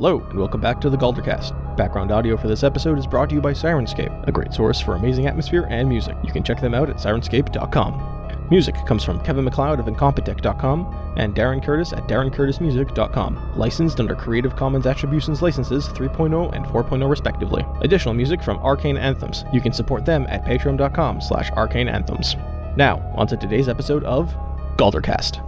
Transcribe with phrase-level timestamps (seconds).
[0.00, 1.76] Hello, and welcome back to the Galdercast.
[1.76, 4.94] Background audio for this episode is brought to you by Sirenscape, a great source for
[4.94, 6.16] amazing atmosphere and music.
[6.24, 8.46] You can check them out at sirenscape.com.
[8.50, 14.56] Music comes from Kevin MacLeod of Incompetech.com and Darren Curtis at DarrenCurtisMusic.com, licensed under Creative
[14.56, 17.62] Commons Attributions Licenses 3.0 and 4.0 respectively.
[17.82, 19.44] Additional music from Arcane Anthems.
[19.52, 22.38] You can support them at patreon.com slash arcaneanthems.
[22.74, 24.34] Now, on to today's episode of
[24.78, 25.46] Galdercast.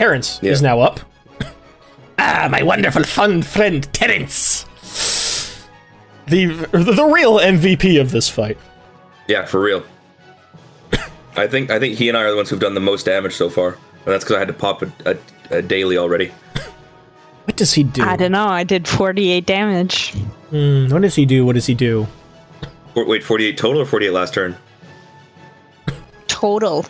[0.00, 0.52] Terrence Yeah.
[0.52, 1.00] is now up.
[2.18, 4.64] ah, my wonderful fun friend Terrence.
[6.26, 8.56] The the real MVP of this fight.
[9.28, 9.82] Yeah, for real.
[11.36, 13.34] I think I think he and I are the ones who've done the most damage
[13.34, 15.16] so far, and that's because I had to pop a, a,
[15.58, 16.32] a daily already.
[17.44, 18.02] What does he do?
[18.02, 18.46] I don't know.
[18.46, 20.12] I did 48 damage.
[20.50, 21.44] Hmm, what does he do?
[21.44, 22.06] What does he do?
[22.94, 24.54] For, wait, forty-eight total or forty-eight last turn?
[26.28, 26.84] Total.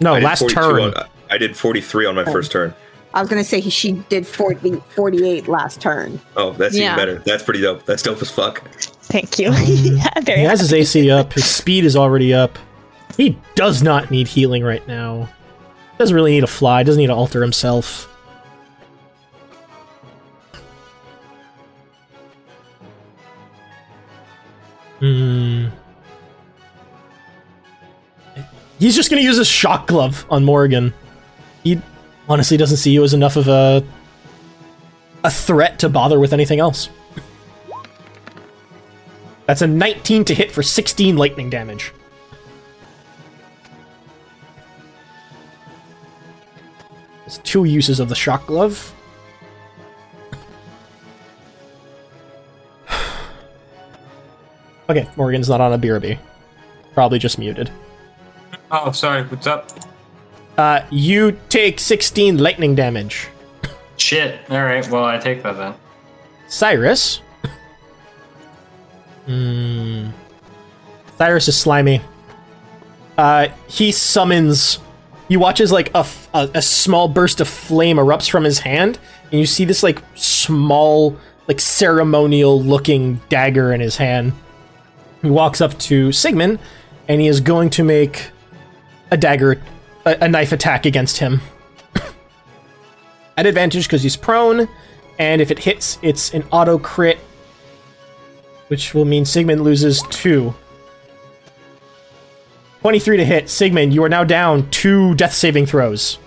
[0.00, 0.94] No, last turn.
[0.94, 0.94] On,
[1.30, 2.74] I did forty-three on my first turn.
[3.14, 6.20] I was gonna say he, she did 40, 48 last turn.
[6.36, 6.92] Oh, that's Yeah.
[6.94, 7.18] even better.
[7.26, 7.84] That's pretty dope.
[7.84, 8.62] That's dope as fuck.
[9.02, 9.46] Thank you.
[9.52, 10.72] yeah, very he has his.
[10.72, 11.32] AC up.
[11.32, 12.56] His speed is already up.
[13.16, 15.28] He does not need healing right now.
[15.98, 16.84] Doesn't really need to fly.
[16.84, 18.06] Doesn't need to alter himself.
[24.98, 25.68] Hmm.
[28.78, 30.94] He's just gonna use his shock glove on Morgan.
[31.62, 31.80] He
[32.28, 33.84] honestly doesn't see you as enough of a
[35.22, 36.88] a threat to bother with anything else.
[39.46, 41.92] That's a 19 to hit for 16 lightning damage.
[47.22, 48.94] There's two uses of the shock glove.
[54.88, 56.18] okay, Morgan's not on a BRB.
[56.94, 57.70] Probably just muted.
[58.70, 59.24] Oh, sorry.
[59.24, 59.68] What's up?
[60.60, 63.28] Uh, you take 16 lightning damage.
[63.96, 64.40] Shit.
[64.50, 64.86] All right.
[64.90, 65.74] Well, I take that then.
[66.48, 67.22] Cyrus.
[69.24, 70.08] Hmm.
[71.16, 72.02] Cyrus is slimy.
[73.16, 74.80] Uh, he summons.
[75.28, 78.58] You watch as like a, f- a- a small burst of flame erupts from his
[78.58, 78.98] hand,
[79.30, 81.16] and you see this like small,
[81.48, 84.34] like ceremonial looking dagger in his hand.
[85.22, 86.58] He walks up to Sigmund,
[87.08, 88.30] and he is going to make
[89.10, 89.58] a dagger,
[90.04, 91.40] a, a knife attack against him.
[93.36, 94.68] At advantage because he's prone,
[95.18, 97.18] and if it hits, it's an auto crit,
[98.68, 100.54] which will mean Sigmund loses two.
[102.80, 103.50] 23 to hit.
[103.50, 106.18] Sigmund, you are now down two death saving throws.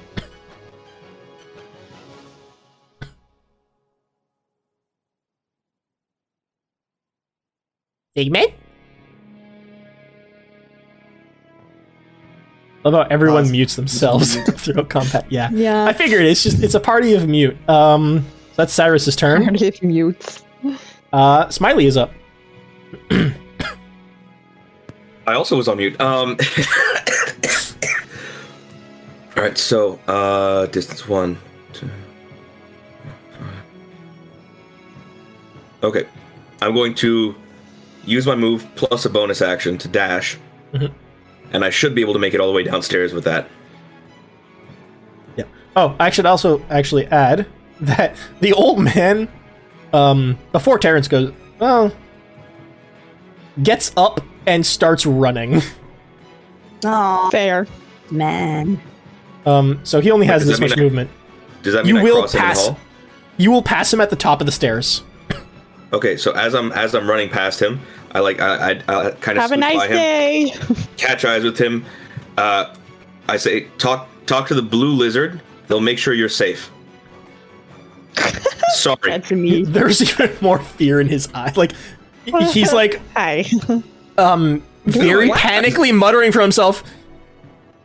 [8.16, 8.54] Sigmund?
[12.84, 15.26] Love how everyone mutes themselves throughout combat.
[15.30, 15.50] Yeah.
[15.54, 15.86] Yeah.
[15.86, 17.58] I figured it's just it's a party of mute.
[17.70, 19.44] Um so that's Cyrus's turn.
[19.46, 20.44] Party of mutes.
[21.14, 22.12] Uh Smiley is up.
[25.26, 26.00] I also was on mute.
[26.02, 26.38] Um.
[29.36, 31.38] All right, so uh, distance one,
[31.72, 31.90] two.
[35.84, 36.06] Okay,
[36.62, 37.36] I'm going to
[38.06, 40.38] use my move plus a bonus action to dash,
[40.74, 40.92] Mhm.
[41.54, 43.48] And I should be able to make it all the way downstairs with that.
[45.38, 45.46] Yeah.
[45.76, 47.46] Oh, I should also actually add
[47.82, 49.28] that the old man,
[49.94, 51.92] um, before Terrence goes, well,
[53.62, 55.62] gets up and starts running.
[56.86, 57.66] Oh Fair.
[58.12, 58.78] man.
[59.46, 61.10] Um, so he only has Does this much I- movement.
[61.62, 62.68] Does that mean You I will cross him in the pass.
[62.68, 62.80] hall?
[63.38, 65.02] You will pass him at the top of the stairs.
[65.94, 67.80] Okay, so as I'm as I'm running past him,
[68.14, 68.72] I like I I,
[69.08, 70.54] I kind of Have a nice by him, day.
[70.98, 71.86] catch eyes with him.
[72.38, 72.74] Uh,
[73.28, 75.42] I say, talk talk to the blue lizard.
[75.68, 76.70] They'll make sure you're safe.
[78.76, 78.98] Sorry.
[79.06, 79.64] That's me.
[79.64, 81.52] There's even more fear in his eye.
[81.56, 81.74] Like
[82.52, 83.46] he's like Hi.
[84.18, 85.40] um very What?
[85.40, 86.84] panically muttering for himself.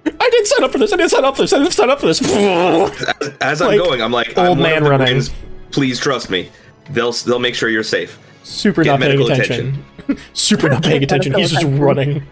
[0.07, 0.93] I didn't sign up for this.
[0.93, 1.53] I didn't sign up for this.
[1.53, 2.21] I didn't sign up for this.
[2.23, 5.07] As, as I'm Like, going, I'm like, old I'm man of running.
[5.09, 5.31] twins.
[5.71, 6.51] Please trust me.
[6.91, 8.19] They'll they'll make sure you're safe.
[8.49, 9.85] Super Get not paying medical attention.
[10.33, 11.35] Super not paying attention.
[11.35, 12.27] He's just running.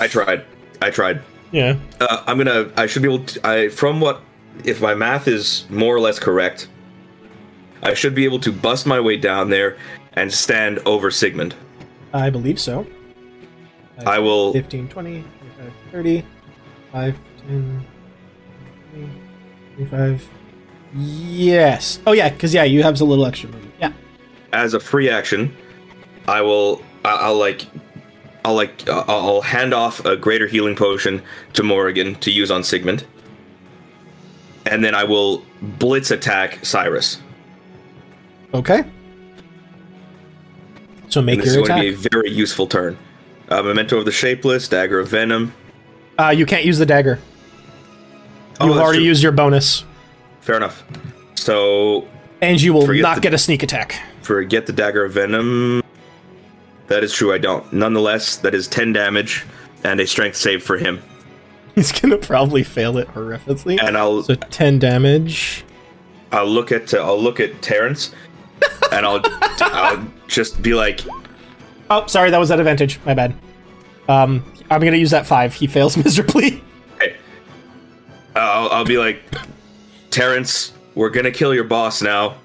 [0.00, 0.44] I tried.
[0.82, 1.22] I tried.
[1.50, 1.76] Yeah.
[2.00, 2.70] Uh, I'm gonna.
[2.76, 3.46] I should be able to.
[3.46, 4.20] I from what
[4.64, 6.68] if my math is more or less correct,
[7.82, 9.76] I should be able to bust my way down there
[10.12, 11.54] and stand over Sigmund.
[12.12, 12.86] I believe so.
[14.04, 14.52] I will.
[14.52, 16.24] 15, 20, 25, 30,
[16.92, 17.16] 5,
[17.48, 17.86] 10,
[18.92, 19.10] 20,
[19.76, 20.28] 25.
[20.94, 21.98] Yes.
[22.06, 23.65] Oh, yeah, because, yeah, you have a little extra movement.
[24.52, 25.54] As a free action,
[26.28, 26.82] I will.
[27.04, 27.66] I'll like.
[28.44, 31.20] I'll like uh, I'll hand off a greater healing potion
[31.54, 33.04] to Morrigan to use on Sigmund,
[34.66, 37.18] and then I will blitz attack Cyrus.
[38.54, 38.84] Okay.
[41.08, 41.96] So make And this your is going attack.
[41.96, 42.96] to be a very useful turn.
[43.48, 45.52] Uh, Memento of the Shapeless, Dagger of Venom.
[46.18, 47.18] Uh, you can't use the dagger.
[48.60, 49.06] Oh, You've already true.
[49.06, 49.84] used your bonus,
[50.40, 50.84] Fair enough.
[51.34, 52.06] So
[52.40, 54.00] and you will not the- get a sneak attack.
[54.26, 55.82] Forget the Dagger of Venom.
[56.88, 57.32] That is true.
[57.32, 57.72] I don't.
[57.72, 59.44] Nonetheless, that is ten damage
[59.84, 61.02] and a Strength save for him.
[61.74, 63.78] He's gonna probably fail it horrifically.
[63.82, 65.64] And I'll So ten damage.
[66.32, 68.14] I'll look at uh, I'll look at Terrence,
[68.92, 69.20] and I'll
[69.60, 71.00] I'll just be like,
[71.90, 72.98] Oh, sorry, that was at advantage.
[73.06, 73.34] My bad.
[74.08, 75.54] Um, I'm gonna use that five.
[75.54, 76.62] He fails miserably.
[77.00, 77.16] hey,
[78.34, 79.22] I'll, I'll be like,
[80.10, 82.36] Terrence, we're gonna kill your boss now.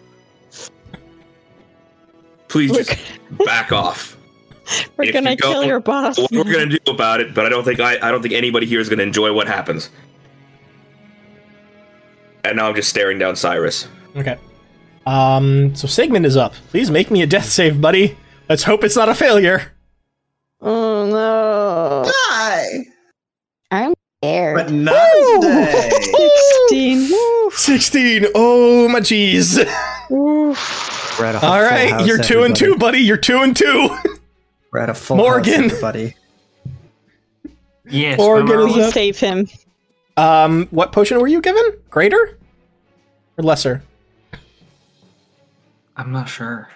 [2.51, 2.93] Please just
[3.45, 4.17] back off.
[4.97, 6.17] We're If gonna you kill your boss.
[6.17, 8.65] What we're gonna do about it, but I don't think I, I don't think anybody
[8.65, 9.89] here is gonna enjoy what happens.
[12.45, 13.87] And now I'm just staring down Cyrus.
[14.15, 14.37] Okay.
[15.05, 16.53] Um, so Sigmund is up.
[16.69, 18.17] Please make me a death save, buddy.
[18.49, 19.71] Let's hope it's not a failure.
[20.61, 22.11] Oh no.
[22.29, 22.85] Die.
[23.71, 23.93] I'm
[24.23, 24.55] scared.
[24.57, 25.89] But not today.
[26.69, 27.09] 16.
[27.11, 27.51] Woo.
[27.51, 28.25] 16.
[28.35, 29.57] Oh my jeez.
[31.13, 31.19] Oof.
[31.19, 32.99] We're at a All right, house, you're two and two, buddy.
[32.99, 33.95] You're two and two.
[34.71, 35.63] We're at a full Morgan.
[35.63, 36.15] house, everybody.
[37.89, 38.17] Yes.
[38.17, 38.93] Morgan remember- is up.
[38.93, 39.47] save him.
[40.17, 41.63] Um, what potion were you given?
[41.89, 42.37] Greater
[43.37, 43.83] or lesser?
[45.97, 46.69] I'm not sure.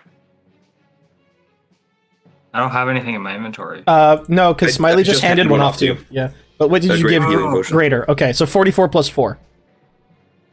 [2.54, 3.84] I don't have anything in my inventory.
[3.86, 6.00] Uh, no, because Smiley I just just handed handed one one off off to to
[6.00, 6.06] you.
[6.10, 6.30] Yeah.
[6.58, 7.24] But what did A you give?
[7.26, 7.76] healing potion.
[7.76, 8.10] Greater.
[8.10, 9.38] Okay, so 44 plus 4.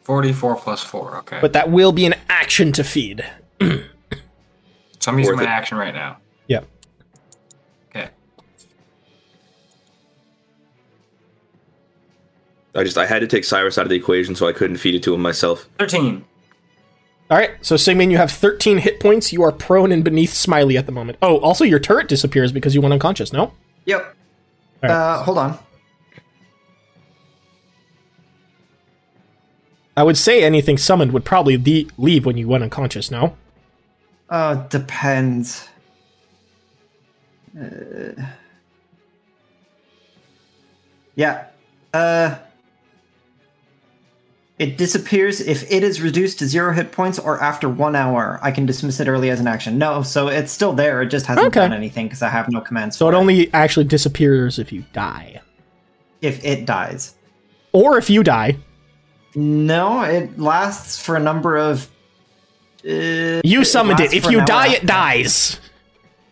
[0.02, 1.38] 44 plus 4, okay.
[1.40, 3.25] But that will be an action to feed.
[5.00, 5.48] So I'm using Worth my it.
[5.48, 6.18] action right now.
[6.48, 6.66] Yep.
[7.90, 8.08] Okay.
[12.74, 14.94] I just I had to take Cyrus out of the equation, so I couldn't feed
[14.94, 15.68] it to him myself.
[15.78, 16.24] 13.
[17.30, 19.32] All right, so Sigmund, you have 13 hit points.
[19.32, 21.16] You are prone and beneath Smiley at the moment.
[21.22, 23.52] Oh, also your turret disappears because you went unconscious, no?
[23.86, 24.00] Yep.
[24.02, 24.14] All
[24.82, 24.90] right.
[24.90, 25.58] Uh, hold on.
[29.96, 33.36] I would say anything summoned would probably le- leave when you went unconscious, no?
[34.32, 35.69] Uh, depends.
[37.55, 38.12] Uh,
[41.14, 41.44] yeah.
[41.93, 42.38] Uh,
[44.58, 48.38] it disappears if it is reduced to zero hit points or after one hour.
[48.43, 49.76] I can dismiss it early as an action.
[49.76, 51.02] No, so it's still there.
[51.02, 51.61] It just hasn't Okay.
[51.61, 52.96] done anything because I have no commands.
[52.96, 55.40] So it for only actually disappears if you die.
[56.23, 57.17] if it dies.
[57.73, 58.56] Or if you die.
[59.34, 61.90] No, it lasts for a number of.
[62.84, 64.05] Uh, You summoned it.
[64.05, 65.61] lasts If for an you hour die, it dies.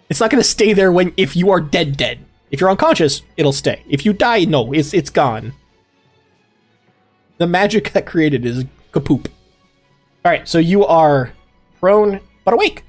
[0.09, 2.19] It's not going to stay there when if you are dead dead.
[2.51, 3.83] If you're unconscious, it'll stay.
[3.89, 5.53] If you die, no, it's it's gone.
[7.39, 9.27] The magic that created is kapoop.
[10.25, 11.33] All right, so you are
[11.79, 12.85] prone but awake.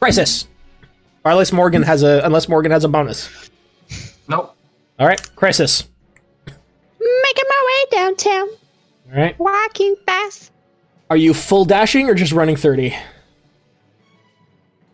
[0.00, 0.48] Crisis.
[1.24, 3.50] Or unless Morgan has a unless Morgan has a bonus.
[4.28, 4.56] Nope.
[4.98, 5.84] All right, crisis.
[6.46, 8.48] Making my way downtown.
[9.12, 9.38] All right.
[9.38, 10.50] Walking fast.
[11.12, 12.96] Are you full dashing or just running 30?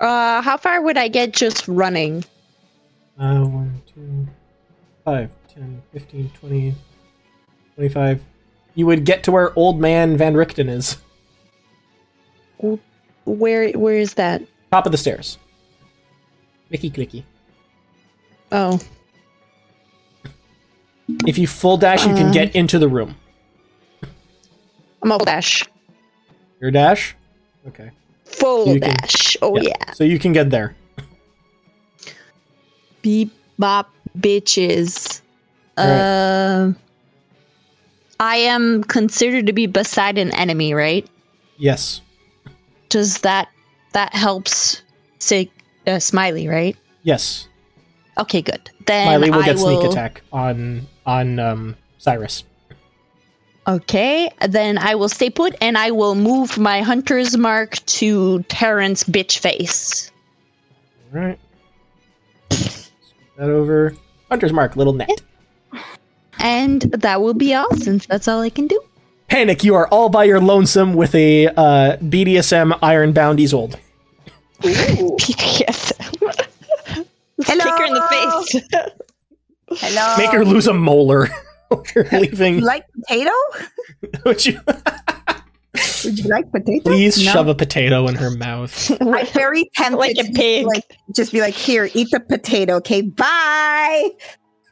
[0.01, 2.25] Uh, how far would I get just running?
[3.17, 4.27] Uh, 1, 2,
[5.05, 6.75] 5, 10, 15, 20,
[7.77, 8.21] 25.
[8.75, 10.97] You would get to where old man Van Richten is.
[13.25, 14.43] Where where is that?
[14.73, 15.39] Top of the stairs.
[16.73, 17.23] Clicky clicky.
[18.51, 18.81] Oh,
[21.29, 22.33] If you full dash, you can Um.
[22.33, 23.15] get into the room.
[25.01, 25.65] I'm a dash.
[26.61, 27.17] Your dash?
[27.67, 27.91] Okay.
[28.25, 29.37] Full can- dash.
[29.43, 29.93] Oh yeah.
[29.93, 30.75] So you can get there.
[33.03, 35.21] Beep bop bitches.
[35.77, 36.77] Um
[38.21, 41.09] I am considered to be beside an enemy, right?
[41.57, 42.01] Yes.
[42.89, 43.49] Does that
[43.93, 44.83] that helps
[45.19, 45.51] say
[45.87, 46.77] uh, Smiley, right?
[47.03, 47.49] Yes.
[48.19, 48.71] Okay, good.
[48.87, 52.45] Then Miley will I get will, sneak attack on on um Cyrus.
[53.69, 59.05] Okay, then I will stay put and I will move my hunter's mark to Terrence
[59.05, 60.11] bitch face.
[61.15, 61.39] Alright.
[62.49, 63.95] That over.
[64.31, 65.21] Hunter's mark, little net.
[66.39, 68.81] And that will be all since that's all I can do.
[69.29, 73.77] Panic, you are all by your lonesome with a uh, BDSM Ironbound Isolde.
[74.63, 75.93] yes.
[77.45, 77.65] Hello.
[77.65, 78.63] Kick her in the face.
[79.73, 80.17] Hello.
[80.17, 81.29] Make her lose a molar.
[81.95, 82.57] You're leaving.
[82.57, 83.31] You like potato?
[84.27, 84.61] Would you?
[86.05, 86.83] Would you like potato?
[86.85, 87.33] Please No.
[87.33, 88.91] shove a potato in her mouth.
[89.01, 90.67] I'm very tempted Like a pig.
[90.67, 90.85] Like,
[91.15, 93.03] just be like, here, eat the potato, okay?
[93.03, 94.11] Bye.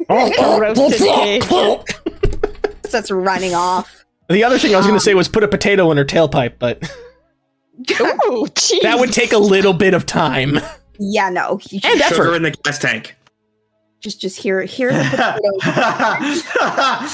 [0.09, 2.63] Oh, oh, Roasted pig.
[2.87, 4.05] Starts running off.
[4.29, 6.05] The other thing I was going to say um, was put a potato in her
[6.05, 6.83] tailpipe, but
[8.01, 8.47] Ooh,
[8.83, 10.59] that would take a little bit of time
[10.99, 11.61] Yeah, no.
[11.71, 13.16] You and just, Sugar in the gas tank.
[14.01, 14.63] Just, just here.
[14.63, 17.07] Here's a potato.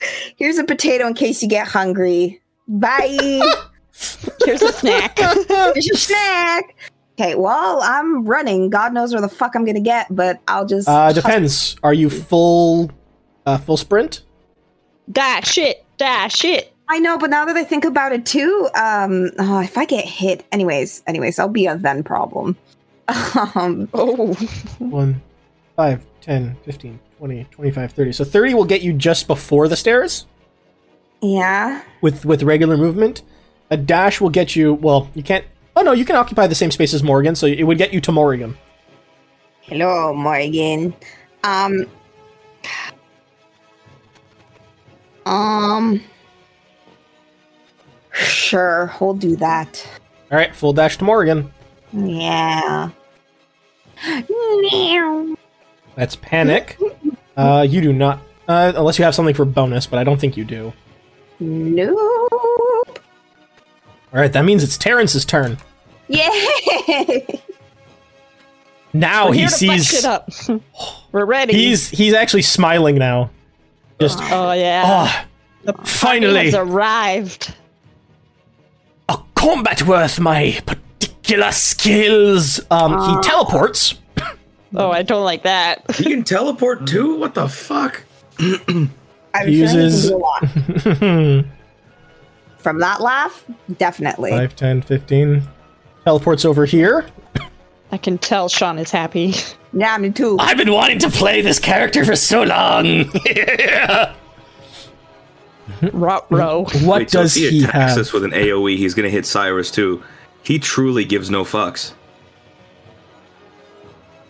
[0.36, 2.40] Here's a potato in case you get hungry.
[2.68, 3.40] Bye.
[4.44, 5.18] Here's a snack.
[5.18, 6.76] Here's your snack.
[7.20, 8.70] Okay, well, I'm running.
[8.70, 10.88] God knows where the fuck I'm gonna get, but I'll just.
[10.88, 11.76] Uh, depends.
[11.82, 12.92] Are you full,
[13.44, 14.22] uh, full sprint?
[15.10, 15.84] Dash it.
[15.96, 16.72] Dash it.
[16.88, 20.04] I know, but now that I think about it too, um, oh, if I get
[20.04, 22.56] hit, anyways, anyways, I'll be a then problem.
[23.54, 24.34] Um, Oh.
[24.78, 25.20] One,
[25.78, 28.12] five, 10, 15, 20, 25, 30.
[28.12, 30.26] So 30 will get you just before the stairs
[31.22, 31.84] yeah.
[32.00, 33.22] with, with regular movement.
[33.70, 35.44] A dash will get you, well, you can't,
[35.76, 38.00] oh no, you can occupy the same space as Morgan, so it would get you
[38.00, 38.58] to Morgan.
[39.60, 40.92] Hello, Morgan.
[41.44, 41.86] Um.
[45.26, 46.02] Um.
[48.10, 49.86] Sure, we'll do that.
[50.32, 51.52] All right, full dash to Morgan.
[51.92, 52.90] Yeah.
[54.28, 55.36] Meow.
[55.98, 56.78] That's panic.
[57.36, 60.36] Uh, you do not, uh, unless you have something for bonus, but I don't think
[60.36, 60.72] you do.
[61.40, 61.98] Nope.
[64.12, 65.58] All right, that means it's Terrence's turn.
[66.06, 67.40] Yay!
[68.92, 70.30] Now We're he here to fuck sees shit up.
[71.12, 71.52] We're ready.
[71.52, 73.30] he's he's actually smiling now.
[74.00, 74.82] Just Oh yeah.
[74.86, 75.26] ah,
[75.64, 77.54] The party finally has arrived.
[79.08, 82.60] a combat worth my particular skills.
[82.70, 83.94] Um, he teleports.
[84.74, 85.82] Oh, I don't like that.
[85.98, 87.16] You can teleport too?
[87.16, 88.02] What the fuck?
[88.38, 91.46] I'm He sure he uses- can do a
[92.58, 93.44] From that laugh,
[93.78, 94.48] definitely.
[94.48, 95.42] 10, 15.
[96.04, 97.06] Teleports over here.
[97.92, 99.32] I can tell Sean is happy.
[99.72, 100.36] Yeah, me too.
[100.40, 103.10] I've been wanting to play this character for so long.
[105.92, 106.64] Rot row.
[106.82, 107.98] what Wait, so does if he attacks have?
[107.98, 110.02] us with an AoE, he's gonna hit Cyrus too.
[110.42, 111.92] He truly gives no fucks.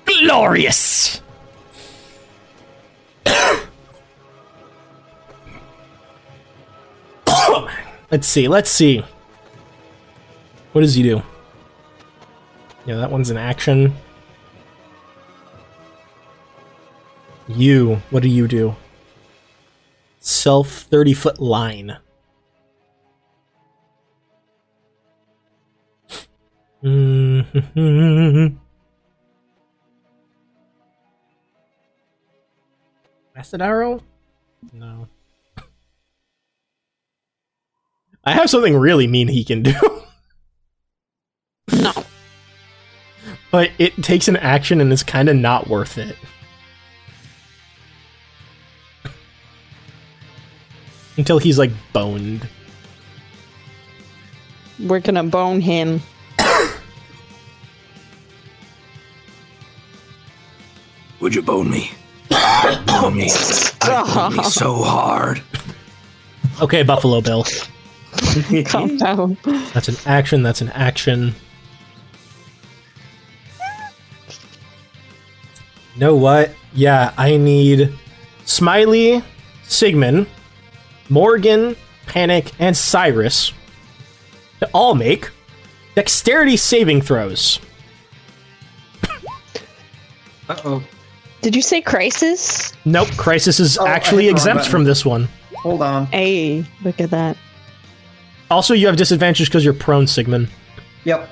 [0.08, 1.20] Glorious.
[8.10, 8.48] let's see.
[8.48, 9.04] Let's see.
[10.72, 11.22] What does he do?
[12.86, 13.94] Yeah, that one's an action.
[17.46, 18.02] You.
[18.10, 18.76] What do you do?
[20.20, 21.98] Self 30 foot line.
[26.82, 28.56] Mm-hmm.
[33.38, 34.00] Acid arrow?
[34.72, 35.06] No.
[38.24, 39.74] I have something really mean he can do.
[41.72, 41.92] No.
[43.52, 46.16] but it takes an action and it's kind of not worth it.
[51.16, 52.48] Until he's like boned.
[54.80, 56.02] We're gonna bone him.
[61.20, 61.92] Would you bone me?
[62.30, 63.30] Bone me.
[63.82, 65.42] I bone me so hard.
[66.60, 67.44] Okay, Buffalo Bill.
[68.66, 69.38] Calm down.
[69.72, 71.34] That's an action, that's an action.
[75.96, 76.54] Know what?
[76.72, 77.92] Yeah, I need
[78.44, 79.22] Smiley,
[79.64, 80.26] Sigmund,
[81.08, 83.52] Morgan, Panic, and Cyrus
[84.60, 85.30] to all make
[85.94, 87.58] dexterity saving throws.
[90.48, 90.82] Uh oh.
[91.48, 92.74] Did you say crisis?
[92.84, 95.30] Nope, Crisis is Oh, actually hit the wrong exempt from this one.
[95.62, 96.04] Hold on.
[96.08, 97.38] Hey, look at that.
[98.50, 100.50] Also, you have disadvantage because you're prone, Sigmund.
[101.04, 101.26] Yep,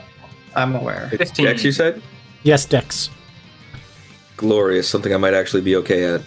[0.54, 1.10] I'm aware.
[1.12, 1.44] It's 15.
[1.44, 2.00] Dex, you said?
[2.44, 3.10] Yes, Dex.
[4.38, 4.88] Glorious.
[4.88, 6.22] Something I might actually be okay at.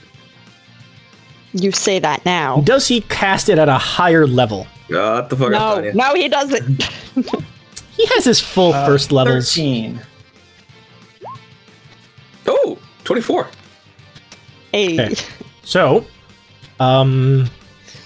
[1.53, 2.61] You say that now.
[2.61, 4.67] Does he cast it at a higher level?
[4.89, 5.49] What the fuck?
[5.49, 6.83] No, no, he doesn't.
[7.93, 9.47] He has his full Uh, first levels.
[9.51, 9.99] 13.
[12.45, 13.47] Oh, 24.
[14.71, 15.15] Hey, Okay.
[15.63, 16.05] So,
[16.79, 17.49] um,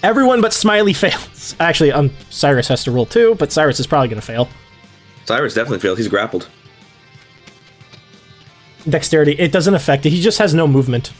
[0.02, 1.54] everyone but Smiley fails.
[1.60, 4.48] Actually, um, Cyrus has to roll too, but Cyrus is probably going to fail.
[5.24, 5.96] Cyrus definitely failed.
[5.98, 6.48] He's grappled.
[8.88, 10.10] Dexterity, it doesn't affect it.
[10.10, 11.12] He just has no movement.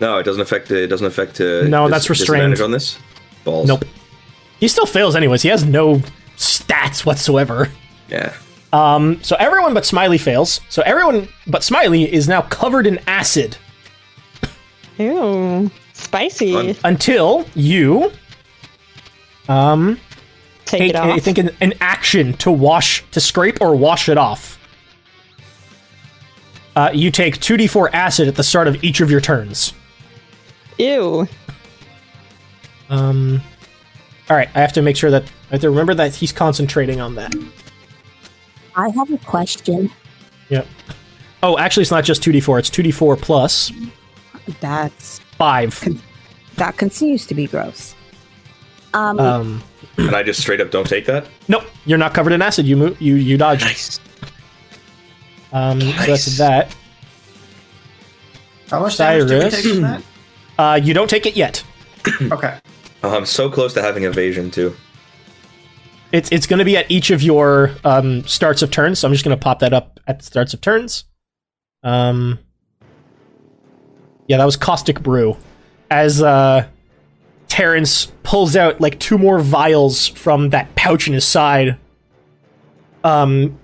[0.00, 0.70] No, it doesn't affect.
[0.72, 1.40] It It doesn't affect.
[1.40, 2.50] Uh, No, dis- that's restrained.
[2.50, 2.98] disadvantage on this.
[3.44, 3.68] Balls.
[3.68, 3.84] Nope.
[4.58, 5.42] He still fails anyways.
[5.42, 6.02] He has no
[6.36, 7.70] stats whatsoever.
[8.08, 8.34] Yeah.
[8.72, 10.60] Um, so everyone but Smiley fails.
[10.68, 13.56] So everyone but Smiley is now covered in acid
[14.98, 16.52] ew, spicy.
[16.52, 16.76] Fun.
[16.84, 18.12] until you,
[19.48, 19.98] um,
[20.64, 24.18] take, take it I think an, an action to wash to scrape or wash it
[24.18, 24.58] off.
[26.76, 29.72] Uh, you take 2d4 acid at the start of each of your turns.
[30.78, 31.28] Ew.
[32.90, 33.40] Um,
[34.28, 37.00] all right, I have to make sure that I have to remember that he's concentrating
[37.00, 37.34] on that.
[38.74, 39.90] I have a question.
[40.48, 40.66] Yep.
[41.42, 42.58] Oh, actually, it's not just 2d4.
[42.58, 43.70] It's 2d4 plus
[44.60, 45.82] That's five.
[46.56, 47.94] that continues to be gross.
[48.92, 49.62] Um, Um,
[49.96, 51.26] And I just straight up don't take that.
[51.48, 52.66] nope, you're not covered in acid.
[52.66, 53.00] You move.
[53.00, 53.62] You you dodge.
[53.62, 54.00] Nice.
[55.52, 56.74] Um, so that's that.
[58.70, 59.54] How much damage do we Cyrus.
[59.62, 60.02] take from that?
[60.56, 61.64] Uh, you don't take it yet.
[62.30, 62.58] Okay.
[63.02, 64.76] Oh, I'm so close to having evasion too.
[66.12, 69.00] It's it's going to be at each of your um, starts of turns.
[69.00, 71.04] So I'm just going to pop that up at the starts of turns.
[71.82, 72.38] Um,
[74.26, 75.36] yeah, that was caustic brew.
[75.90, 76.66] As uh,
[77.48, 81.76] Terrence pulls out like two more vials from that pouch in his side.
[83.04, 83.58] Um,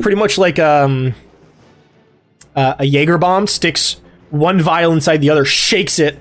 [0.00, 1.14] pretty much like um,
[2.54, 4.00] uh, a Jaeger bomb sticks
[4.30, 6.18] one vial inside the other, shakes it,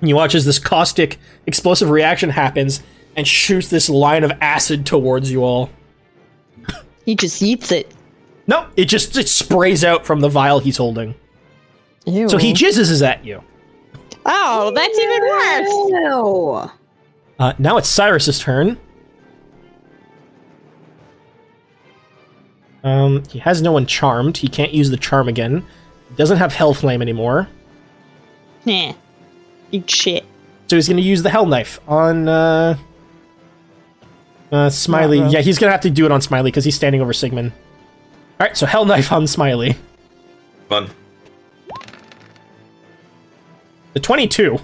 [0.00, 2.82] and you watch as this caustic explosive reaction happens
[3.16, 5.70] and shoots this line of acid towards you all.
[7.04, 7.92] He just eats it.
[8.46, 11.14] No, it just it sprays out from the vial he's holding.
[12.08, 12.28] Ew.
[12.28, 13.42] So he jizzes at you.
[14.26, 15.90] Oh, that's even worse.
[16.02, 16.70] no.
[17.38, 18.78] Uh, now it's Cyrus's turn.
[22.84, 24.36] Um, he has no one charmed.
[24.38, 25.64] He can't use the charm again.
[26.08, 27.48] He doesn't have Hell Flame anymore.
[28.64, 28.94] Nah.
[29.72, 30.24] Eat shit.
[30.68, 32.76] So he's going to use the Hell Knife on uh,
[34.52, 35.20] uh, Smiley.
[35.20, 35.30] Uh-oh.
[35.30, 37.52] Yeah, he's going to have to do it on Smiley because he's standing over Sigmund.
[38.40, 39.76] All right, so Hell Knife on Smiley.
[40.68, 40.90] Fun.
[43.94, 44.58] The 22.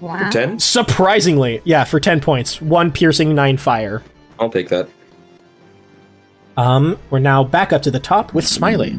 [0.00, 0.30] Wow.
[0.30, 0.58] Ten.
[0.58, 2.60] Surprisingly, yeah, for 10 points.
[2.62, 4.02] One piercing, nine fire.
[4.38, 4.88] I'll take that.
[6.56, 8.96] Um, we're now back up to the top with Smiley.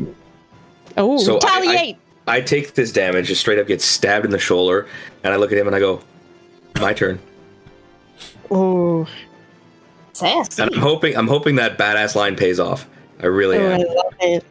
[0.98, 1.98] Oh, So I- I- retaliate.
[2.28, 4.88] I take this damage, just straight up get stabbed in the shoulder,
[5.24, 6.02] and I look at him and I go,
[6.80, 7.20] "My turn."
[8.52, 9.08] oh,
[10.14, 10.62] Sassy.
[10.62, 12.88] And I'm hoping, I'm hoping that badass line pays off.
[13.22, 13.80] I really oh, I am.
[13.82, 14.46] love it.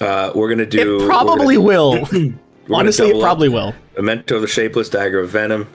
[0.00, 1.02] Uh, we're gonna do.
[1.02, 2.08] It probably we're will.
[2.68, 3.26] gonna- we're gonna Honestly, it double up.
[3.26, 3.74] probably will.
[3.96, 5.66] Memento of the Shapeless, Dagger of Venom.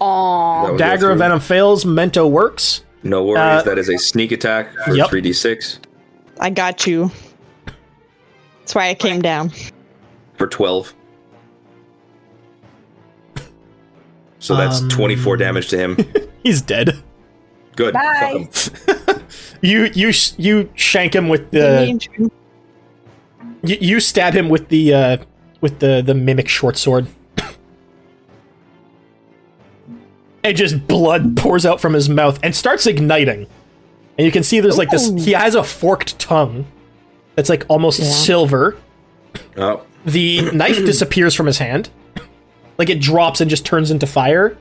[0.00, 0.62] Aw.
[0.64, 1.18] That would go Dagger of.
[1.18, 1.84] Venom fails.
[1.84, 2.82] Mento works.
[3.02, 3.38] No worries.
[3.40, 5.08] Uh, that is a sneak attack for Yep.
[5.10, 5.78] 3d6
[6.38, 7.10] I got you.
[8.60, 9.50] That's why I came down.
[10.36, 10.94] for 12.
[14.38, 15.98] So that's Um, 24 damage to him.
[16.42, 16.96] He's dead.
[17.76, 17.92] Good.
[17.94, 18.48] Bye.
[18.52, 19.16] Fuck him.
[19.62, 22.00] You you you shank him with the
[23.62, 25.16] you, you stab him with the uh
[25.60, 27.06] with the the mimic short sword.
[30.44, 33.46] and just blood pours out from his mouth and starts igniting.
[34.18, 36.66] And you can see there's like this he has a forked tongue
[37.36, 38.06] that's like almost Yeah.
[38.10, 38.76] silver.
[39.56, 41.90] Oh, The knife disappears from his hand.
[42.78, 44.56] Like it drops and just turns into fire.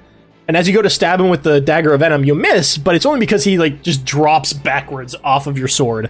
[0.47, 2.95] And as you go to stab him with the dagger of venom, you miss, but
[2.95, 6.09] it's only because he like just drops backwards off of your sword.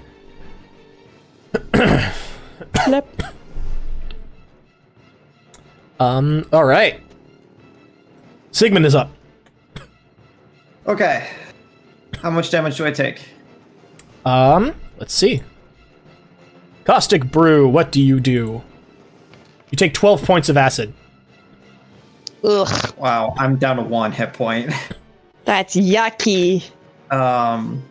[2.83, 3.23] Flip.
[5.99, 7.01] Um, all right.
[8.51, 9.11] Sigmund is up.
[10.87, 11.29] Okay.
[12.21, 13.21] How much damage do I take?
[14.25, 15.41] Um, let's see.
[16.83, 18.61] Caustic brew, what do you do?
[19.69, 20.93] You take 12 points of acid.
[22.43, 24.71] Ugh, Wow, I'm down to one hit point.
[25.45, 26.63] that's yucky.
[27.11, 27.83] Um,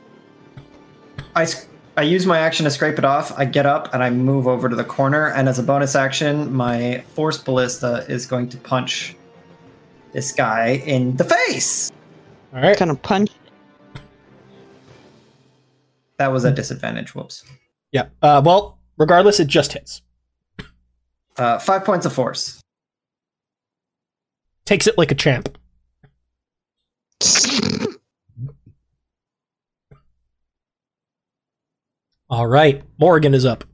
[1.36, 1.67] I s-
[1.98, 3.36] I use my action to scrape it off.
[3.36, 6.54] I get up and I move over to the corner, and as a bonus action,
[6.54, 9.16] my force ballista is going to punch
[10.12, 11.90] this guy in the face.
[12.54, 12.78] All right.
[12.78, 13.32] Gonna punch.
[16.18, 17.16] That was a disadvantage.
[17.16, 17.42] Whoops.
[17.90, 18.06] Yeah.
[18.22, 20.00] Uh, well, regardless, it just hits.
[21.36, 22.60] Uh, five points of force.
[24.66, 25.58] Takes it like a champ.
[32.30, 32.82] All right.
[32.98, 33.64] Morgan is up.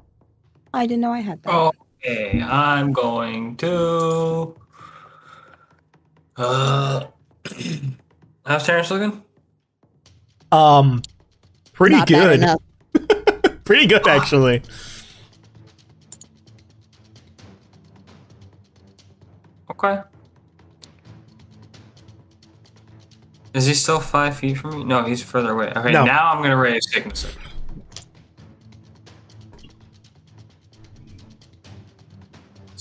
[0.73, 1.73] I didn't know I had that.
[2.05, 4.55] Okay, I'm going to.
[6.37, 7.07] Uh,
[8.47, 9.23] how's Terrence looking?
[10.53, 11.03] Um,
[11.73, 12.41] pretty Not bad good.
[12.41, 12.61] enough.
[13.65, 14.63] Pretty good, actually.
[19.71, 20.01] Okay.
[23.55, 24.85] Is he still five feet from me?
[24.85, 25.73] No, he's further away.
[25.75, 26.05] Okay, No.
[26.05, 27.27] now I'm gonna ray of sickness.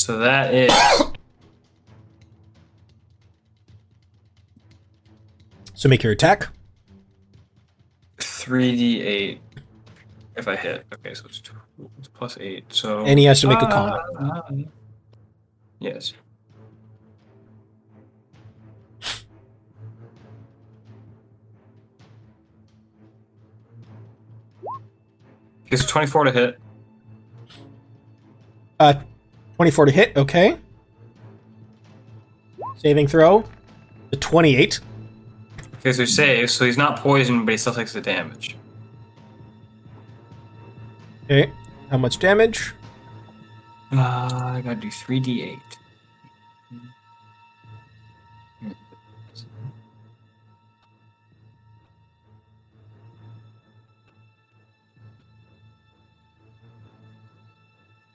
[0.03, 0.69] So that is
[5.75, 6.49] So make your attack.
[8.17, 9.39] 3d8
[10.35, 10.85] if I hit.
[10.93, 11.55] Okay, so it's, two,
[11.99, 12.65] it's plus 8.
[12.67, 13.05] So.
[13.05, 13.93] And he has to make a con.
[14.19, 14.41] Uh,
[15.79, 16.13] yes.
[25.69, 26.59] So 24 to hit.
[28.81, 28.95] Uh,
[29.57, 30.57] 24 to hit, okay.
[32.77, 33.43] Saving throw.
[34.09, 34.79] The 28.
[35.75, 38.55] Okay, so he saves, so he's not poisoned, but he still takes the damage.
[41.25, 41.51] Okay.
[41.89, 42.73] How much damage?
[43.91, 45.59] Uh, I gotta do 3d8.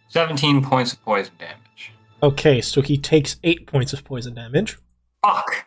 [0.08, 1.92] Seventeen points of poison damage.
[2.22, 4.76] Okay, so he takes 8 points of poison damage.
[5.24, 5.66] Fuck.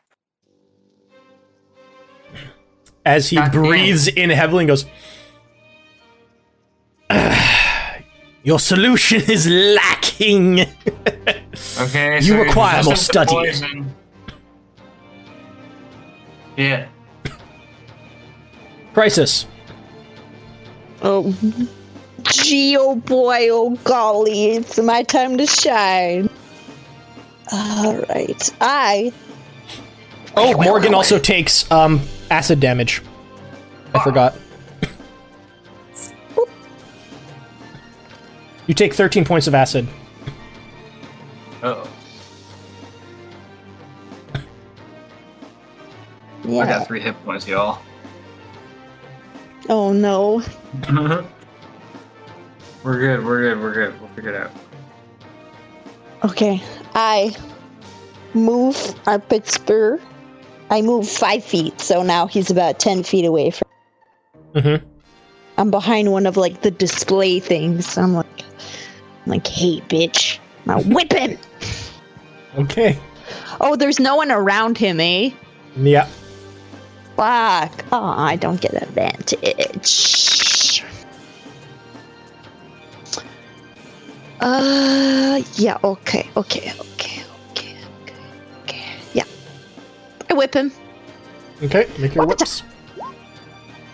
[3.05, 3.61] As he God damn.
[3.63, 4.85] breathes in heavily and goes,
[7.09, 7.97] "Ah,
[8.43, 10.65] Your solution is lacking.
[11.79, 12.15] Okay.
[12.15, 13.31] You so you're require more resistant study.
[13.31, 13.95] poison.
[16.57, 16.87] Yeah.
[18.93, 19.45] Crisis.
[21.01, 21.35] Oh,
[22.23, 26.29] gee, oh boy, oh golly, it's my time to shine.
[27.51, 29.11] All right, I.
[30.37, 33.01] Oh, Morgan also takes um acid damage.
[33.93, 34.35] I forgot.
[38.67, 39.85] You take 13 points of acid.
[41.63, 41.87] Oh.
[46.43, 46.65] I Yeah.
[46.65, 47.79] got three hit points, y'all.
[49.69, 50.41] Oh no.
[52.83, 53.25] we're good.
[53.25, 53.59] We're good.
[53.61, 53.99] We're good.
[53.99, 54.51] We'll figure it out.
[56.23, 56.61] Okay,
[56.93, 57.35] I
[58.33, 59.99] move our Pittsburgh.
[60.69, 63.67] I move five feet, so now he's about ten feet away from.
[64.53, 64.85] Mm-hmm.
[65.57, 67.97] I'm behind one of like the display things.
[67.97, 68.43] I'm like,
[69.25, 71.37] I'm like, hey, bitch, now whip him.
[72.57, 72.97] Okay.
[73.59, 75.31] Oh, there's no one around him, eh?
[75.77, 76.07] Yeah.
[77.15, 77.85] Fuck.
[77.91, 80.30] Oh, I don't get advantage.
[84.41, 88.15] Uh, yeah, okay, okay, okay, okay, okay,
[88.63, 88.83] okay.
[89.13, 89.23] Yeah.
[90.29, 90.71] I whip him.
[91.61, 91.87] Okay.
[91.99, 92.63] Make your What whips.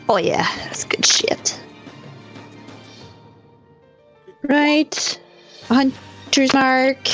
[0.07, 1.61] Oh, yeah, that's good shit.
[4.43, 5.19] Right.
[5.67, 7.09] Hunter's Mark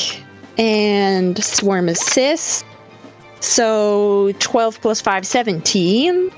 [0.59, 2.65] and Swarm Assist.
[3.39, 6.31] So 12 plus 5, 17.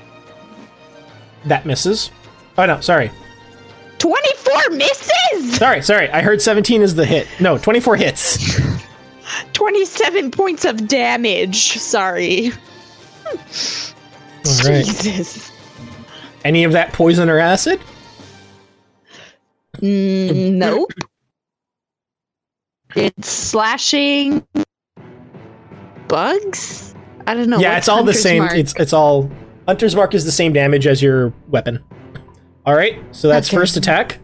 [1.44, 2.10] That misses.
[2.56, 3.10] Oh no, sorry.
[3.98, 5.56] 24 misses!
[5.56, 6.10] Sorry, sorry.
[6.10, 7.26] I heard 17 is the hit.
[7.40, 8.60] No, 24 hits.
[9.52, 11.78] 27 points of damage.
[11.78, 12.52] Sorry.
[13.26, 13.32] All
[14.64, 14.84] right.
[14.84, 15.50] Jesus.
[16.44, 17.80] Any of that poison or acid?
[19.78, 20.92] Mm, nope.
[22.94, 24.46] It's slashing
[26.08, 26.94] bugs?
[27.26, 27.58] I don't know.
[27.58, 28.44] yeah, it's all the same.
[28.44, 28.54] Mark?
[28.56, 29.30] It's it's all
[29.66, 31.82] Hunter's Mark is the same damage as your weapon.
[32.66, 33.56] All right, so that's Okay.
[33.56, 34.18] first attack.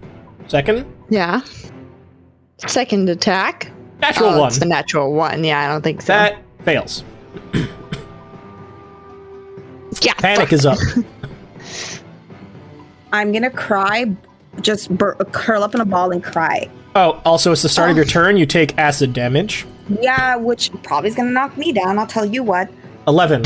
[0.48, 1.40] Second, Yeah.
[2.66, 3.70] Second attack.
[4.00, 4.48] natural Oh, one.
[4.48, 5.44] It's the natural one.
[5.44, 6.09] Yeah, I don't think so.
[6.12, 7.05] That fails.
[10.02, 10.14] yeah.
[10.18, 10.52] Panic fuck.
[10.52, 10.78] is up.
[13.12, 14.07] I'm gonna cry,
[14.61, 16.68] just bur- curl up in a ball and cry.
[16.94, 17.98] Oh, also, it's the start of Oh.
[17.98, 18.37] your turn.
[18.37, 19.66] You take acid damage.
[20.00, 21.98] Yeah, which probably is gonna knock me down.
[21.98, 22.68] I'll tell you what.
[23.07, 23.42] Eleven.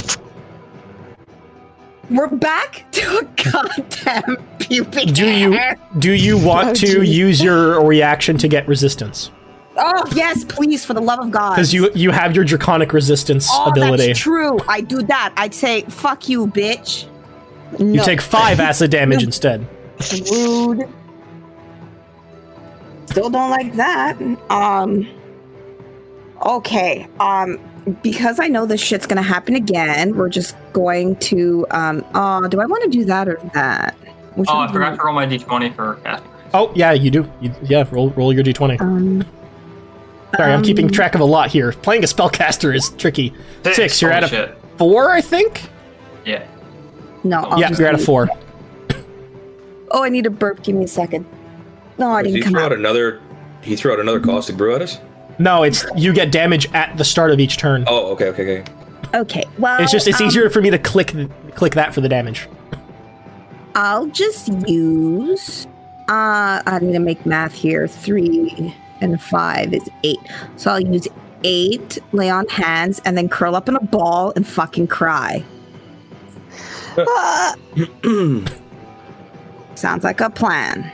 [2.10, 5.58] We're back to a goddamn pubic Do you
[5.98, 7.16] do you want Oh, to geez.
[7.16, 9.30] use your reaction to get resistance?
[9.76, 11.54] Oh yes, please, for the love of God.
[11.56, 14.06] Because you you have your draconic resistance Oh, ability.
[14.06, 14.58] that's true.
[14.68, 15.34] I do that.
[15.36, 17.06] I'd say, "Fuck you, bitch."
[17.78, 19.66] You take five acid damage instead.
[20.30, 20.88] Rude.
[23.06, 24.16] Still don't like that.
[24.50, 25.06] Um.
[26.42, 27.06] Okay.
[27.20, 27.58] Um.
[28.02, 31.66] Because I know this shit's gonna happen again, we're just going to.
[31.70, 32.04] Um.
[32.14, 32.48] Uh.
[32.48, 33.94] Do I want to do that or that?
[34.34, 36.30] Which Oh, one I forgot to roll my d20 for casting.
[36.52, 37.30] Oh yeah, you do.
[37.40, 38.80] You, yeah, roll roll your d20.
[38.80, 39.24] Um.
[40.36, 41.72] Sorry, I'm keeping um, track of a lot here.
[41.72, 43.32] Playing a spellcaster is tricky.
[43.72, 44.58] Six, you're at a shit.
[44.76, 45.62] four, I think.
[46.26, 46.46] Yeah.
[47.24, 47.38] No.
[47.38, 48.28] I'll yeah, just you're at a do- four.
[49.92, 50.62] Oh, I need a burp.
[50.64, 51.24] Give me a second.
[51.98, 52.78] No, I Did he didn't come throw out out.
[52.78, 53.22] another?
[53.62, 54.98] He threw out another caustic brew at us.
[55.38, 57.84] No, it's you get damage at the start of each turn.
[57.86, 58.72] Oh, okay, okay, okay.
[59.14, 59.44] Okay.
[59.58, 61.14] Well, it's just it's um, easier for me to click
[61.54, 62.48] click that for the damage.
[63.74, 65.66] I'll just use.
[66.08, 67.86] Uh, I'm gonna make math here.
[67.86, 70.18] Three and five is eight.
[70.56, 71.06] So I'll use
[71.44, 75.44] eight, lay on hands, and then curl up in a ball and fucking cry.
[76.98, 77.54] Ah,
[79.74, 80.90] Sounds like a plan.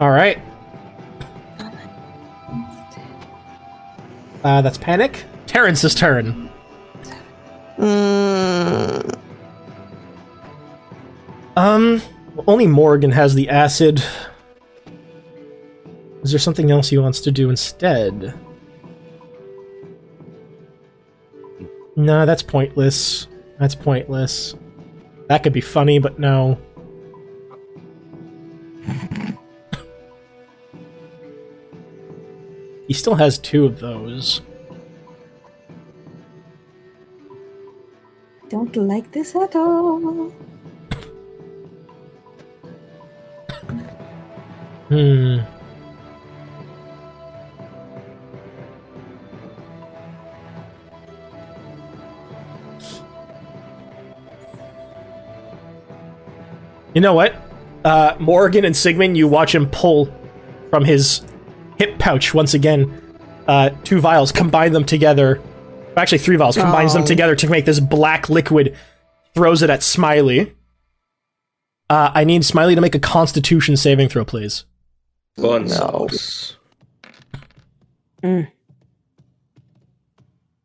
[0.00, 0.40] All right.
[4.44, 5.24] Uh, that's panic.
[5.46, 6.50] Terrence's turn.
[7.78, 9.18] Mm,
[11.56, 12.02] Um,
[12.46, 14.02] only Morgan has the acid.
[16.22, 18.34] Is there something else he wants to do instead?
[21.96, 23.28] No, that's pointless.
[23.58, 24.54] That's pointless.
[25.28, 26.58] That could be funny, but no.
[32.86, 34.40] He still has two of those.
[38.48, 40.32] Don't like this at all.
[44.88, 45.38] Hmm.
[56.94, 57.34] You know what?
[57.84, 60.14] Uh, Morgan and Sigmund, you watch him pull
[60.70, 61.22] from his
[61.78, 63.00] hip pouch once again.
[63.46, 65.40] Uh, two vials, combine them together.
[65.96, 67.06] Actually, three vials, combines them Oh.
[67.06, 68.76] together to make this black liquid.
[69.34, 70.52] Throws it at Smiley.
[71.90, 74.64] Uh, I need Smiley to make a Constitution saving throw, please.
[75.36, 75.68] Fun No.
[76.08, 76.56] sauce.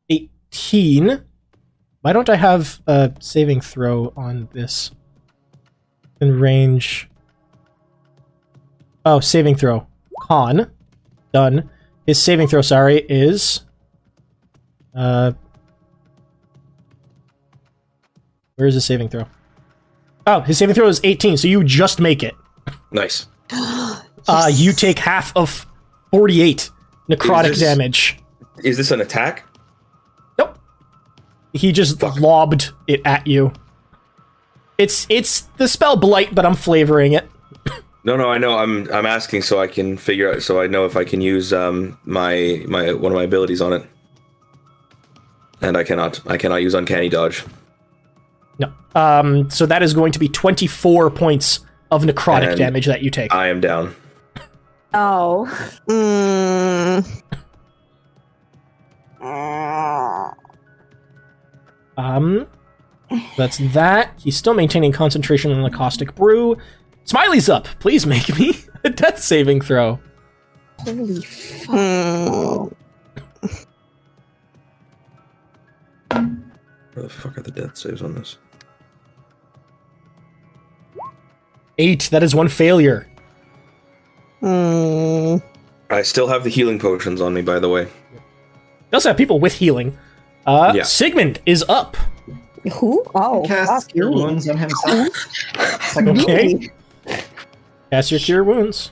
[0.10, 1.22] 18.
[2.02, 4.92] Why don't I have a saving throw on this?
[6.22, 7.10] In range.
[9.06, 9.88] Oh, saving throw.
[10.22, 10.72] Con.
[11.34, 11.70] Done.
[12.06, 13.62] His saving throw, sorry, is.
[14.96, 15.34] Uh.
[18.56, 19.26] Where is his saving throw?
[20.28, 22.36] Oh, his saving throw is 18, so you just make it.
[22.92, 23.28] Nice.
[24.28, 25.66] Uh, you take half of
[26.12, 26.70] 48
[27.10, 28.20] necrotic this- damage.
[28.64, 29.44] Is this an attack?
[30.38, 30.60] Nope.
[31.54, 33.54] He just lobbed it at you.
[34.78, 37.28] It's it's the spell blight, but I'm flavoring it.
[38.04, 38.58] No, no, I know.
[38.58, 41.52] I'm I'm asking so I can figure out so I know if I can use
[41.52, 43.86] um my my one of my abilities on it.
[45.62, 46.26] And I cannot.
[46.26, 47.44] I cannot use uncanny dodge.
[48.60, 48.72] No.
[48.96, 49.50] Um.
[49.50, 51.60] So that is going to be 24 points
[51.92, 53.34] of necrotic And damage that you take.
[53.34, 53.94] I am down.
[54.94, 55.46] Oh.
[55.88, 57.22] mm,
[61.98, 62.48] Um.
[63.38, 64.14] That's that.
[64.20, 66.58] He's still maintaining concentration on the caustic brew.
[67.10, 67.66] Smiley's up.
[67.80, 70.00] Please make me a death saving throw.
[70.78, 72.72] Holy fuck.
[76.12, 78.38] Where the fuck are the death saves on this?
[81.80, 82.10] Eight.
[82.12, 83.08] That is one failure.
[84.44, 85.42] Mm.
[85.90, 87.86] I still have the healing potions on me, by the way.
[88.92, 89.98] We also have people with healing.
[90.46, 90.84] Uh, Yeah.
[90.84, 91.98] Sigmund is up.
[92.74, 93.04] Who?
[93.16, 94.16] Oh, Cast fuck your me.
[94.16, 95.08] wounds on himself.
[95.82, 96.70] Second Okay.
[97.92, 98.92] Cast your cure wounds.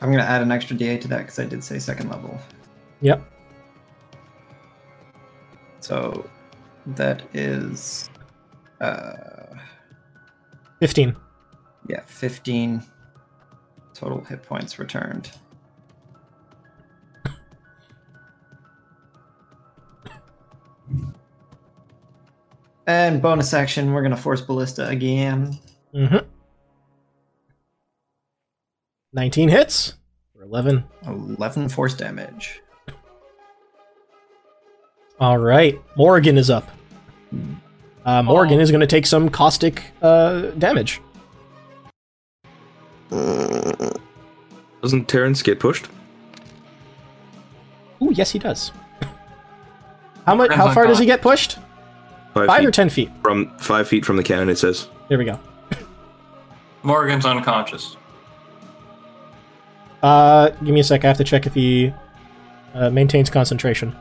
[0.00, 2.38] I'm gonna add an extra D8 to that because I did say second level.
[3.00, 3.22] Yep.
[5.80, 6.28] So
[6.86, 8.08] that is
[8.80, 9.46] uh
[10.80, 11.16] 15.
[11.88, 12.82] yeah, 15
[13.94, 15.30] total hit points returned.
[22.86, 25.58] And bonus action, we're gonna force ballista again.
[25.94, 26.26] Mm-hmm.
[29.12, 29.94] 19 hits.
[30.34, 30.84] For 11.
[31.06, 32.60] 11 force damage.
[35.18, 35.80] All right.
[35.96, 36.68] Morgan is up.
[38.04, 38.62] Uh, Morgan Oh.
[38.62, 41.00] is going to take some caustic uh, damage.
[43.10, 45.88] Doesn't Terrence get pushed?
[48.00, 48.70] Oh yes, he does.
[50.26, 50.52] How much?
[50.52, 51.58] How far does he get pushed?
[52.34, 53.10] Five, Five feet or ten feet?
[53.22, 54.48] from five feet from the cannon.
[54.48, 54.88] It says.
[55.08, 55.38] There we go.
[56.82, 57.96] Morgan's unconscious.
[60.02, 61.04] Uh, give me a sec.
[61.04, 61.92] I have to check if he
[62.74, 63.96] uh, maintains concentration.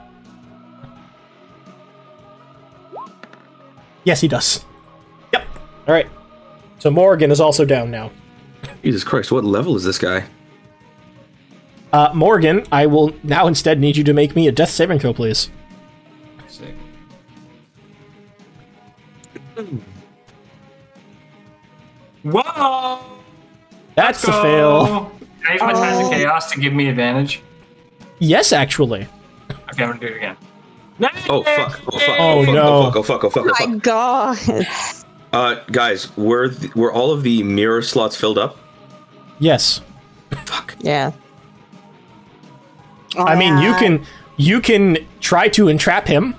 [4.03, 4.65] Yes, he does.
[5.33, 5.47] Yep.
[5.88, 6.07] All right.
[6.79, 8.11] So Morgan is also down now.
[8.83, 9.31] Jesus Christ!
[9.31, 10.25] What level is this guy?
[11.93, 15.13] Uh, Morgan, I will now instead need you to make me a death saving throw,
[15.13, 15.49] please.
[22.23, 22.99] Whoa!
[23.95, 24.41] That's a Go!
[24.43, 25.11] fail.
[25.43, 26.05] Can I use my Tides Oh.
[26.07, 27.41] of Chaos to give me advantage?
[28.19, 29.07] Yes, actually.
[29.51, 30.37] Okay, I'm gonna do it again.
[31.29, 31.81] Oh fuck!
[31.87, 32.15] Oh fuck!
[32.19, 32.63] Oh, fuck, no.
[32.63, 32.95] Oh fuck!
[32.95, 33.23] Oh fuck!
[33.25, 33.61] Oh fuck!
[33.61, 33.77] Oh My!
[33.77, 34.37] God.
[35.33, 38.57] Uh, guys, were th- were all of the mirror slots filled up?
[39.39, 39.81] Yes.
[40.45, 40.75] Fuck.
[40.79, 41.11] Yeah.
[43.17, 44.05] I mean, you Uh, can
[44.37, 46.35] You can try to entrap him.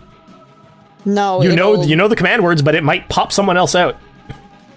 [1.06, 3.96] No, You know, you know the command words, but it might pop someone else out,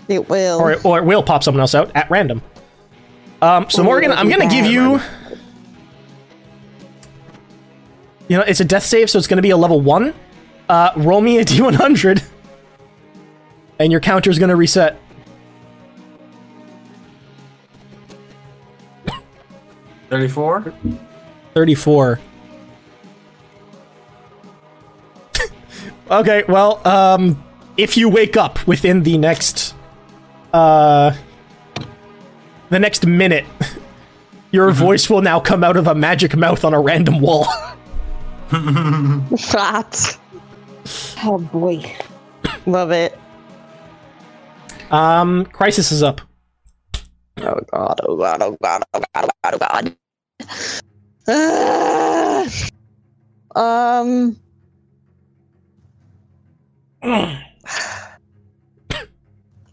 [0.08, 0.60] it will.
[0.60, 2.42] or or it will pop someone else out at random.
[3.42, 5.02] Um, so Morgan, I'm gonna give you.
[8.28, 10.13] You know, it's a death save, so it's gonna be a level one.
[10.70, 12.24] Uh, roll me a d100,
[13.80, 15.00] and your counter's gonna reset.
[20.10, 20.74] Thirty-four.
[21.54, 22.20] 34.
[26.10, 27.41] Okay, well, um,
[27.78, 29.76] if you wake up within the next,
[30.54, 31.15] uh,
[32.69, 33.45] the next minute,
[34.52, 37.45] your voice will now come out of a magic mouth on a random wall.
[39.38, 40.17] Fat.
[41.24, 41.95] Oh boy.
[42.65, 43.17] Love it.
[44.91, 46.22] um, Crisis is up.
[47.41, 49.95] Oh god, oh god, oh god, oh god, oh god, oh god.
[53.56, 54.02] Ah.
[54.02, 54.36] um.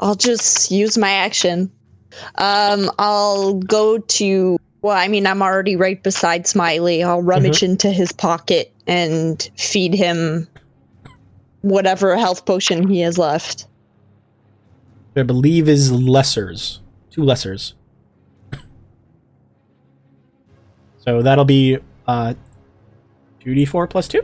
[0.01, 1.71] I'll just use my action.
[2.37, 4.59] Um, I'll go to.
[4.83, 7.03] Well, I mean, I'm already right beside Smiley.
[7.03, 10.47] I'll rummage into his pocket and feed him
[11.63, 13.67] whatever health potion he has left.
[15.17, 16.79] I believe is lessers.
[17.11, 17.73] Two lessers.
[20.99, 22.35] So that'll be, uh,
[23.41, 24.21] 2d4 plus 2?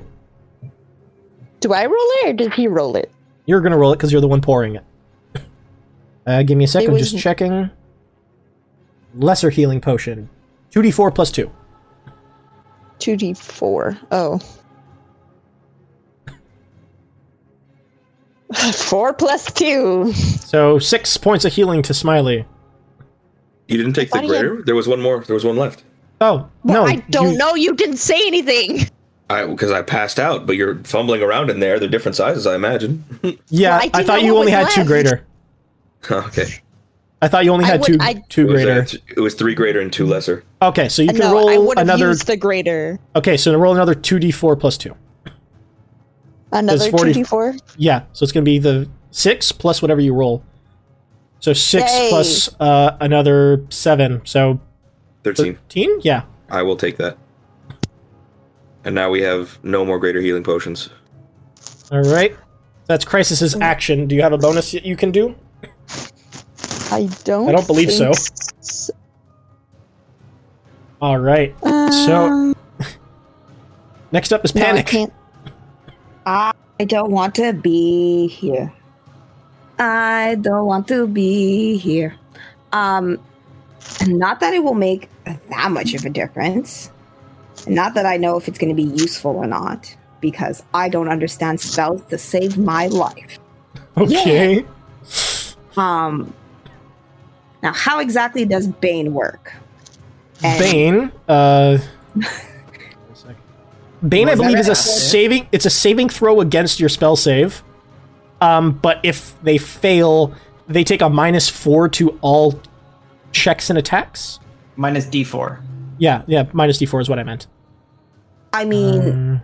[1.63, 3.11] Do I roll it or did he roll it?
[3.47, 4.85] You're gonna roll it because you're the one pouring it.
[6.27, 6.83] Uh, give me a sec.
[6.85, 7.71] It I'm was- just checking.
[9.15, 10.29] Lesser healing potion.
[10.73, 11.51] 2d4 plus 2.
[12.99, 13.99] 2d4.
[14.13, 14.39] Oh.
[18.73, 20.13] 4 plus 2.
[20.13, 22.45] So six points of healing to Smiley.
[23.69, 24.63] You didn't take the Why do you- greater?
[24.65, 25.25] There was one more.
[25.25, 25.85] There was one left.
[26.21, 26.91] Oh, Well, no.
[26.91, 27.55] I don't you- know.
[27.55, 28.89] You didn't say anything.
[29.33, 31.79] I because I passed out, but you're fumbling around in there.
[31.81, 33.05] They're different sizes, I imagine.
[33.49, 35.25] Yeah, Well, I I, thought you only was had two greater.
[36.11, 36.47] okay.
[37.21, 38.87] I thought you only had would- two I- two It was, greater.
[39.17, 40.45] it was three greater and two lesser.
[40.61, 42.09] Okay, so you can no, roll would another.
[42.09, 42.99] used the greater.
[43.17, 44.95] Okay, so roll another 2d4 plus 2.
[46.53, 47.61] Another 40 2d4.
[47.77, 50.43] Yeah, so it's going to be the 6 plus whatever you roll.
[51.41, 52.09] So 6 Yay.
[52.11, 54.23] plus uh, another 7.
[54.25, 54.61] So
[55.25, 55.55] Thirteen.
[55.69, 56.01] 13?
[56.03, 56.23] Yeah.
[56.51, 57.17] I will take that.
[58.85, 60.89] And now we have no more greater healing potions.
[61.91, 62.37] All right.
[62.87, 64.07] That's Crisis's action.
[64.09, 65.35] Do you have a bonus that you can do?
[66.91, 67.49] I don't.
[67.49, 68.13] I don't believe so.
[68.13, 68.17] think
[68.61, 68.91] s-
[71.01, 71.55] All right.
[71.63, 72.55] Um,
[74.13, 74.87] Next up is no, I Panic.
[74.87, 75.13] can't.
[76.27, 76.53] I
[76.87, 78.73] don't want to be here.
[79.79, 82.15] I don't want to be here.
[82.73, 83.19] Um,
[84.07, 86.91] not that it will make that much of a difference.
[87.67, 91.09] Not that I know if it's going to be useful or not, because I don't
[91.09, 93.39] understand spells to save my life.
[93.97, 94.65] okay.
[95.77, 96.33] Um,
[97.63, 99.53] now, how exactly does Bane work?
[100.43, 101.13] And- Bane.
[101.29, 101.79] Uh,
[104.07, 105.47] Bane, I believe, is a saving.
[105.53, 107.63] It's a saving throw against your spell save.
[108.41, 110.35] Um, but if they fail,
[110.67, 112.61] they take a minus four to all
[113.31, 114.41] checks and attacks.
[114.75, 115.63] Minus D4.
[116.03, 116.47] Yeah, yeah.
[116.53, 117.47] Minus d4 is what I meant.
[118.53, 119.43] I mean, Um,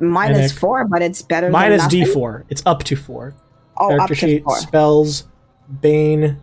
[0.00, 0.58] minus Panic.
[0.58, 2.14] four, but it's better minus than nothing.
[2.14, 2.44] d4.
[2.48, 3.34] It's up to four.
[3.76, 4.56] Oh, up Character to sheet four.
[4.58, 5.28] spells
[5.80, 6.40] Bane.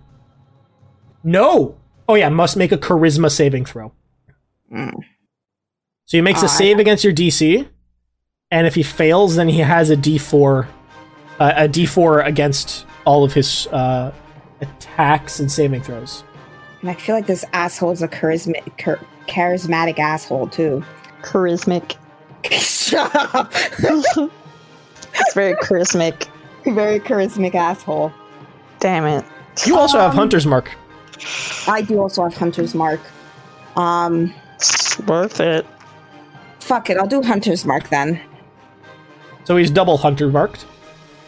[1.24, 1.76] No.
[2.08, 3.92] Oh yeah, must make a charisma saving throw.
[4.74, 4.94] Mm.
[6.06, 7.68] So he makes a Ah, save against your DC,
[8.52, 10.68] and if he fails, then he has a D4,
[11.40, 14.12] uh, a D4 against all of his uh,
[14.62, 16.24] attacks and saving throws.
[16.82, 20.84] And I feel like this asshole is a charismatic, char- charismatic asshole too.
[21.22, 21.96] Charismatic.
[22.52, 23.52] Shut up.
[23.54, 26.28] It's very charismatic.
[26.66, 28.12] Very charismatic asshole.
[28.80, 29.26] Damn it.
[29.66, 30.72] You also have Um, Hunter's Mark.
[31.68, 33.00] I do also have Hunter's Mark.
[33.76, 35.66] Um, It's worth it.
[36.60, 38.22] fuck it, I'll do Hunter's Mark then.
[39.44, 40.66] So he's double Hunter marked.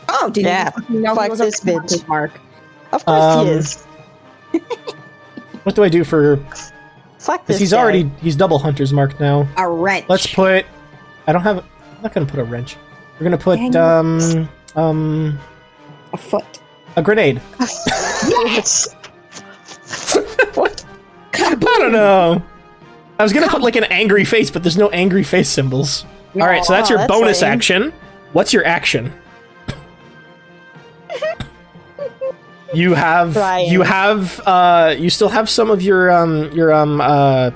[0.10, 1.76] Oh, did Yeah, you fucking know fuck he was this on bitch.
[1.80, 2.40] Hunter's Mark?
[2.92, 3.86] Of course Um, he is.
[5.64, 6.38] What do I do for?
[7.20, 7.78] Fuck this he's guy.
[7.80, 9.48] already he's double Hunter's marked now.
[9.58, 10.06] A wrench.
[10.10, 10.66] Let's put.
[11.26, 11.60] I don't have.
[11.60, 12.76] I'm not gonna put a wrench.
[13.18, 15.40] We're gonna put Dang um um
[16.12, 16.46] a foot.
[16.96, 17.42] a grenade.
[18.26, 18.94] Yes.
[20.54, 20.86] what?
[21.34, 22.42] I don't know.
[23.20, 26.06] I was gonna put like an angry face, but there's no angry face symbols.
[26.36, 27.52] All right, so that's your that's bonus lame.
[27.52, 27.94] action.
[28.32, 29.12] What's your action?
[32.74, 33.72] you have Brian.
[33.72, 37.52] you have uh you still have some of your um your um uh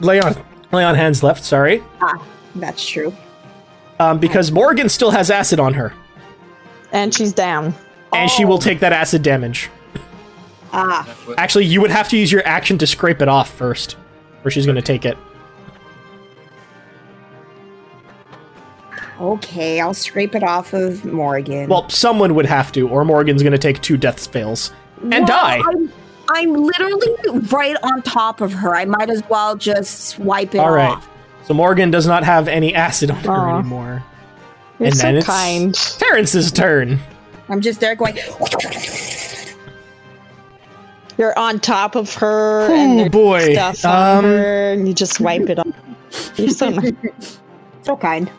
[0.00, 0.34] Leon
[0.72, 1.82] Lay on hands left, sorry.
[2.00, 2.22] Ah,
[2.56, 3.14] That's true.
[4.00, 5.94] Um, because Morgan still has acid on her,
[6.92, 7.72] And she's down.
[8.12, 9.70] and she will take that acid damage.
[10.72, 11.08] Ah,
[11.38, 13.96] Actually, you would have to use your action to scrape it off first,
[14.44, 15.16] or she's going to take it.
[19.20, 19.80] Okay.
[19.80, 21.68] I'll scrape it off of Morgan.
[21.68, 25.26] Well, someone would have to, or Morgan's going to take two death spells and Well,
[25.26, 25.60] die.
[25.66, 25.92] I'm,
[26.28, 28.74] I'm literally right on top of her.
[28.74, 30.90] I might as well just wipe it All right.
[30.96, 31.08] off.
[31.44, 33.58] So Morgan does not have any acid on her Aw.
[33.60, 34.04] anymore.
[34.78, 35.74] You're And so then it's- kind.
[35.74, 36.98] Terrence's turn.
[37.48, 38.18] I'm just there going.
[41.18, 43.52] You're on top of her Oh, and boy.
[43.54, 45.66] stuff on Um, her, and you just wipe it off.
[46.38, 47.38] You're so nice.
[47.82, 48.30] so kind.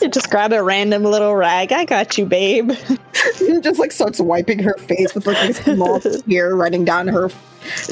[0.00, 1.72] You just grab a random little rag.
[1.72, 2.72] I got you, babe.
[3.62, 7.30] just like starts wiping her face with like a small tear running down her,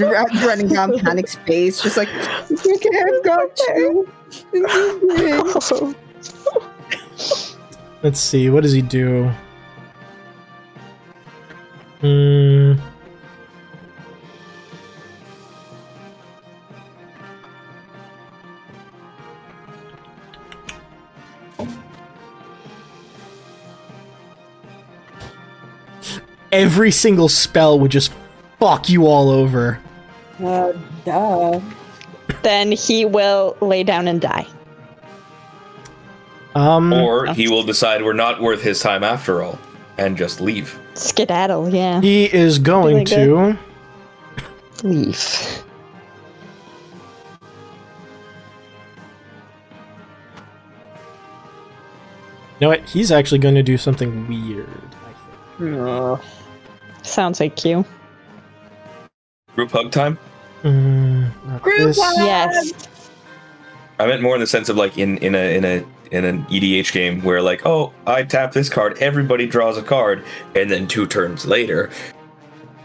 [0.00, 1.82] running down Panic's face.
[1.82, 4.08] Just like, okay, I've got you.
[4.52, 5.72] It's.
[8.02, 8.48] Let's see.
[8.48, 9.30] What does he do?
[12.00, 12.74] Hmm.
[26.52, 28.12] Every single spell would just
[28.58, 29.80] fuck you all over.
[30.42, 30.72] Uh,
[31.04, 31.60] duh.
[32.42, 34.46] then he will lay down and die.
[36.54, 39.58] Um, Or he will decide we're not worth his time after all
[39.98, 40.78] and just leave.
[40.94, 42.00] Skedaddle, yeah.
[42.00, 43.58] he is going Really to.
[44.82, 45.62] Leave.
[52.60, 52.84] You know what?
[52.88, 54.68] He's actually going to do something weird.
[54.68, 56.20] I think.
[57.08, 57.84] Sounds like you.
[59.54, 60.18] Group hug time?
[60.62, 61.98] Mm, Group this.
[62.00, 62.16] hug!
[62.18, 62.72] Yes.
[63.98, 66.44] I meant more in the sense of like in in a in a in an
[66.46, 70.86] EDH game where like oh I tap this card everybody draws a card and then
[70.86, 71.90] two turns later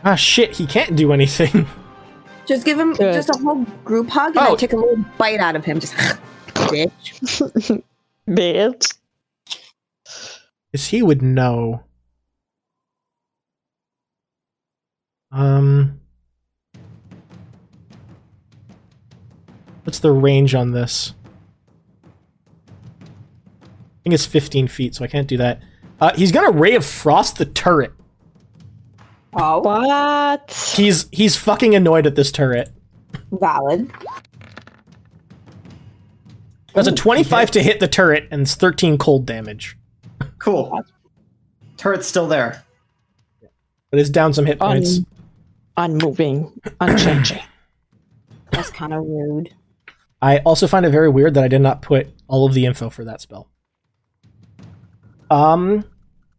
[0.06, 0.52] Ah, shit!
[0.56, 1.66] He can't do anything.
[2.46, 3.14] Just give him Good.
[3.14, 4.50] just a whole group hug and Oh.
[4.50, 5.80] then take a little bite out of him.
[5.80, 5.94] Just
[6.54, 7.82] bitch.
[8.28, 8.98] Bitch.
[10.72, 11.84] Because he would know.
[15.34, 16.00] Um.
[19.84, 21.14] What's the range on this?
[23.02, 25.62] I think it's 15 feet, so I can't do that.
[26.00, 27.92] Uh, he's gonna ray of frost the turret.
[29.34, 30.52] Oh, What?
[30.76, 32.70] He's he's fucking annoyed at this turret.
[33.32, 33.90] valid.
[36.74, 39.78] That's a 25 to hit the turret and it's 13 cold damage,
[40.40, 40.84] Cool.
[41.78, 42.64] Turret's still there.
[43.92, 44.98] but it's down some hit points.
[45.00, 45.06] Un-
[45.78, 46.52] unmoving.
[46.80, 47.42] Unchanging.
[48.52, 49.54] That's kind of rude.
[50.22, 52.90] I also find it very weird that I did not put all of the info
[52.90, 53.50] for that spell.
[55.30, 55.84] Um,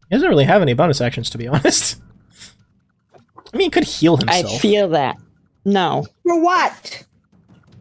[0.08, 2.00] he doesn't really have any bonus actions, to be honest.
[3.52, 4.54] I mean, he could heal himself.
[4.54, 5.16] I feel that.
[5.64, 6.06] No.
[6.22, 7.04] For what?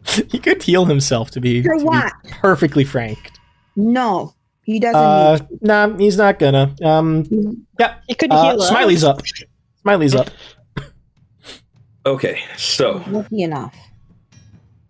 [0.28, 2.12] he could heal himself, to be, For to be what?
[2.30, 3.18] perfectly frank.
[3.76, 6.74] No, he doesn't Uh, nah, he's not gonna.
[6.82, 8.60] Um, yeah, He could uh, heal.
[8.60, 9.20] Smiley's up.
[9.82, 10.30] Smiley's up.
[12.06, 13.74] Okay so Won't enough.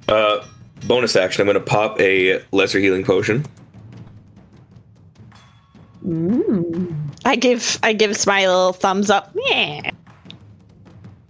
[0.09, 0.47] uh
[0.87, 3.45] bonus action I'm gonna pop a lesser healing potion
[6.05, 6.95] Mm.
[7.25, 9.35] I give I give Smiley a little thumbs up.
[9.35, 9.91] Yeah.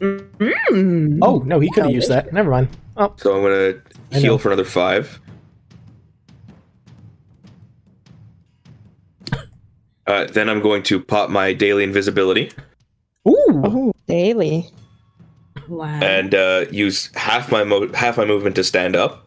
[0.01, 1.19] Mm.
[1.23, 2.33] Oh no, he could have used that.
[2.33, 2.69] Never mind.
[2.97, 5.21] Oh, so I'm gonna heal for another five
[10.07, 12.53] uh, then I'm going to pop my daily invisibility
[13.27, 13.35] ooh.
[13.49, 14.71] Oh, daily.
[15.69, 15.87] Wow.
[16.03, 19.27] and uh, use half my mo- half my movement to stand up,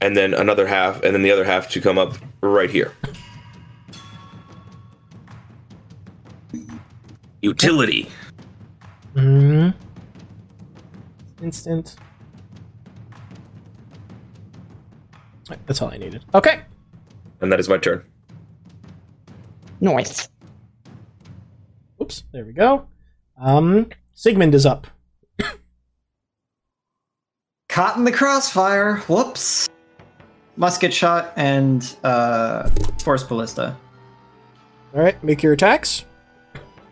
[0.00, 2.92] and then another half, and then the other half to come up right here.
[7.40, 8.08] Utility.
[9.14, 9.74] Mm.
[11.42, 11.96] Instant.
[15.50, 16.24] Right, That's all I needed.
[16.34, 16.62] Okay.
[17.40, 18.04] And that is my turn.
[19.80, 20.28] Noise.
[22.00, 22.22] Oops.
[22.32, 22.86] There we go.
[23.36, 24.86] Um, Sigmund is up.
[27.72, 28.96] Caught in the crossfire.
[29.08, 29.66] Whoops.
[30.56, 32.68] Musket shot and uh,
[33.02, 33.74] force ballista.
[34.94, 36.04] All right, make your attacks.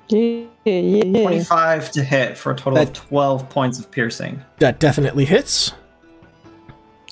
[0.09, 1.03] Yeah, yeah, yeah.
[1.23, 4.43] 25 to hit for a total That- of 12 points of piercing.
[4.59, 5.75] That definitely hits.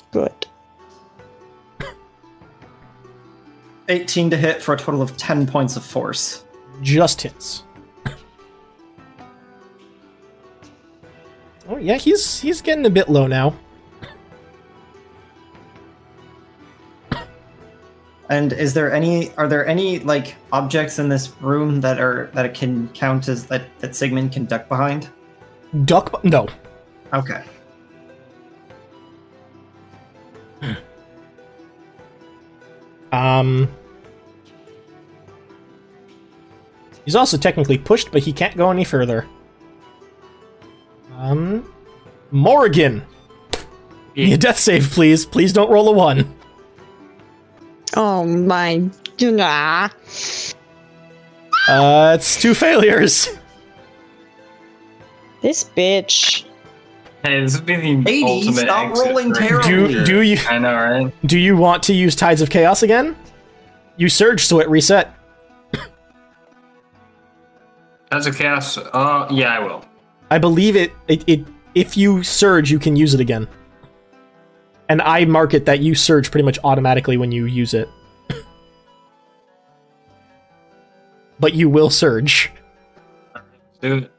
[0.09, 0.47] Good.
[3.87, 6.43] 18 to hit for a total of 10 points of force.
[6.81, 7.61] Just hits.
[11.69, 13.53] Oh yeah, he's he's getting a bit low now.
[18.29, 22.45] And is there any are there any like objects in this room that are that
[22.45, 25.09] it can count as that that Sigmund can duck behind?
[25.85, 26.47] Duck no.
[27.13, 27.43] Okay.
[30.61, 30.73] Hmm.
[33.11, 33.69] um
[37.05, 39.27] He's also technically pushed, but he can't go any further.
[41.19, 41.69] Um.
[42.31, 43.03] Morgan!
[44.15, 45.25] Need a death save, please.
[45.25, 46.33] Please don't roll a one.
[47.95, 49.91] Oh my god.
[51.67, 53.29] Uh, it's two failures.
[55.41, 56.45] This bitch.
[57.23, 59.93] Hey, this would be the Hey, ultimate stop exit rolling for terribly.
[59.93, 61.13] Do do you I know, right?
[61.27, 63.15] do you want to use Tides of Chaos again?
[63.97, 65.13] You surge, so it reset.
[68.11, 68.77] That's a chaos.
[68.77, 69.83] Uh, yeah, I will.
[70.31, 71.23] I believe it, it.
[71.27, 73.47] It if you surge, you can use it again.
[74.89, 77.87] And I mark it that you surge pretty much automatically when you use it.
[81.39, 82.51] but you will surge.
[83.81, 84.11] Do it.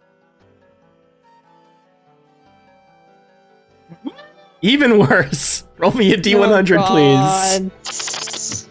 [4.63, 5.65] Even worse.
[5.79, 8.69] Roll me a D100, Oh, please.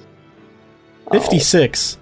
[1.11, 1.21] God.
[1.21, 1.98] 56.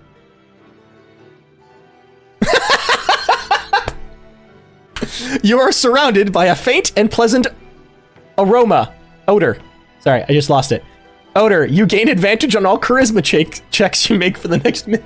[5.44, 7.48] you are surrounded by a faint and pleasant
[8.38, 8.94] aroma.
[9.28, 9.58] Odor.
[10.00, 10.84] Sorry, I just lost it.
[11.36, 11.66] Odor.
[11.66, 15.06] You gain advantage on all charisma check- checks you make for the next minute.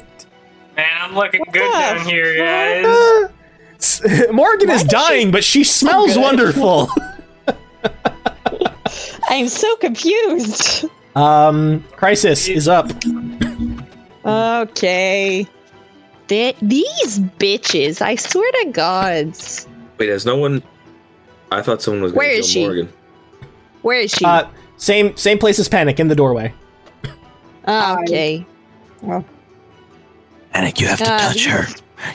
[0.77, 4.01] Man, I'm looking good the down here, guys.
[4.31, 6.21] Morgan is Why does dying, she but she smells good?
[6.21, 6.89] wonderful.
[9.29, 10.85] I'm so confused.
[11.15, 12.91] um, Crisis is up.
[14.25, 15.47] Okay.
[16.27, 19.67] Th- these bitches, I swear to gods.
[20.01, 20.63] Wait, has no one?
[21.51, 22.65] I thought someone was going Where to is kill she?
[22.65, 22.93] Morgan.
[23.83, 24.25] Where is she?
[24.25, 24.47] Uh,
[24.77, 26.51] same same place as Panic in the doorway.
[27.67, 28.43] Ah, okay.
[30.53, 31.67] Panic, you have to Uh, touch her.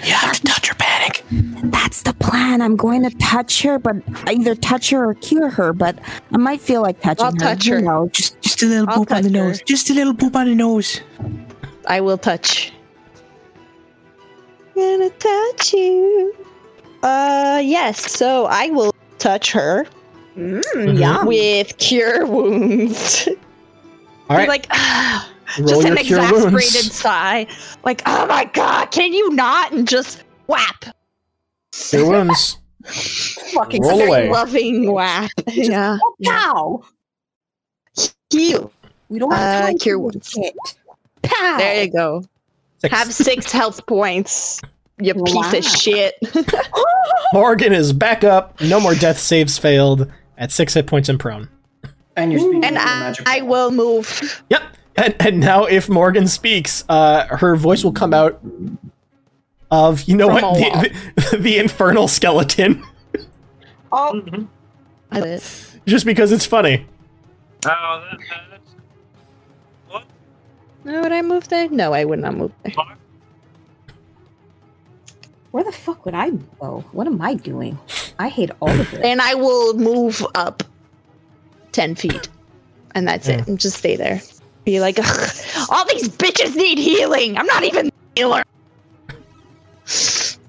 [0.05, 1.23] You have to touch her, Panic.
[1.71, 2.61] That's the plan.
[2.61, 3.95] I'm going to touch her, but
[4.27, 5.73] either touch her or cure her.
[5.73, 5.97] But
[6.33, 7.39] I might feel like touching I'll her.
[7.39, 7.81] touch her.
[7.81, 8.11] knows?
[8.11, 9.47] Just, just a little I'll boop on the touch her.
[9.49, 9.63] nose.
[9.65, 11.01] Just a little boop on the nose.
[11.87, 12.73] I will touch.
[14.75, 16.35] Gonna touch you.
[17.07, 18.11] Uh, yes.
[18.11, 19.87] So I will touch her
[20.37, 21.27] Mm, yum.
[21.27, 23.27] with cure wounds.
[24.29, 26.93] All right, like, ah, just an exasperated wounds.
[26.93, 27.47] sigh.
[27.85, 29.73] Like, oh my god, can you not?
[29.73, 30.85] And just whap.
[31.73, 32.59] Cure wounds.
[33.55, 34.29] Fucking Roll away.
[34.31, 35.31] Loving whap.
[35.49, 35.99] Yeah.
[36.03, 36.85] Oh, pow!
[38.31, 38.71] Heal.
[39.09, 40.37] We don't have Uh, time cure wounds.
[41.23, 41.57] Pow!
[41.59, 42.25] There you go.
[42.81, 42.95] Six.
[42.95, 44.61] Have six health points.
[44.99, 45.53] You piece Wow.
[45.53, 46.15] of shit.
[47.33, 48.61] Morgan is back up.
[48.61, 51.49] No more death saves failed at six hit points and prone.
[52.17, 54.43] And you're speaking and I, I will move.
[54.49, 54.63] Yep.
[54.97, 58.41] And, and now, if Morgan speaks, uh, her voice will come out
[59.71, 60.93] of you know From what the,
[61.33, 62.83] the, the infernal skeleton,
[63.93, 64.23] Oh,
[65.87, 66.87] just because it's funny.
[67.67, 68.19] Oh, that,
[68.51, 68.71] that's.
[69.89, 70.05] What?
[70.85, 71.69] No, would I move there?
[71.69, 72.73] No, I would not move there.
[75.57, 76.85] Where the fuck would I go?
[76.93, 77.79] What am I doing?
[78.19, 79.03] I hate all of it.
[79.03, 80.63] And I will move up
[81.73, 82.29] 10 feet.
[82.95, 83.49] And that's it.
[83.49, 84.21] And just stay there.
[84.67, 85.31] Be like, "Ugh,
[85.71, 87.39] all these bitches need healing.
[87.39, 88.43] I'm not even a healer.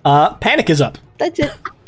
[0.04, 0.98] Uh, Panic is up.
[1.20, 1.54] That's it.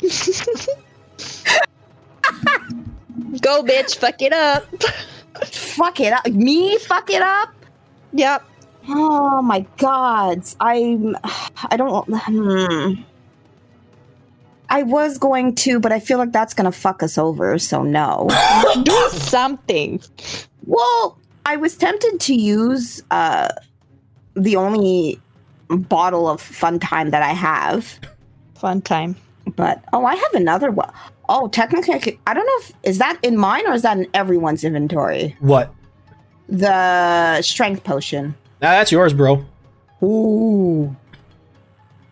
[3.42, 3.98] Go, bitch.
[3.98, 4.64] Fuck it up.
[5.44, 6.26] fuck it up.
[6.28, 7.50] Me fuck it up?
[8.14, 8.44] Yep.
[8.88, 10.42] Oh my god.
[10.58, 11.18] I'm
[11.70, 13.02] I don't hmm.
[14.70, 18.28] I was going to, but I feel like that's gonna fuck us over, so no.
[18.84, 20.00] Do something.
[20.66, 23.48] well, I was tempted to use uh
[24.34, 25.20] the only
[25.68, 27.98] bottle of fun time that I have,
[28.54, 29.16] Fun time.
[29.56, 30.90] but oh, I have another one.
[31.28, 33.96] Oh, technically, I, could, I don't know if is that in mine or is that
[33.96, 35.36] in everyone's inventory?
[35.40, 35.72] What?
[36.48, 38.34] The strength potion.
[38.60, 39.44] Nah, that's yours, bro.
[40.02, 40.94] Ooh.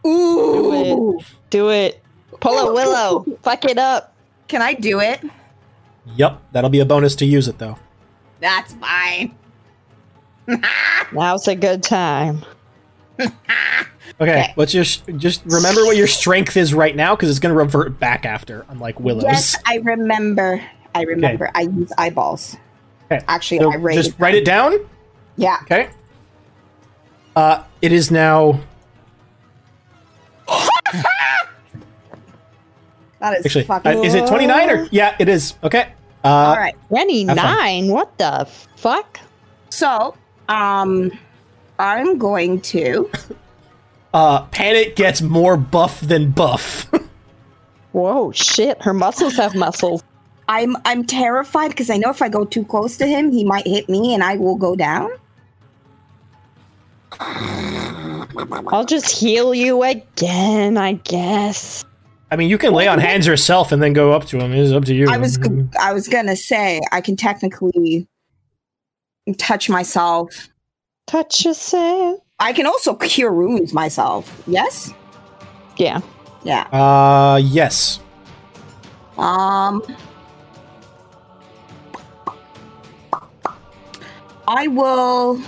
[0.07, 1.19] Ooh.
[1.21, 1.25] Do it.
[1.51, 2.03] Do it.
[2.41, 3.25] Pull a willow.
[3.43, 4.15] Fuck it up.
[4.49, 5.21] Can I do it?
[6.17, 7.77] Yep, that'll be a bonus to use it though.
[8.41, 9.35] That's fine.
[11.13, 12.45] Now's a good time.
[14.21, 14.55] Okay, Okay.
[14.57, 18.25] let's just just remember what your strength is right now because it's gonna revert back
[18.27, 19.23] after, unlike Willow's.
[19.25, 20.61] Yes, I remember.
[20.95, 21.51] I remember.
[21.55, 22.57] I use eyeballs.
[23.13, 24.75] Okay, Actually, So I rated just write it down.
[25.37, 25.59] Yeah.
[25.63, 25.91] Okay.
[27.37, 28.59] Uh, it is now
[33.21, 33.65] That is actually.
[33.65, 33.99] fucking.
[33.99, 35.17] uh, is it twenty nine or yeah?
[35.19, 35.55] It is.
[35.63, 35.93] Okay.
[36.25, 36.77] Uh, All right.
[36.89, 37.89] 29?
[37.89, 38.45] What the
[38.77, 39.21] fuck?
[39.71, 40.17] So,
[40.49, 41.13] um,
[41.79, 43.11] I'm going to.
[44.15, 46.91] Uh, Panic gets more buff than buff.
[47.93, 48.81] Whoa, shit!
[48.81, 50.03] Her muscles have muscles.
[50.49, 53.67] I'm I'm terrified because I know if I go too close to him, he might
[53.67, 55.11] hit me and I will go down.
[57.21, 61.85] I'll just heal you again, I guess.
[62.31, 64.53] I mean, you can lay on hands yourself and then go up to him.
[64.53, 65.09] It's up to you.
[65.09, 68.07] I was g- I was gonna say I can technically
[69.39, 70.49] touch myself.
[71.07, 72.21] Touch yourself.
[72.39, 74.43] I can also cure wounds myself.
[74.47, 74.93] Yes.
[75.79, 76.01] Yeah.
[76.45, 76.63] Yeah.
[76.69, 78.01] Uh, yes.
[79.17, 79.83] Um.
[84.47, 85.43] I will.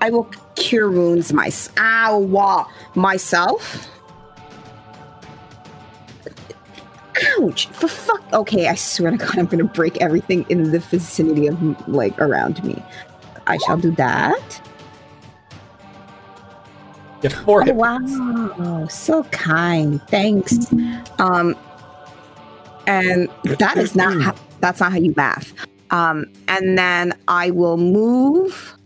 [0.00, 3.88] I will cure wounds my ow wah, myself.
[7.38, 7.66] Ouch!
[7.68, 8.22] For fuck.
[8.32, 12.62] Okay, I swear to God, I'm gonna break everything in the vicinity of like around
[12.64, 12.82] me.
[13.46, 14.60] I shall do that.
[17.22, 20.00] You have four Oh, wow, so kind.
[20.08, 20.72] Thanks.
[21.18, 21.56] Um,
[22.86, 25.52] and that is not how, that's not how you math.
[25.90, 28.76] Um, and then I will move.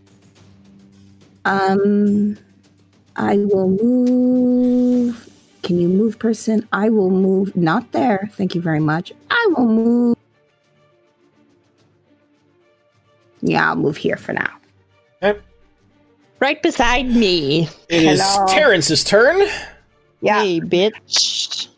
[1.45, 2.37] Um,
[3.17, 5.32] I will move.
[5.63, 6.67] Can you move, person?
[6.71, 7.55] I will move.
[7.55, 8.29] Not there.
[8.33, 9.13] Thank you very much.
[9.29, 10.17] I will move.
[13.41, 14.59] Yeah, I'll move here for now.
[16.39, 17.69] Right beside me.
[17.87, 18.45] It is Hello.
[18.47, 19.47] Terrence's turn.
[20.19, 20.43] Yeah.
[20.43, 21.69] Hey, bitch.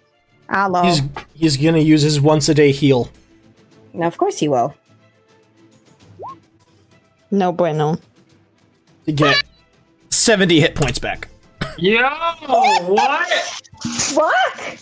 [0.49, 0.81] Hello.
[0.81, 1.01] He's
[1.35, 3.11] he's gonna use his once a day heal.
[3.93, 4.73] Now, of course he will.
[7.29, 7.99] No bueno.
[9.05, 9.43] to get
[10.09, 11.27] 70 hit points back.
[11.77, 12.01] Yo,
[12.87, 13.27] what?
[13.83, 14.77] Fuck!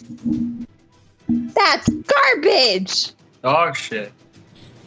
[1.27, 3.11] That's garbage!
[3.41, 4.11] Dog shit.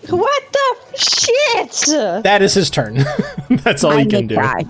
[0.08, 2.22] What the shit?
[2.22, 3.04] That is his turn.
[3.50, 4.36] That's all I he can do.
[4.36, 4.64] cry.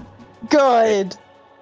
[0.49, 1.15] Good.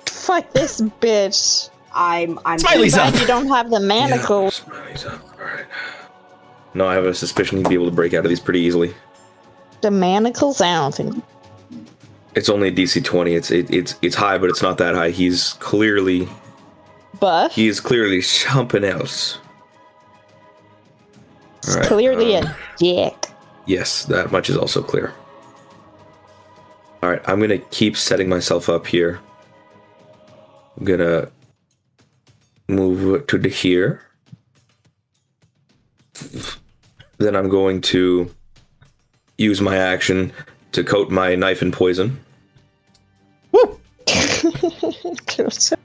[0.07, 1.71] Fuck this bitch.
[1.93, 2.39] I'm.
[2.45, 2.59] I'm.
[2.61, 3.21] Smiley's Glad up.
[3.21, 4.57] you don't have the manacles.
[4.57, 5.21] Smiley's up.
[5.39, 5.65] All right.
[6.75, 8.95] No, I have a suspicion he'd be able to break out of these pretty easily.
[9.81, 10.61] The manacles?
[10.61, 11.25] I don't think.
[12.35, 13.35] It's only a DC 20.
[13.35, 15.11] It's it, it's it's high, but it's not that high.
[15.11, 16.29] He's clearly
[17.21, 17.55] Buff?
[17.55, 19.39] he is clearly something else.
[21.59, 23.29] It's All right, clearly um, a dick.
[23.67, 25.15] Yes, that much is also clear.
[27.03, 29.21] All right, I'm gonna keep setting myself up here.
[30.77, 31.31] I'm gonna
[32.69, 34.03] move to the here.
[37.19, 38.31] Then I'm going to
[39.39, 40.33] use my action
[40.75, 42.21] to coat my knife in poison.
[43.53, 43.81] Woo!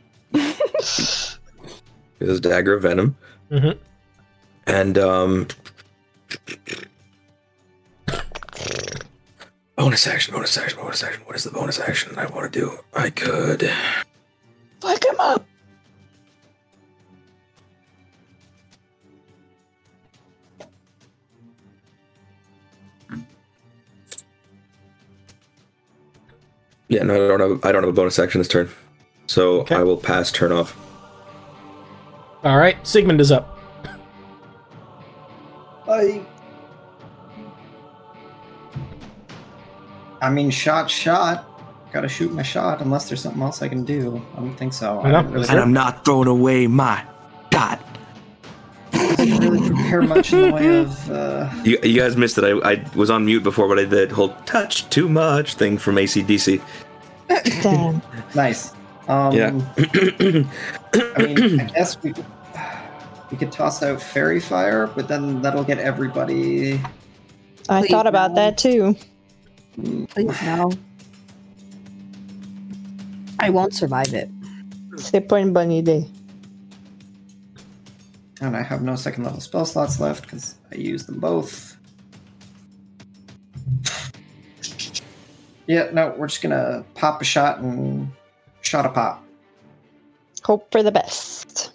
[2.20, 3.16] This dagger of venom.
[3.50, 3.78] Mhm.
[4.68, 5.48] And um
[9.78, 11.22] bonus action, bonus action, bonus action.
[11.26, 12.78] What is the bonus action I want to do?
[12.94, 13.72] I could
[14.82, 15.46] Fuck him up.
[26.90, 28.70] Yeah, no, I don't have I don't have a bonus action this turn.
[29.28, 29.76] So Okay.
[29.76, 30.76] I will pass turn off.
[32.44, 33.58] All right, Sigmund is up.
[35.88, 36.22] I.
[40.22, 41.46] I mean, shot, shot.
[41.92, 44.22] Gotta shoot my shot, unless there's something else I can do.
[44.36, 45.00] I don't think so.
[45.02, 45.22] I know.
[45.22, 47.04] didn't really, And I'm not throwing away my
[47.50, 47.80] dot.
[49.18, 51.12] Didn't really prepare much in the way of.
[51.12, 52.44] Uh, You, you guys missed it.
[52.44, 55.96] I, I was on mute before, but I did whole touch too much thing from
[55.96, 56.62] ACDC.
[57.62, 58.02] Damn.
[58.36, 58.74] nice.
[59.08, 59.52] Um, Yeah.
[59.78, 62.26] I mean, I guess we could,
[63.32, 66.80] we could toss out faerie fire, but then that'll get everybody.
[67.70, 68.36] I Please thought about no.
[68.36, 68.96] that too.
[70.10, 70.72] Please no.
[73.40, 74.30] I won't survive it.
[74.98, 76.06] C'est pas une bonne idée.
[78.42, 81.78] And I have no second level spell slots left because I used them both.
[85.68, 88.12] Yeah, no, we're just gonna pop a shot and
[88.62, 89.24] shot a pop.
[90.44, 91.74] Hope for the best.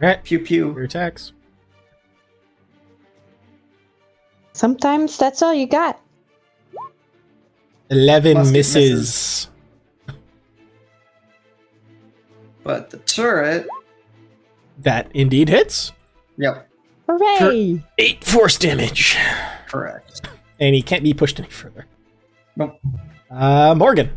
[0.00, 0.72] All right, Pew pew.
[0.74, 1.32] your attacks.
[4.54, 6.00] Sometimes that's all you got.
[7.90, 9.48] 11 Plus it misses.
[12.64, 13.66] But the turret,
[14.82, 15.92] That indeed hits.
[16.36, 16.68] yep,
[17.08, 17.82] Hooray!
[17.98, 19.16] 8 force damage.
[19.68, 20.28] correct.
[20.60, 21.86] And he can't be pushed any further.
[22.56, 22.78] Nope.
[23.30, 24.10] Uh, Morgan.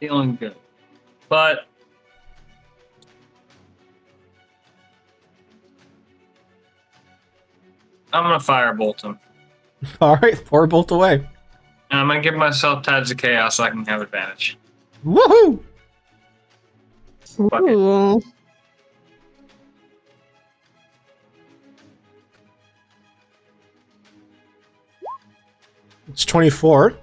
[0.00, 0.54] Feeling good.
[1.28, 1.66] But
[8.12, 9.18] I'm gonna firebolt him.
[10.00, 11.14] All right, pour both away.
[11.90, 14.56] And I'm gonna give myself Tides of Chaos so I can have advantage.
[15.04, 15.62] Woohoo!
[17.20, 18.24] Fuck it.
[26.08, 26.96] It's 24.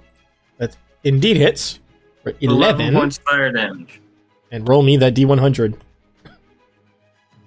[0.58, 1.80] That indeed hits
[2.22, 2.94] for 11.
[2.94, 4.00] points fire damage.
[4.50, 5.78] And roll me that D100.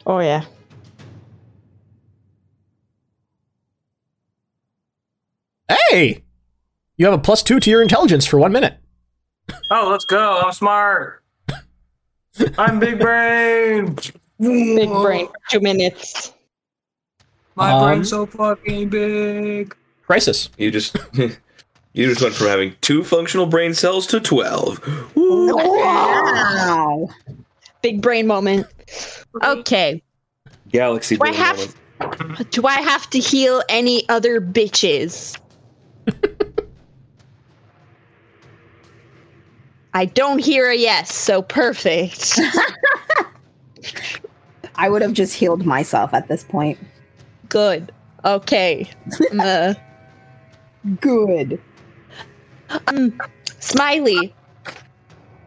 [0.08, 0.46] Oh yeah.
[5.68, 6.24] Hey!
[6.98, 8.78] You have a plus two to your intelligence for one minute.
[9.72, 10.42] Oh, let's go.
[10.44, 11.22] I'm smart.
[12.58, 13.96] I'm big brain.
[14.40, 15.28] Big brain.
[15.28, 16.34] for Two minutes.
[17.56, 19.76] My Um, brain's so fucking big.
[20.06, 20.50] Crisis.
[20.58, 21.30] You just you
[21.96, 24.82] just went from having two functional brain cells to twelve.
[25.16, 27.08] Wow.
[27.82, 28.68] Big brain moment.
[29.44, 30.02] Okay.
[30.70, 32.52] Galaxy Do I have- moment.
[32.52, 35.38] Do I have to heal any other bitches?
[39.96, 42.38] I don't hear a yes, so perfect.
[44.76, 46.78] I would have just healed myself at this point.
[47.50, 47.92] Good.
[48.26, 48.90] Okay.
[49.40, 49.74] Uh,
[51.02, 51.60] Good.
[52.88, 53.20] um,
[53.60, 54.34] Smiley,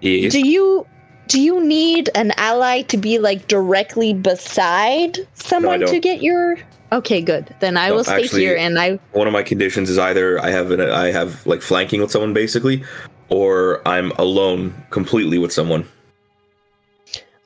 [0.01, 0.33] Yes.
[0.33, 0.87] do you
[1.29, 6.57] do you need an ally to be like directly beside someone to get your?
[6.91, 7.55] Okay, good.
[7.61, 10.43] Then I No, will stay actually- here, and I One of my conditions is either
[10.43, 12.83] I have an, I have like flanking with someone basically,
[13.29, 15.87] or I'm alone completely with someone.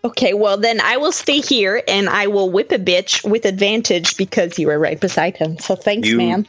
[0.04, 4.16] Okay, well then I will stay here and I will whip a bitch with advantage
[4.16, 5.58] because you were right beside him.
[5.58, 6.48] So thanks, You- man.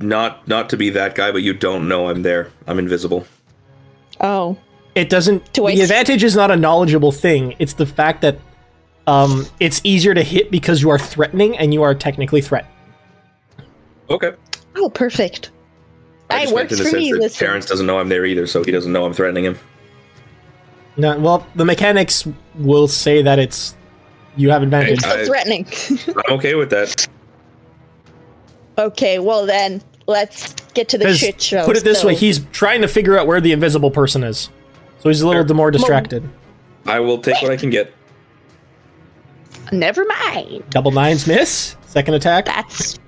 [0.00, 2.50] Not not to be that guy, but you don't know I'm there.
[2.68, 3.26] I'm invisible.
[4.20, 4.56] Oh,
[4.94, 5.52] It doesn't.
[5.52, 7.54] Do the s- advantage is not a knowledgeable thing.
[7.58, 8.38] It's the fact that
[9.08, 12.72] um, it's easier to hit because you are threatening and you are technically threatened.
[14.10, 14.32] Okay.
[14.76, 15.50] oh, perfect.
[16.30, 17.12] I It just meant works in the for sense me.
[17.12, 19.58] that Listen, Terrence doesn't know I'm there either, so he doesn't know I'm threatening him.
[20.96, 22.26] No, well, the mechanics
[22.56, 23.76] will say that it's
[24.36, 25.02] you have advantage.
[25.04, 25.66] I- so threatening.
[26.26, 27.06] I'm okay with that.
[28.78, 31.64] okay, well then let's get to the shit show.
[31.64, 34.50] Put it this So- way: he's trying to figure out where the invisible person is,
[35.00, 35.54] so he's a little Sure.
[35.56, 36.28] more distracted.
[36.86, 37.92] I will take what I can get.
[39.72, 40.64] never mind.
[40.70, 41.76] Double nines miss.
[41.86, 42.44] Second attack.
[42.46, 42.98] That's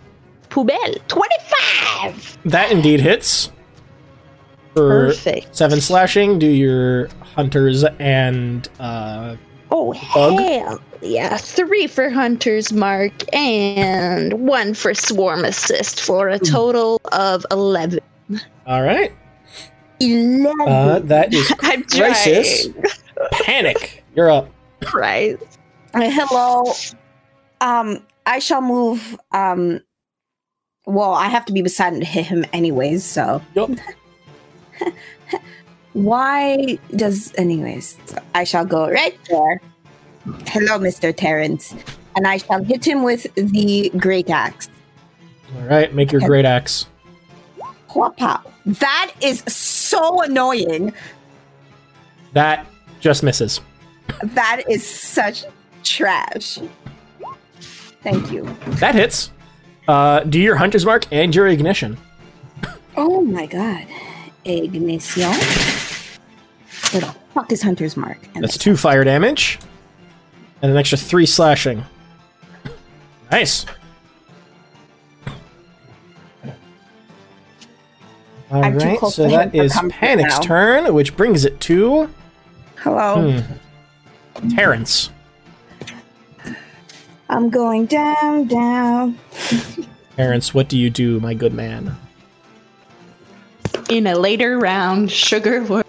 [0.51, 0.97] poubelle.
[1.09, 2.39] Twenty-five.
[2.45, 3.51] That indeed hits.
[4.75, 5.55] For Perfect.
[5.57, 9.35] seven slashing, do your hunters and uh,
[9.73, 10.39] Oh Bug?
[10.41, 11.37] hell yeah!
[11.39, 17.99] Three for Hunter's Mark and one for Swarm Assist for a total of eleven.
[18.67, 19.13] all right.
[19.99, 20.69] Eleven.
[20.69, 22.69] Uh, that is I'm crisis.
[22.69, 22.85] trying.
[23.33, 24.05] Panic.
[24.15, 24.49] You're up.
[24.95, 25.37] Right.
[25.95, 26.73] Uh, hello.
[27.61, 29.19] Um, I shall move.
[29.33, 29.81] Um,
[30.91, 33.05] well, I have to be beside him to hit him anyways.
[33.05, 33.71] So Yup.
[35.93, 37.97] why does anyways?
[38.35, 39.61] I shall go right there.
[40.47, 41.75] Hello, Mister Terrence,
[42.17, 44.69] and I shall hit him with the great axe.
[45.57, 45.93] All right.
[45.95, 46.87] Make your great axe.
[47.95, 48.41] Whoop-pow.
[48.67, 50.93] That is so annoying.
[52.35, 52.67] That
[53.01, 53.61] just misses.
[54.23, 55.45] That is such
[55.83, 56.59] trash.
[58.03, 58.45] Thank you.
[58.79, 59.33] That hits.
[59.91, 61.97] Uh, do your hunter's mark and your ignition.
[62.97, 63.87] Oh my god.
[64.45, 65.33] Ignition.
[66.93, 68.19] Where the fuck is Hunter's Mark?
[68.37, 69.59] And That's two fire damage,
[70.63, 71.83] and an extra three slashing.
[73.33, 73.67] Nice.
[78.53, 80.41] All I'm too right, so him that for is comfort Panic's now.
[80.41, 82.09] turn, which brings it to
[82.77, 83.41] Hello.
[83.41, 85.11] hmm, Terrence.
[87.29, 89.19] I'm going down, down.
[90.17, 91.97] Terrence, what do you do, my good man?
[93.89, 95.83] In a later round, sugar will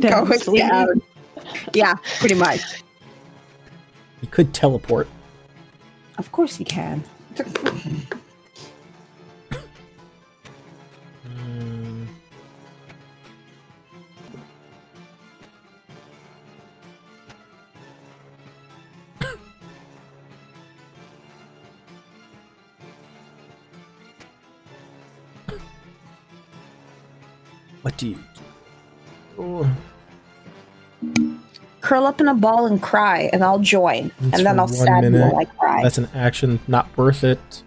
[0.00, 1.02] down down.
[1.74, 2.60] Yeah, pretty much.
[4.20, 5.08] You could teleport.
[6.18, 7.02] Of course you can.
[29.38, 29.76] Oh.
[31.80, 34.12] Curl up in a ball and cry, and I'll join.
[34.20, 35.82] That's and then I'll stab you while I cry.
[35.82, 37.62] That's an action, not worth it.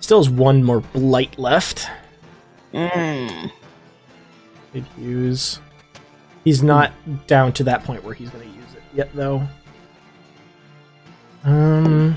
[0.00, 1.88] Still has one more blight left.
[2.72, 3.46] Hmm.
[4.72, 5.60] Could use.
[6.44, 6.92] He's not
[7.26, 9.42] down to that point where he's going to use it yet, though.
[11.44, 12.16] Um.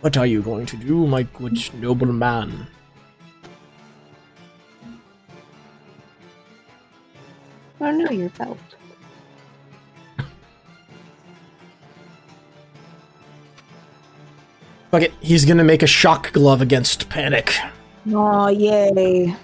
[0.00, 2.66] What are you going to do, my good noble man?
[7.80, 8.58] I don't know your belt.
[14.90, 17.54] Fuck it, he's gonna make a shock glove against panic.
[18.12, 19.34] Oh, yay.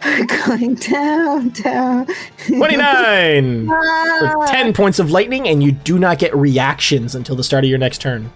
[0.46, 2.06] Going down, down.
[2.46, 3.66] 29!
[3.68, 7.64] For Ah, 10 points of lightning, and you do not get reactions until the start
[7.64, 8.30] of your next turn.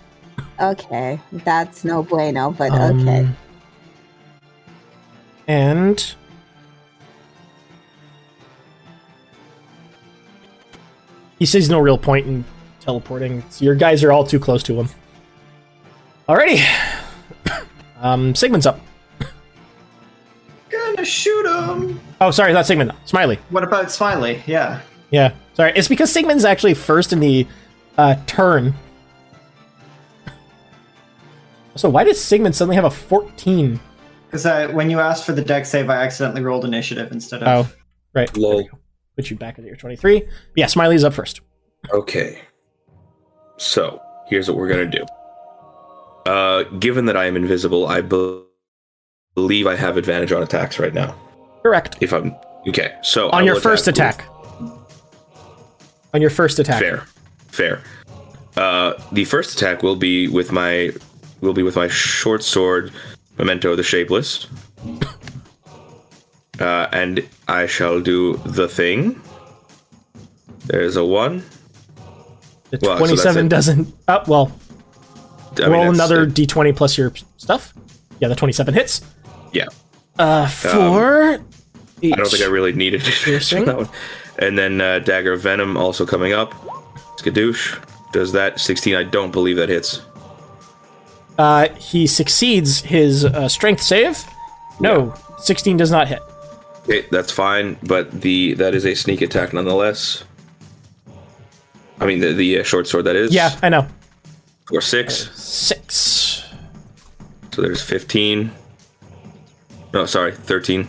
[0.61, 3.29] Okay, that's no bueno, but Um, okay.
[5.49, 6.15] And.
[11.39, 12.45] He sees no real point in
[12.81, 13.43] teleporting.
[13.51, 14.89] So your guys are all too close to him.
[16.29, 16.65] Alrighty.
[18.01, 18.81] um, Sigmund's up.
[20.71, 22.01] Gonna shoot him.
[22.21, 22.93] Oh, sorry, not Sigmund.
[23.05, 23.39] Smiley.
[23.51, 24.43] What about Smiley?
[24.47, 24.81] Yeah.
[25.11, 25.73] Yeah, sorry.
[25.75, 27.47] It's because Sigmund's actually first in the
[27.99, 28.75] uh, turn.
[31.77, 33.81] So why does Sigmund suddenly have a 14?
[34.27, 37.67] Because I, when you asked for the deck save, I accidentally rolled initiative instead of.
[37.67, 37.73] Oh,
[38.15, 38.35] right.
[38.37, 38.69] Lol.
[39.17, 40.27] Put you back at your 23.
[40.57, 41.41] Yeah, Smiley's up first.
[41.93, 42.41] Okay.
[43.59, 45.05] So here's what we're gonna do.
[46.31, 48.43] Uh, given that I am invisible, I be-
[49.35, 51.15] believe I have advantage on attacks right now.
[51.63, 51.97] Correct.
[52.01, 52.35] If I'm
[52.69, 54.25] okay, so I On your will first with- attack.
[56.15, 56.81] On your first attack.
[56.81, 57.05] Fair,
[57.49, 57.81] fair.
[58.57, 60.91] Uh, the first attack will be with my
[61.43, 62.93] will be with my short sword,
[63.37, 64.47] Memento the Shapeless.
[66.61, 69.21] Uh, and I shall do the thing.
[70.67, 71.43] There's a one.
[72.71, 73.49] The Well, 27 it.
[73.49, 73.95] doesn't.
[74.09, 74.53] Oh, well,
[75.59, 77.75] I mean, roll another uh, d20 plus your stuff.
[78.21, 79.03] Yeah, the 27 hits.
[79.53, 79.67] yeah.
[80.19, 81.23] Uh, for.
[81.35, 83.65] I don't think I really needed it Piercing?
[83.65, 83.89] that one.
[84.39, 86.53] And then uh, Dagger of Venom also coming up.
[87.19, 87.83] Skadoosh
[88.13, 88.61] does that.
[88.61, 88.95] 16.
[88.95, 90.03] I don't believe that hits.
[91.39, 94.23] Uh, he succeeds his uh, strength save.
[94.81, 96.21] No, 16 does not hit.
[96.83, 100.25] Okay, that's fine, but the that is a sneak attack nonetheless.
[102.01, 103.33] I mean, the, the uh, short sword that is.
[103.33, 103.87] Yeah, I know.
[104.73, 105.31] Or six.
[105.41, 106.45] Six.
[107.53, 108.51] So there's 15.
[109.93, 110.89] No, sorry, 13.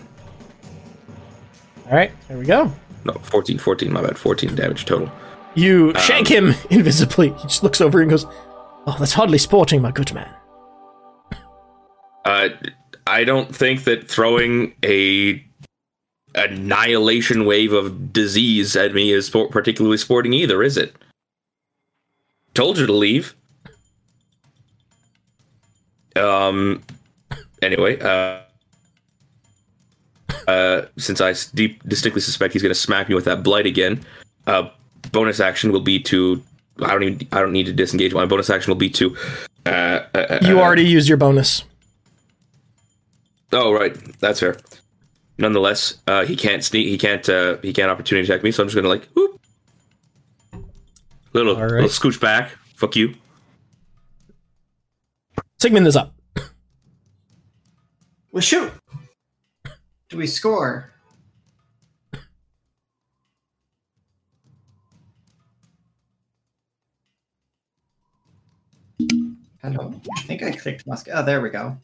[1.86, 2.72] All right, there we go.
[3.06, 4.18] No, 14, 14, my bad.
[4.18, 5.12] 14 damage total.
[5.56, 7.30] You shank him invisibly.
[7.34, 8.26] He just looks over and goes,
[8.86, 10.34] "Oh, that's hardly sporting, my good man."
[12.26, 12.50] Uh,
[13.08, 15.44] I don't think that throwing a
[16.36, 20.96] annihilation wave of disease at me is sport- particularly sporting either, is it?
[22.54, 23.36] Told you to leave.
[26.16, 26.84] Um.
[27.62, 28.42] Anyway, uh,
[30.48, 34.06] uh, since I deep, distinctly suspect he's going to smack me with that blight again,
[34.48, 34.70] uh,
[35.12, 36.42] bonus action will be to.
[36.82, 37.28] I don't even.
[37.32, 38.14] I don't need to disengage.
[38.14, 39.16] My bonus action will be to.
[39.66, 39.70] Uh,
[40.16, 41.64] uh, You uh, already used your bonus.
[43.52, 43.96] Oh, right.
[44.20, 44.58] That's fair.
[45.38, 46.88] Nonetheless, uh, he can't sneak.
[46.88, 47.28] He can't.
[47.30, 48.52] Uh, he can't opportunity attack me.
[48.52, 49.40] So I'm just gonna like, whoop,
[51.34, 51.82] little, All right.
[51.84, 52.52] little scooch back.
[52.76, 53.14] Fuck you.
[55.62, 56.14] Sigmund is up.
[58.32, 58.72] Well, shoot.
[60.10, 60.92] Do we score?
[69.64, 69.94] Hello.
[70.18, 71.14] I think I clicked musket.
[71.16, 71.78] Oh, there we go.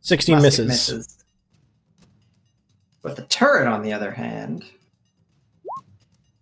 [0.00, 1.24] 16 Musket misses.
[3.02, 4.64] But the turret, on the other hand,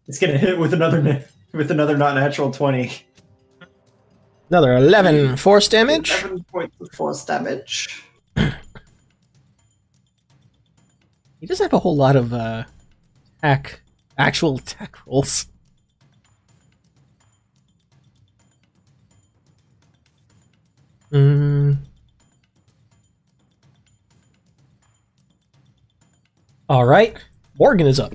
[0.07, 2.93] it's gonna hit with another with another not natural twenty.
[4.49, 6.11] Another 11 force damage.
[6.11, 8.03] Seven points of force damage.
[11.41, 12.65] He doesn't have a whole lot of uh,
[13.43, 15.47] actual attack rolls.
[21.13, 21.77] Mm.
[26.69, 27.17] All right,
[27.59, 28.15] Morgan is up.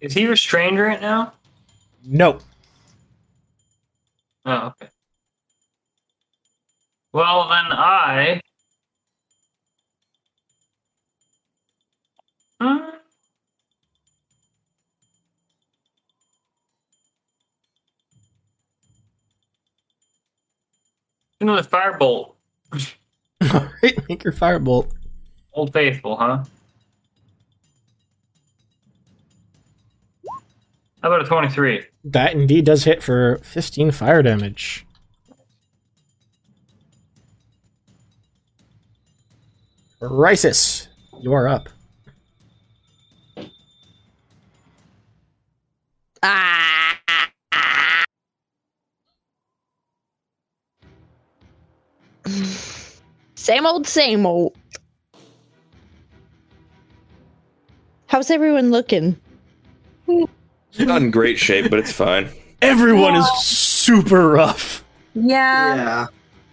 [0.00, 1.32] Is he restrained right now?
[2.04, 2.38] No,
[4.48, 4.88] Oh, okay.
[7.12, 8.40] Well, then I.
[12.60, 12.90] Hmm.
[21.46, 22.32] Another firebolt.
[23.54, 24.90] all right, make your firebolt.
[25.52, 26.42] Old Faithful, huh?
[31.00, 31.84] How about a 23?
[32.02, 34.84] That indeed does hit for 15 fire damage.
[40.00, 40.88] Rysis,
[41.20, 41.68] you are up.
[46.24, 46.55] Ah,
[53.46, 54.56] Same old, same old.
[58.08, 59.16] How's everyone looking?
[60.08, 62.28] Not in great shape, but it's fine.
[62.60, 64.84] Everyone is super rough.
[65.14, 65.76] Yeah.
[65.76, 66.06] Yeah.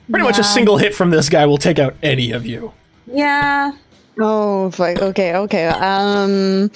[0.07, 2.71] Pretty much a single hit from this guy will take out any of you.
[3.07, 3.71] Yeah.
[4.19, 5.01] Oh, fuck.
[5.01, 5.69] Okay, okay.
[5.69, 6.69] Um,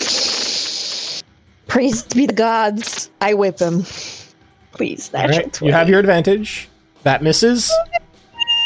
[1.68, 3.12] praise be the gods.
[3.22, 3.84] I whip him.
[4.72, 6.70] Please, All natural right, you have your advantage.
[7.04, 7.72] That misses.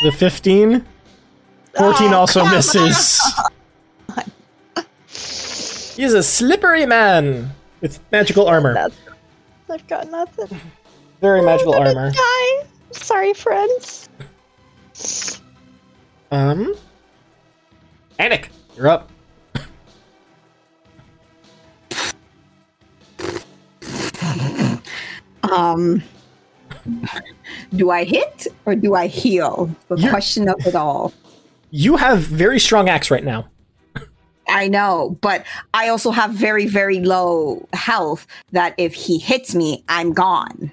[0.04, 0.86] The 15.
[1.78, 3.22] 14 Oh, also misses.
[5.96, 7.52] He's a slippery man
[7.82, 8.74] with magical armor.
[8.74, 8.98] That's-
[9.70, 10.60] I've got nothing.
[11.22, 12.12] Very magical I'm gonna armor.
[12.12, 12.66] die.
[12.92, 14.10] Sorry, friends.
[16.32, 16.76] Um.
[18.20, 19.10] Anik, you're up.
[25.52, 26.02] Um.
[27.76, 29.70] Do I hit or do I heal?
[29.88, 31.14] The You're- question of it all.
[31.72, 33.48] You have very strong axe right now.
[34.48, 38.28] I know, but I also have very, very low health.
[38.52, 40.72] That if he hits me, I'm gone.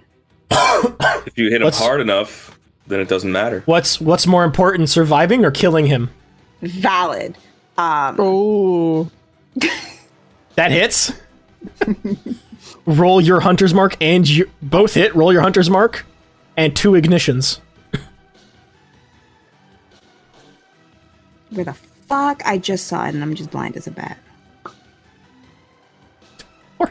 [0.50, 3.62] If you hit him Let's- hard enough, then it doesn't matter.
[3.66, 6.10] What's what's more important, surviving or killing him?
[6.62, 7.36] Valid.
[7.76, 8.16] Um.
[8.18, 9.10] Oh,
[10.56, 11.12] That hits.
[12.86, 15.14] roll your hunter's mark and you both hit.
[15.14, 16.04] Roll your hunter's mark
[16.56, 17.60] and two ignitions.
[21.50, 22.42] Where the fuck?
[22.44, 24.18] I just saw it, and I'm just blind as a bat.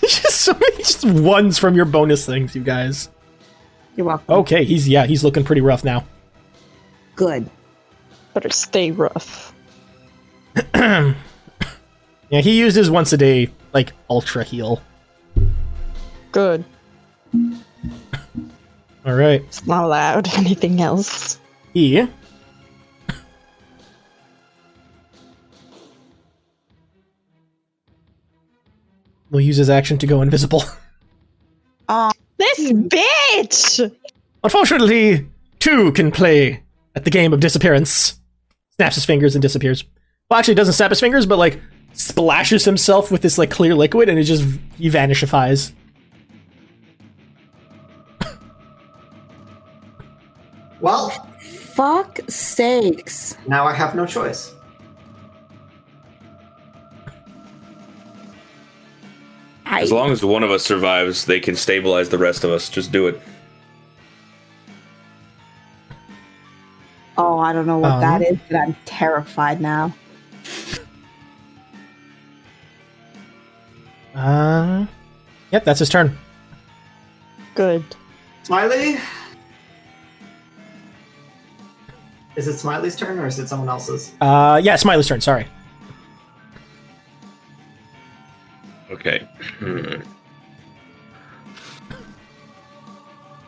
[0.00, 3.08] just so many just ones from your bonus things, you guys.
[3.96, 4.34] You're welcome.
[4.36, 6.04] Okay, he's yeah, he's looking pretty rough now.
[7.16, 7.48] Good.
[8.34, 9.52] better stay rough.
[12.28, 14.82] Yeah, he used his once a day like ultra heal.
[16.32, 16.64] Good.
[19.04, 20.28] All right, It's not allowed.
[20.36, 21.38] Anything else?
[21.72, 22.04] he
[29.36, 30.62] will use his action to go invisible.
[32.38, 33.96] This bitch.
[34.42, 35.26] Unfortunately,
[35.60, 36.62] two can play
[36.94, 38.20] at the game of disappearance.
[38.74, 39.84] Snaps his fingers and disappears.
[40.28, 41.60] Well, actually, doesn't snap his fingers, but like
[41.94, 44.42] splashes himself with this like clear liquid, and it just
[44.76, 45.72] he vanishifies.
[50.80, 51.10] Well,
[51.74, 53.36] Fuck sakes.
[53.46, 54.52] now I have no choice.
[59.68, 62.68] I, As long as one of us survives, they can stabilize the rest of us.
[62.68, 63.20] Just do it.
[67.18, 69.92] oh, I don't know what Um, that is, but I'm terrified now.
[74.14, 74.86] Uh,
[75.50, 76.16] yep, that's his turn.
[77.54, 77.82] Good.
[78.44, 78.98] Smiley?
[82.36, 84.12] Is it Smiley's turn or is it someone else's?
[84.20, 85.20] Uh, yeah, Smiley's turn.
[85.20, 85.46] Sorry.
[88.90, 89.26] Okay.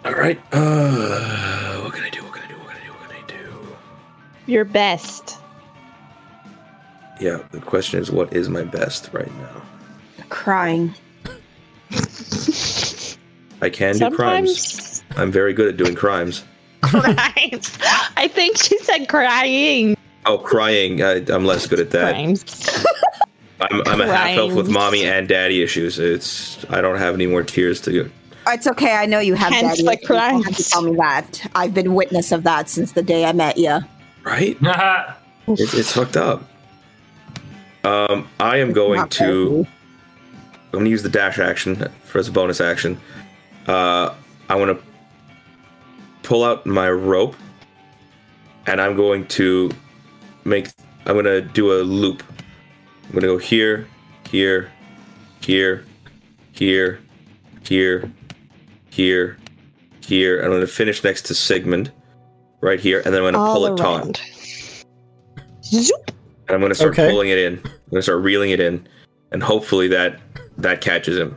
[0.04, 0.40] All right.
[0.52, 2.22] Uh, what can I do?
[2.24, 2.54] What can I do?
[2.58, 2.92] What can I do?
[2.92, 3.76] What can I do?
[4.46, 5.38] Your best.
[7.20, 7.38] Yeah.
[7.50, 9.62] The question is, what is my best right now?
[10.28, 10.94] Crying.
[13.60, 15.02] I can do crimes.
[15.16, 16.44] I'm very good at doing crimes.
[16.82, 17.76] crimes.
[18.16, 19.96] I think she said crying.
[20.26, 21.02] Oh, crying.
[21.02, 22.12] I, I'm less good at that.
[22.12, 22.44] Crimes.
[23.60, 25.98] I'm, I'm a half elf with mommy and daddy issues.
[25.98, 28.10] It's I don't have any more tears to go.
[28.46, 28.94] It's okay.
[28.94, 29.82] I know you have Hence daddy.
[29.82, 30.08] the issues.
[30.08, 31.50] You don't have to tell me that.
[31.54, 33.80] I've been witness of that since the day I met you.
[34.24, 34.56] Right?
[35.50, 36.42] It's, it's fucked up.
[37.82, 39.66] Um, I am going to.
[40.66, 43.00] I'm gonna use the dash action for as a bonus action.
[43.66, 44.14] Uh,
[44.50, 44.84] I want to
[46.22, 47.34] pull out my rope,
[48.66, 49.70] and I'm going to
[50.44, 50.68] make.
[51.06, 52.22] I'm gonna do a loop.
[53.08, 53.86] I'm gonna go here,
[54.30, 54.70] here,
[55.40, 55.84] here,
[56.52, 56.98] here,
[57.62, 58.12] here,
[58.90, 59.36] here,
[60.04, 60.40] here.
[60.42, 61.90] I'm gonna finish next to Sigmund,
[62.60, 64.20] right here, and then I'm gonna All pull it taut.
[65.64, 66.10] Zoop.
[66.48, 67.10] And I'm gonna start Okay.
[67.10, 67.54] pulling it in.
[67.64, 68.86] I'm gonna start reeling it in,
[69.32, 70.20] and hopefully that
[70.58, 71.36] that catches him.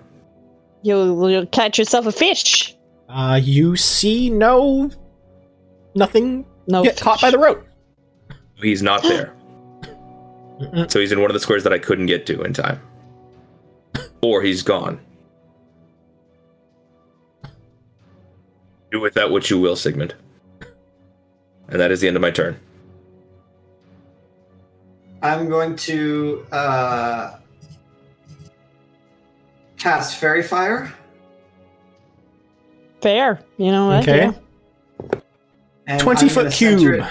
[0.83, 2.75] You'll, you'll catch yourself a fish.
[3.07, 4.89] Uh, you see no
[5.95, 6.83] nothing No.
[6.83, 7.65] get caught by the rope.
[8.55, 9.33] He's not there.
[10.61, 10.91] Mm-mm.
[10.91, 12.79] so he's in one of the squares that I couldn't get to in time.
[14.21, 14.99] Or he's gone.
[18.91, 20.13] Do with that what you will, Sigmund.
[21.69, 22.59] And that is the end of my turn.
[25.23, 27.37] I'm going to uh,
[29.77, 30.93] cast Faerie Fire.
[33.01, 33.39] Fair.
[33.57, 34.07] You know what?
[34.07, 34.31] Okay.
[35.87, 35.97] Yeah.
[35.97, 37.05] 20 foot cube.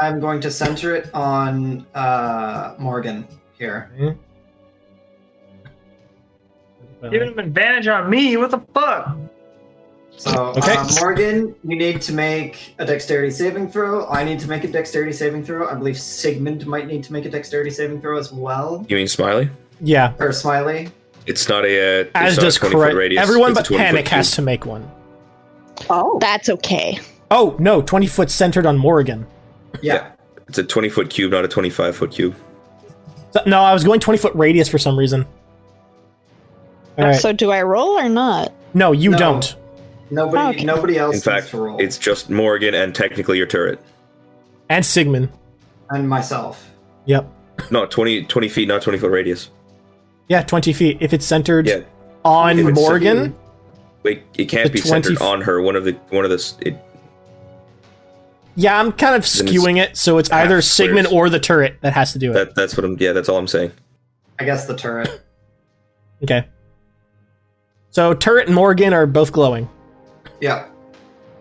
[0.00, 3.26] It- I'm going to center it on uh, Morgan
[3.58, 3.90] here.
[7.10, 8.36] Giving him advantage on me.
[8.36, 9.16] What the fuck?
[10.16, 10.74] So, Okay.
[10.76, 14.08] uh, Morgan, you need to make a dexterity saving throw.
[14.08, 15.68] I need to make a dexterity saving throw.
[15.68, 18.84] I believe Sigmund might need to make a dexterity saving throw as well.
[18.88, 19.48] You mean Smiley?
[19.80, 20.88] Yeah, Or Smiley.
[21.26, 21.68] It's not a.
[21.68, 22.96] Uh, it's as not does a 20 foot correct.
[22.96, 23.22] radius.
[23.22, 24.34] Everyone It's but 20 foot Panic has cube.
[24.36, 24.90] to make one.
[25.88, 26.98] Oh, That's okay.
[27.30, 29.24] Oh no, 20 foot centered on Morgan.
[29.82, 30.12] Yeah.
[30.48, 32.34] It's a 20 foot cube, not a 25 foot cube.
[33.32, 35.26] So- no, I was going 20 foot radius for some reason.
[36.98, 37.14] All right.
[37.20, 38.52] So do I roll or not?
[38.74, 39.18] no, you No.
[39.18, 39.56] don't.
[40.10, 40.56] Nobody.
[40.58, 40.64] Okay.
[40.64, 41.78] Nobody else In needs fact, to roll.
[41.80, 43.78] it's just Morgan and technically your turret.
[44.70, 45.28] And Sigmund.
[45.90, 46.70] and myself.
[47.06, 47.26] Yep.
[47.70, 49.50] No, 20, 20 feet, not 20 foot radius.
[50.28, 50.98] Yeah, 20 feet.
[51.00, 51.80] If it's centered Yeah.
[52.24, 53.34] on it's Morgan,
[54.02, 55.60] Wait, it can't be centered f- on her.
[55.60, 56.76] One of the one of the it,
[58.58, 61.28] yeah, I'm kind of skewing it, so it's either Sigmund squares.
[61.28, 62.34] or the turret that has to do it.
[62.34, 62.96] that that's what I'm.
[62.98, 63.70] Yeah, that's all I'm saying.
[64.40, 65.22] I guess the turret.
[66.24, 66.44] Okay.
[67.90, 69.68] So turret and Morgan are both glowing.
[70.40, 70.66] Yeah.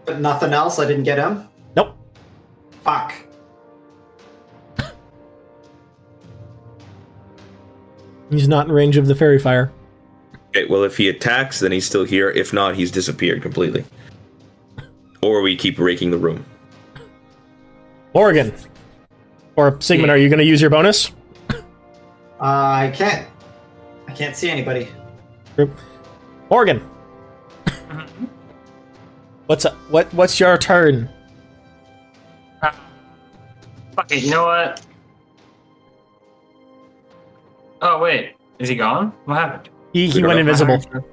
[0.05, 0.77] But nothing else.
[0.77, 1.49] I didn't get him.
[1.75, 1.97] Nope.
[2.83, 3.15] Fuck.
[8.29, 9.71] He's not in range of the faerie fire.
[10.49, 12.29] Okay, well, if he attacks, then he's still here.
[12.29, 13.83] If not, he's disappeared completely.
[15.23, 16.45] Or we keep raking the room.
[18.13, 18.53] Morgan.
[19.55, 21.11] Or Sigmund, are you going to use your bonus?
[22.39, 23.27] Uh, I can't.
[24.07, 24.87] I can't see anybody.
[26.51, 26.87] Morgan.
[29.47, 29.73] What's up?
[29.89, 31.09] What what's your turn?
[32.61, 34.85] Fuck it, you know what?
[37.81, 39.11] Oh wait, is he gone?
[39.25, 39.69] What happened?
[39.93, 40.39] He, We he went know.
[40.41, 40.79] invisible.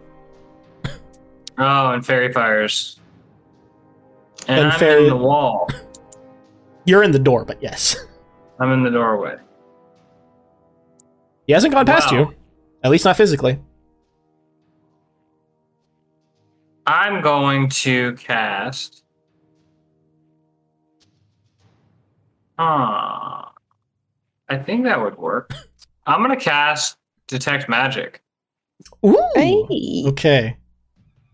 [1.56, 3.00] Oh, and faerie fires.
[4.46, 5.70] And, And I'm fairy- in the wall.
[6.86, 7.96] You're in the door, but yes.
[8.60, 9.36] I'm in the doorway.
[11.46, 12.18] He hasn't gone past Wow.
[12.18, 12.34] you.
[12.82, 13.58] At least not physically.
[16.86, 19.02] I'm going to cast.
[22.58, 23.52] Ah,
[24.48, 25.50] I think that would work.
[26.06, 28.22] I'm gonna cast detect magic.
[29.04, 29.18] Ooh.
[29.34, 30.04] Hey.
[30.08, 30.56] Okay.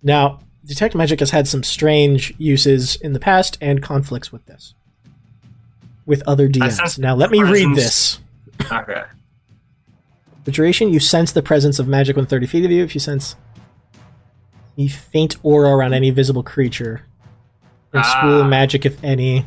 [0.02, 4.74] Now, Detect Magic has had some strange uses in the past and conflicts with this.
[6.10, 6.98] With other DMs.
[6.98, 8.18] Now, let me read this.
[8.70, 9.04] Okay.
[10.42, 12.82] The duration, you sense the presence of magic when 30 feet of you.
[12.82, 13.36] If you sense
[14.76, 17.02] a faint aura around any visible creature.
[17.92, 18.48] And school Ah.
[18.48, 19.46] magic, if any.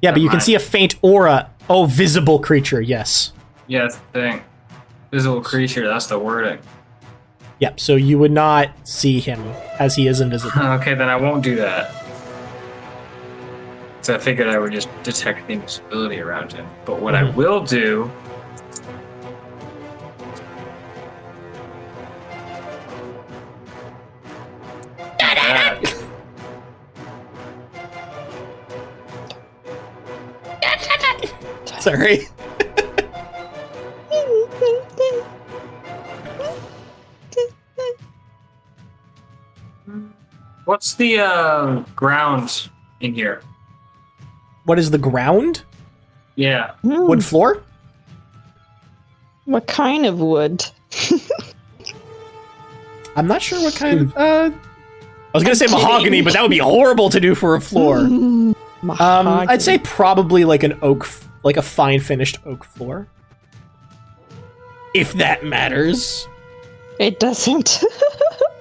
[0.00, 1.50] Yeah, but you can see a faint aura.
[1.70, 3.32] Oh, visible creature, yes.
[3.68, 4.40] Yeah, that's the thing.
[5.12, 5.86] Visible creature.
[5.86, 6.58] That's the wording.
[7.60, 9.40] Yep, so you would not see him
[9.78, 10.60] as he is invisible.
[10.80, 11.94] Okay, then I won't do that.
[14.02, 16.66] So I figured I would just detect the invisibility around him.
[16.84, 17.34] But what I Mhm.
[17.34, 18.10] will do.
[31.80, 32.28] Sorry.
[40.64, 42.68] What's the uh, ground
[43.00, 43.42] in here?
[44.64, 45.62] What is the ground?
[46.36, 46.72] Yeah.
[46.82, 47.62] Hmm, Wood floor?
[49.44, 50.64] What kind of wood?
[53.16, 54.16] I'm not sure what kind of.
[54.16, 55.80] Uh, I was gonna say kidding.
[55.80, 58.00] mahogany, but that would be horrible to do for a floor.
[58.00, 58.52] Hmm,
[58.88, 61.08] Um, I'd say probably like an oak,
[61.44, 63.06] like a fine finished oak floor.
[64.94, 66.26] If that matters.
[66.98, 67.82] it doesn't.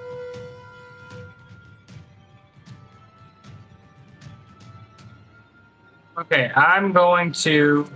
[6.21, 7.89] Okay, I'm going to.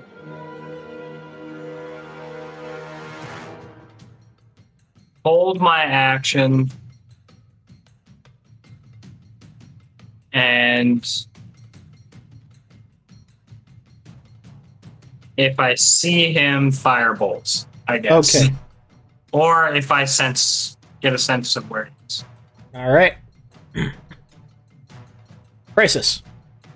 [5.24, 6.72] Hold my action.
[10.34, 11.08] And.
[15.38, 18.36] If I see him, firebolts, I guess.
[18.36, 18.52] Okay.
[19.34, 22.26] Or if I sense, get a sense of where he is.
[22.74, 23.16] All right.
[25.76, 26.24] Crisis.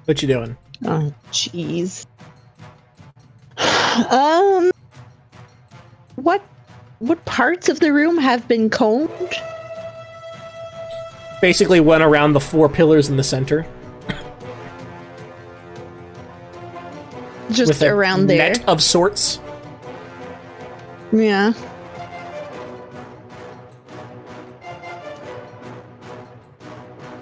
[0.05, 0.57] What you doing?
[0.85, 2.05] Oh, jeez.
[4.09, 4.71] Um,
[6.15, 6.41] what
[6.99, 9.33] what parts of the room have been combed?
[11.41, 13.65] Basically, went around the four pillars in the center
[17.51, 18.49] Just around there.
[18.53, 19.39] net of sorts.
[21.11, 21.53] Yeah.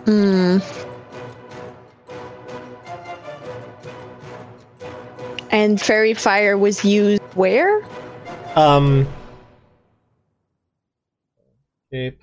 [0.06, 0.58] Hmm.
[5.58, 7.84] And faerie fire was used where?
[8.56, 9.08] Um.
[11.92, 12.22] Cape.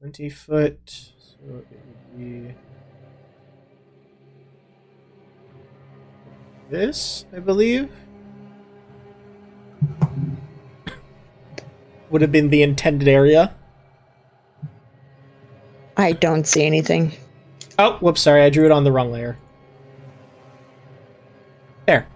[0.00, 0.80] 20 foot.
[0.86, 2.54] So it would be.
[6.70, 7.90] This, I believe.
[12.08, 13.54] Would have been the intended area.
[15.98, 17.12] I don't see anything.
[17.78, 19.36] Oh, whoops, sorry, I drew it on the wrong layer.
[21.86, 22.06] There.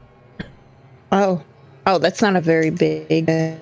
[1.12, 1.42] Oh.
[1.86, 3.28] Oh, that's not a very big.
[3.30, 3.54] uh,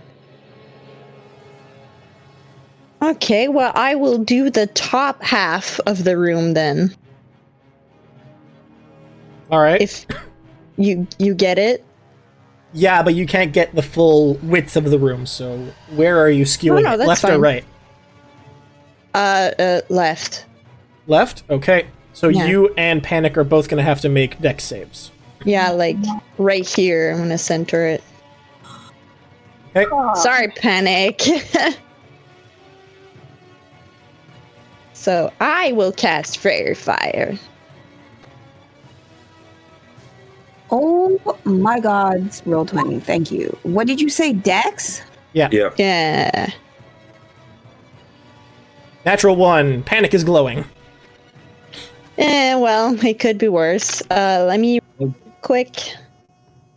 [3.02, 6.94] Okay, well, I will do the top half of the room then.
[9.52, 9.82] Alright.
[9.82, 10.06] If
[10.78, 11.84] you you get it.
[12.72, 15.58] Yeah, but you can't get the full width of the room, so
[15.94, 16.82] where are you skewing?
[16.82, 17.64] no, Left or right?
[19.12, 20.46] Uh, uh left.
[21.06, 21.42] Left?
[21.50, 21.86] Okay.
[22.14, 22.46] So Yeah.
[22.46, 25.10] you and Panic are both going to have to make Dex saves.
[25.44, 25.96] Yeah, like
[26.38, 27.12] right here.
[27.12, 28.02] I'm gonna center it.
[29.76, 30.20] Okay.
[30.20, 31.22] Sorry, panic.
[34.92, 37.38] so I will cast Faerie Fire.
[40.70, 43.00] Oh my god, roll 20.
[43.00, 43.56] Thank you.
[43.62, 45.02] What did you say, Dex?
[45.32, 45.48] Yeah.
[45.52, 45.70] Yeah.
[45.76, 46.50] Yeah.
[49.04, 49.82] Natural one.
[49.82, 50.64] Panic is glowing.
[52.16, 54.00] Eh, well, it could be worse.
[54.10, 54.80] Uh, let me
[55.44, 55.94] quick.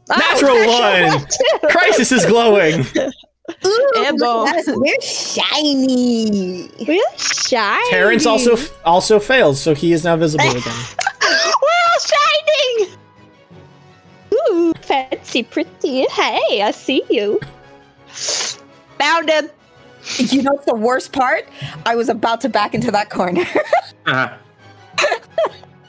[0.10, 1.26] Oh, Natural one.
[1.72, 2.86] Crisis is glowing.
[3.66, 4.40] Ooh, Ambo.
[4.44, 6.70] look at us, We're shiny.
[6.86, 7.90] We're shiny.
[7.90, 10.64] Terrence also also fails, so he is now visible again.
[11.24, 12.00] We're all
[12.84, 12.98] shining.
[14.34, 16.06] Ooh, fancy, pretty.
[16.10, 17.40] Hey, I see you.
[19.00, 19.50] Found him.
[20.18, 21.48] You know what's the worst part?
[21.86, 23.44] I was about to back into that corner.
[24.06, 24.38] Uh-huh.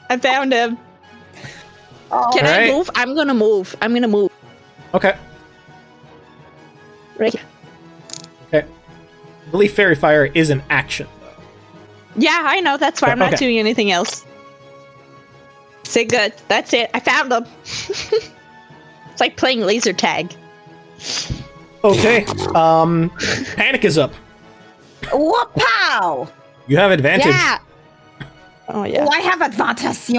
[0.09, 0.77] I found him.
[2.11, 2.89] Oh, Can I move?
[2.95, 3.75] I'm gonna move.
[3.81, 4.31] I'm gonna move.
[4.93, 5.15] Okay.
[7.17, 7.35] Right.
[8.47, 8.65] Okay.
[8.65, 11.07] I believe Faerie Fire is an action.
[12.15, 12.77] Yeah, I know.
[12.77, 13.45] That's why I'm not Okay.
[13.45, 14.25] doing anything else.
[15.83, 16.33] Say good.
[16.47, 16.89] That's it.
[16.93, 17.45] I found them.
[17.63, 20.33] it's like playing laser tag.
[21.83, 22.25] Okay.
[22.55, 23.11] Um,
[23.55, 24.13] Panic is up.
[25.11, 26.27] what pow?
[26.67, 27.27] You have advantage.
[27.27, 27.59] Yeah.
[28.67, 29.03] Oh yeah.
[29.05, 30.15] Do I have advantation?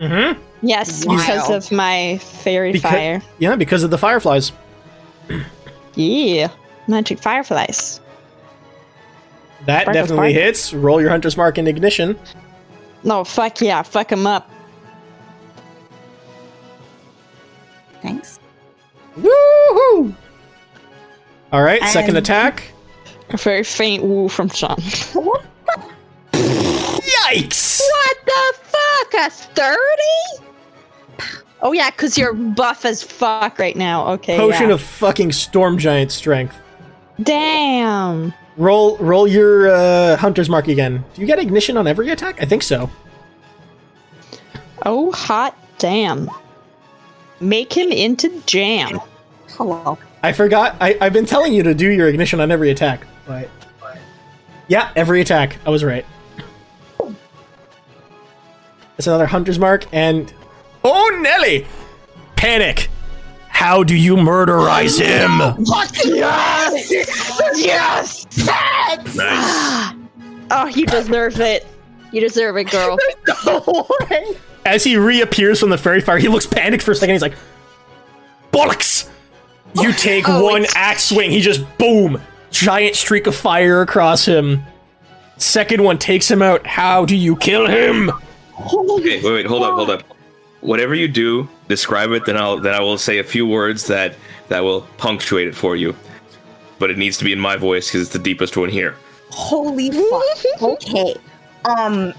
[0.00, 0.40] Mm-hmm.
[0.62, 1.16] Yes, Wow.
[1.16, 3.22] because of my fairy Beca- fire.
[3.38, 4.52] Yeah, because of the fireflies.
[5.94, 6.48] Yeah.
[6.88, 8.00] Magic fireflies.
[9.66, 10.32] That Sparkle, definitely sparkle.
[10.46, 10.72] hits.
[10.74, 12.18] Roll your Hunter's Mark in ignition.
[13.04, 13.82] No, fuck yeah.
[13.82, 14.48] Fuck him up.
[18.02, 18.38] Thanks.
[19.18, 20.14] Woohoo!
[21.52, 22.64] All right, second attack.
[23.30, 24.76] A very faint woo from Sean.
[26.32, 27.80] Yikes!
[27.80, 29.14] What the fuck?
[29.26, 30.45] A 30?
[31.66, 34.06] Oh yeah, because you're buff as fuck right now.
[34.12, 34.36] Okay.
[34.36, 34.74] Potion yeah.
[34.74, 36.56] of fucking storm giant strength.
[37.20, 38.32] Damn.
[38.56, 41.04] Roll roll your uh, hunter's mark again.
[41.14, 42.40] Do you get ignition on every attack?
[42.40, 42.88] I think so.
[44.84, 46.30] Oh hot damn.
[47.40, 49.00] Make him into jam.
[49.48, 49.98] Hello.
[50.22, 50.76] I forgot.
[50.80, 53.08] I, I've been telling you to do your ignition on every attack.
[53.26, 53.50] Right.
[54.68, 55.56] Yeah, every attack.
[55.66, 56.06] I was right.
[58.96, 60.32] That's another hunter's mark, and
[60.86, 61.66] oh Nelly,
[62.36, 62.88] panic.
[63.48, 65.64] How do you murderize him?
[66.04, 66.90] Yes!
[67.56, 68.26] yes!
[68.36, 69.16] yes!
[69.16, 69.16] Nice.
[69.18, 69.96] Ah,
[70.50, 71.66] oh, you deserve it.
[72.12, 72.98] You deserve it, girl.
[74.66, 77.14] As he reappears from the faerie fire, he looks panicked for a second.
[77.14, 77.36] He's like,
[78.52, 79.08] "Bollocks!"
[79.74, 81.30] You take Oh, one axe swing.
[81.30, 84.62] He just boom, giant streak of fire across him.
[85.38, 86.66] Second one takes him out.
[86.66, 88.10] How do you kill him?
[88.60, 90.02] Okay, wait, wait, hold up, hold up.
[90.66, 92.24] Whatever you do, describe it.
[92.26, 94.16] Then I'll then I will say a few words that
[94.48, 95.94] that will punctuate it for you.
[96.78, 98.96] But it needs to be in my voice because it's the deepest one here.
[99.30, 100.62] Holy fuck.
[100.62, 101.14] Okay.
[101.64, 102.12] Um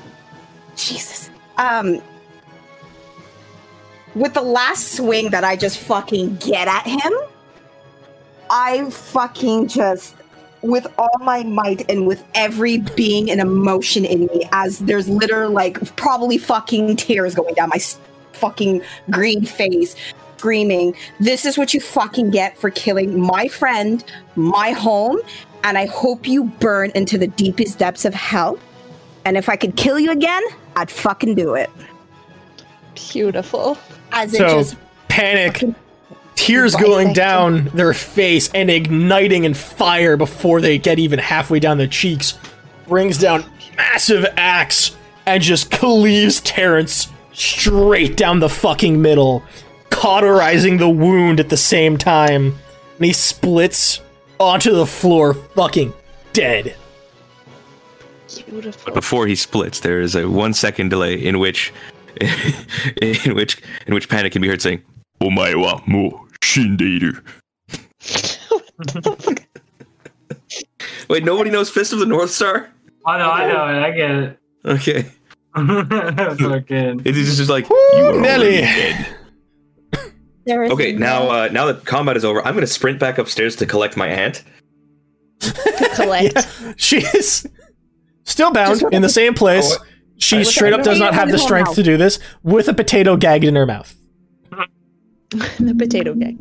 [0.76, 1.30] Jesus.
[1.58, 2.02] Um
[4.16, 7.14] with the last swing that I just fucking get at him,
[8.50, 10.16] I fucking just
[10.64, 15.54] with all my might and with every being and emotion in me as there's literally
[15.54, 18.00] like probably fucking tears going down my s-
[18.38, 19.96] fucking green face
[20.38, 24.04] screaming this is what you fucking get for killing my friend
[24.36, 25.20] my home
[25.64, 28.58] and I hope you burn into the deepest depths of hell.
[29.26, 30.42] And if I could kill you again,
[30.78, 31.70] I'd fucking do it.
[33.12, 33.78] Beautiful.
[34.14, 34.78] As it So just
[35.10, 35.64] panic,
[36.36, 41.78] tears going down their face and igniting in fire before they get even halfway down
[41.78, 42.40] their cheeks,
[42.88, 43.44] brings down
[43.76, 44.96] massive axe
[45.26, 49.44] and just cleaves Terrence straight down the fucking middle.
[49.90, 52.54] cauterizing the wound at the same time,
[52.98, 54.00] and he splits
[54.40, 55.92] onto the floor, fucking
[56.34, 56.76] dead.
[58.46, 58.82] Beautiful.
[58.86, 61.74] But before he splits, there is a one second delay in which,
[63.02, 64.84] in which, in which Panic can be heard saying,
[65.22, 67.20] "Omae wa mo shindeiru."
[71.10, 72.70] Wait, nobody knows Fist of the North Star?
[73.06, 73.84] I know, I know it.
[73.84, 74.40] I get it.
[74.66, 75.12] Okay,
[76.40, 77.02] Fucking.
[77.06, 78.62] it's just like Woo, you are Nelly.
[78.62, 79.08] dead.
[80.46, 83.56] There is Okay, now uh, now that combat is over, I'm gonna sprint back upstairs
[83.58, 84.44] to collect my aunt.
[85.96, 86.48] Collect.
[86.78, 87.48] She is
[88.24, 89.76] still bound in the same place.
[89.80, 89.86] Oh,
[90.18, 91.76] She With straight up does not have the strength mouth.
[91.76, 93.96] to do this with a potato gagged in her mouth.
[95.60, 96.38] the potato gag.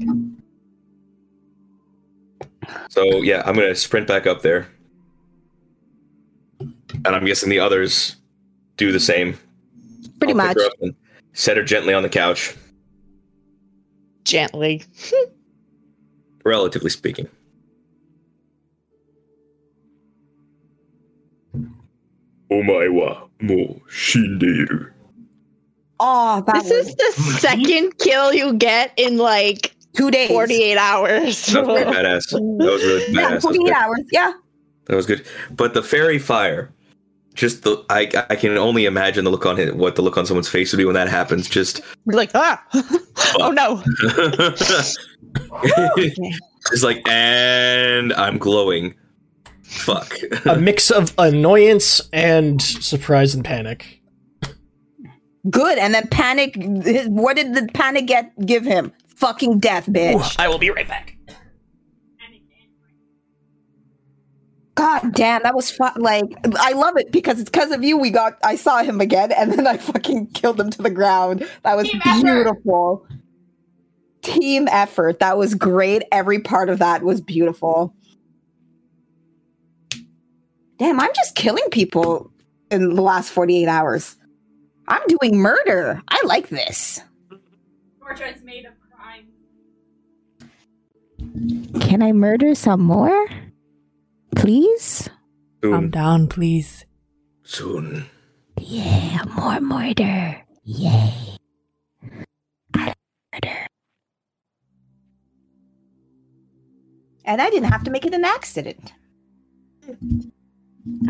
[2.91, 4.69] So yeah, I'm gonna sprint back up there,
[6.61, 8.17] and I'm guessing the others
[8.77, 9.39] do the same.
[10.19, 10.57] pretty I'll much.
[10.57, 10.95] pick her up and
[11.33, 12.55] set her gently on the couch,
[14.25, 14.83] Gently.
[16.45, 17.29] relatively speaking.
[22.51, 24.91] Omae wa mo shindeiru.
[25.99, 30.29] Oh, that This is the second kill you get in like two days.
[30.29, 31.47] 48 hours.
[31.47, 32.31] That was pretty badass.
[32.31, 32.41] That
[32.73, 33.15] was really badass.
[33.15, 34.01] That was 48 hours.
[34.13, 34.33] Yeah.
[34.87, 35.27] That was good.
[35.51, 36.71] But the faerie fire,
[37.37, 40.27] just the I I can only imagine the look on it, what the look on
[40.27, 41.49] someone's face would be when that happens.
[41.49, 42.63] Just We're like, ah.
[43.41, 43.83] oh no.
[46.73, 48.95] it's like, and I'm glowing.
[49.63, 50.15] Fuck.
[50.47, 54.01] A mix of annoyance and surprise and panic.
[55.51, 55.79] Good.
[55.79, 56.55] And then panic.
[56.57, 58.93] his- What did the panic get give him?
[59.17, 60.37] Fucking death, bitch.
[60.39, 61.16] I will be right back.
[64.77, 65.95] God damn, that was fun.
[65.97, 66.27] Like,
[66.59, 67.97] I love it because it's because of you.
[67.97, 71.49] We got, I saw him again, and then I fucking killed him to the ground.
[71.63, 73.07] That was beautiful.
[74.21, 75.19] Team effort.
[75.19, 76.03] That was great.
[76.13, 77.95] Every part of that was beautiful.
[80.79, 82.31] Damn, I'm just killing people
[82.71, 84.17] in the last 48 hours.
[84.89, 86.03] I'm doing murder.
[86.09, 87.01] I like this.
[87.99, 89.29] Georgia is made of crime.
[91.81, 93.27] Can I murder some more?
[94.37, 95.09] Please?
[95.63, 95.91] Calm Soon.
[95.91, 96.85] down, please.
[97.43, 98.07] Soon.
[98.61, 100.43] Yeah, more murder.
[100.65, 101.13] Yay.
[102.75, 103.67] Murder.
[107.25, 108.93] And I didn't have to make it an accident.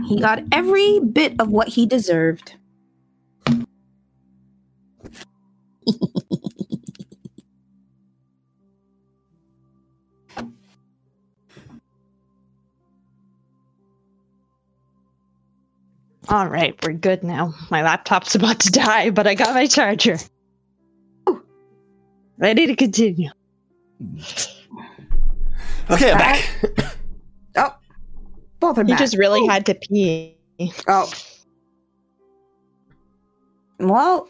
[0.07, 2.55] He got every bit of what he deserved.
[16.29, 17.55] All right, we're good now.
[17.71, 20.19] My laptop's about to die, but I got my charger.
[22.39, 23.31] Ready to continue.
[25.89, 26.63] Okay, I'm back.
[27.57, 27.75] Uh, oh,
[28.61, 29.01] both are He back.
[29.01, 29.49] You just really oh.
[29.49, 30.37] had to pee.
[30.89, 31.11] Oh.
[33.79, 34.29] Well,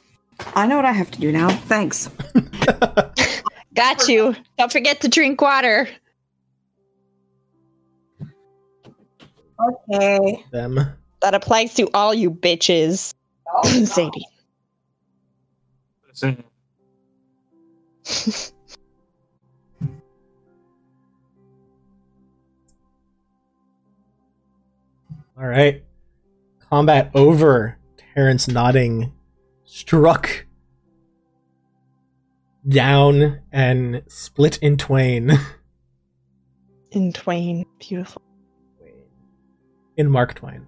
[0.55, 1.49] I know what I have to do now.
[1.49, 2.11] Thanks.
[3.75, 4.37] Got you.
[4.59, 5.89] Don't forget to drink water.
[9.91, 10.45] Okay.
[10.53, 10.93] Them.
[11.23, 13.13] That applies to all you bitches.
[13.53, 14.27] Oh, Sadie.
[16.09, 16.45] Listen,
[25.39, 25.83] All right.
[26.71, 27.79] Combat over.
[28.15, 29.13] Terrence nodding,
[29.65, 30.47] struck
[32.67, 35.39] down and split in twain.
[36.93, 37.67] In twain.
[37.79, 38.23] Beautiful.
[39.99, 40.67] in Mark Twain.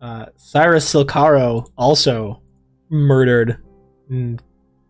[0.00, 2.40] Uh, Cyrus Silcaro also
[2.88, 3.62] murdered
[4.08, 4.42] and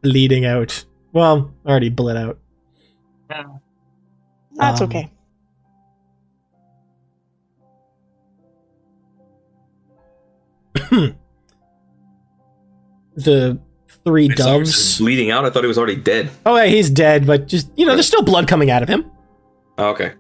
[0.03, 0.85] bleeding out.
[1.13, 2.39] Well, already bled out.
[3.31, 3.45] yeah.
[4.55, 5.11] That's Um, okay.
[13.17, 13.59] The
[14.05, 14.99] three Cyrus doves.
[14.99, 15.45] bleeding out.
[15.45, 16.31] I thought he was already dead.
[16.47, 19.11] Oh, yeah, he's dead, but just, you know, there's still blood coming out of him.
[19.79, 20.13] Oh, okay.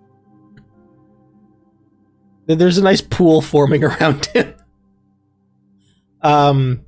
[2.46, 4.54] There's a nice pool forming around him.
[6.22, 6.84] Um,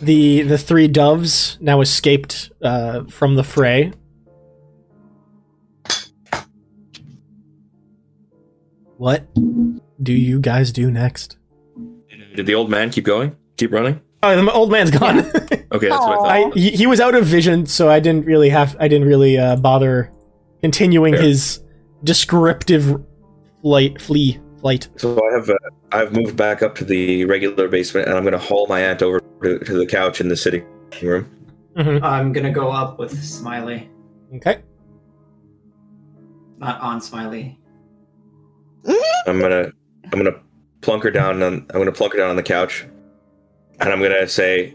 [0.00, 3.92] the the three doves now escaped uh, from the fray.
[8.96, 9.26] What
[10.02, 11.36] do you guys do next?
[12.36, 13.36] Did the old man keep going?
[13.56, 14.00] Keep running?
[14.22, 15.30] Oh, the old man's gone.
[15.72, 16.54] Okay, that's what I I, thought.
[16.58, 18.76] he, he was out of vision, so I didn't really have.
[18.78, 20.12] I didn't really uh, bother
[20.60, 21.22] continuing Fair.
[21.22, 21.60] his
[22.04, 23.02] descriptive
[23.62, 24.90] flight, flee, flight.
[24.96, 25.54] So I have uh,
[25.92, 29.02] I've moved back up to the regular basement, and I'm going to haul my aunt
[29.02, 30.64] over to, to the couch in the sitting
[31.02, 31.30] room.
[31.76, 32.02] Mhm.
[32.02, 33.88] I'm gonna go up with Smiley,
[34.36, 34.58] Okay.
[36.58, 37.58] not on Smiley.
[39.26, 39.72] I'm gonna
[40.12, 40.38] I'm gonna
[40.82, 42.84] plunk her down on I'm gonna plunk her down on the couch,
[43.80, 44.74] and I'm gonna say,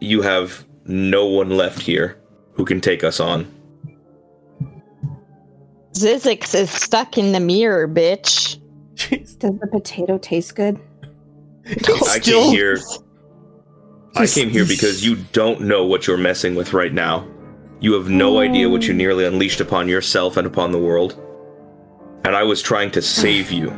[0.00, 2.18] "You have no one left here
[2.54, 3.46] who can take us on."
[5.92, 8.58] Zizix is stuck in the mirror, bitch.
[9.02, 9.38] Jeez.
[9.38, 10.78] Does the potato taste good?
[12.08, 12.78] I came here.
[14.14, 17.26] I came here because you don't know what you're messing with right now.
[17.80, 18.96] You have no idea what you oh.
[18.96, 21.20] nearly unleashed upon yourself and upon the world.
[22.24, 23.70] And I was trying to save you.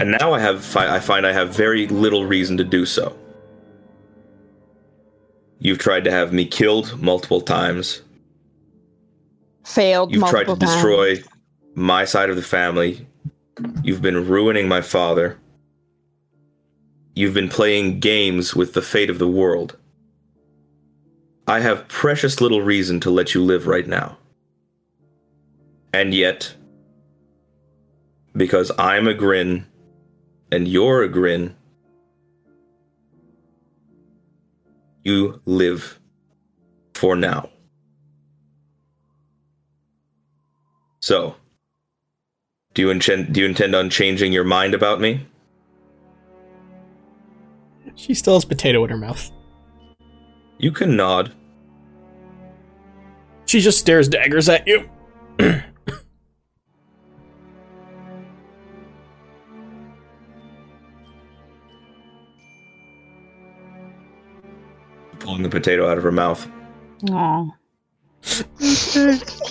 [0.00, 3.16] And now I have fi- I find I have very little reason to do so.
[5.58, 8.02] You've tried to have me killed multiple times.
[9.64, 10.74] Failed You've tried to multiple times.
[10.74, 11.22] destroy
[11.74, 13.06] my side of the family.
[13.82, 15.38] You've been ruining my father.
[17.14, 19.76] You've been playing games with the fate of the world.
[21.46, 24.18] I have precious little reason to let you live right now.
[25.92, 26.54] And yet,
[28.36, 29.66] because I'm a grin
[30.52, 31.56] and you're a grin,
[35.02, 35.98] you live
[36.94, 37.48] for now.
[41.00, 41.34] So,
[42.78, 45.26] do you intend do you intend on changing your mind about me?
[47.96, 49.32] She still has potato in her mouth.
[50.58, 51.34] You can nod.
[53.46, 54.88] She just stares daggers at you.
[65.18, 66.48] Pulling the potato out of her mouth.
[67.10, 67.44] Aw.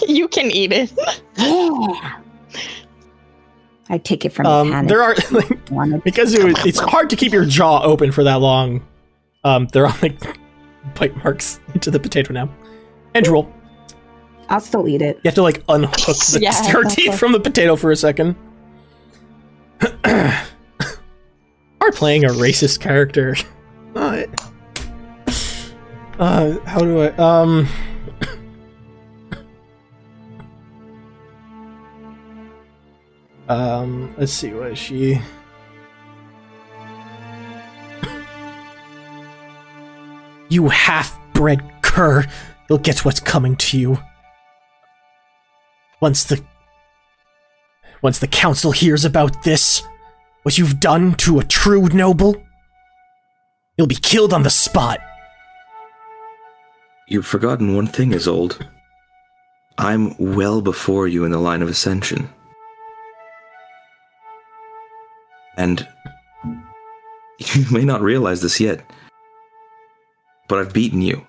[0.08, 0.94] you can eat it.
[3.90, 7.32] I take it from Um, there are like, because it, was- it's hard to keep
[7.32, 8.86] your jaw open for that long.
[9.44, 10.20] Um, there are like
[10.96, 12.50] bite marks into the potato now.
[13.14, 13.52] And drool.
[14.50, 15.18] I'll still eat it.
[15.18, 18.36] You have to like unhook the Yeah, teeth from the potato for a second.
[20.06, 23.36] Are playing a racist character.
[23.96, 24.26] Uh,
[26.66, 27.68] how do I um
[33.50, 35.20] Um, let's see what is she
[40.50, 42.26] You half-bred cur,
[42.70, 44.00] you'll get what's coming to you.
[46.00, 46.42] Once the
[48.02, 49.82] once the council hears about this,
[50.44, 52.42] what you've done to a true noble,
[53.78, 55.00] you'll be killed on the spot.
[57.08, 58.62] You've forgotten one thing, Isolde.
[59.80, 62.30] I'm well before you in the line of ascension.
[65.58, 65.88] And
[67.40, 68.90] you may not realize this yet,
[70.48, 71.26] but I've beaten you,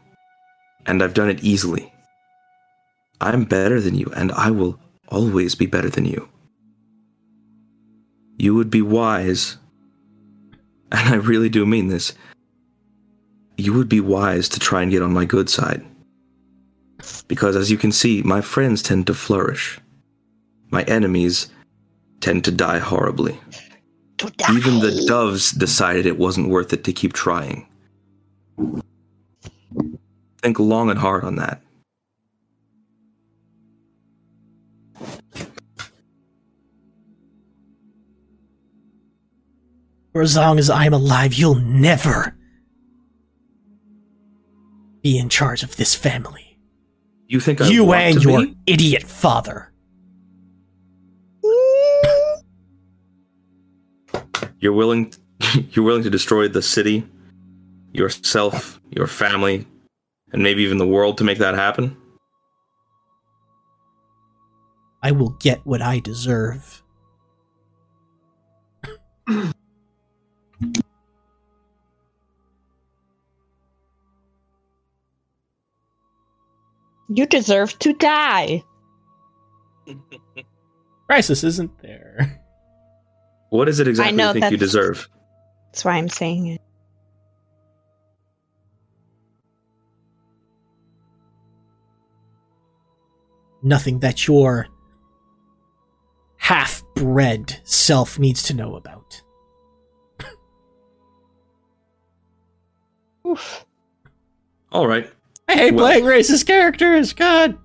[0.87, 1.93] and I've done it easily.
[3.21, 4.79] I'm better than you, and I will
[5.09, 6.29] always be better than you.
[8.39, 9.57] You would be wise,
[10.93, 12.15] and I really do mean this.
[13.57, 15.85] You would be wise to try and get on my good side.
[17.27, 19.81] Because as you can see, my friends tend to flourish.
[20.71, 21.49] My enemies
[22.21, 23.39] tend to die horribly.
[24.19, 24.53] To die.
[24.57, 27.69] Even the doves decided it wasn't worth it to keep trying.
[30.43, 31.63] Think long and hard on that.
[40.13, 42.37] For as long as I'm alive, you'll never
[45.03, 46.59] be in charge of this family.
[47.29, 48.57] You think I you want and to your be?
[48.67, 49.68] idiot father.
[54.61, 55.15] You're willing
[55.71, 57.07] you're willing to destroy the city,
[57.93, 59.67] yourself, your family,
[60.33, 61.97] and maybe even the world to make that happen?
[65.03, 66.83] I will get what I deserve.
[77.11, 78.63] You deserve to die.
[81.07, 82.43] Crisis isn't there.
[83.51, 85.09] What is it exactly know you think you deserve?
[85.73, 86.61] That's why I'm saying it.
[93.63, 94.69] Nothing that your
[96.37, 99.21] half bred self needs to know about.
[103.27, 103.65] Oof.
[104.73, 105.11] All right.
[105.49, 107.59] I hate Well- playing racist characters, God.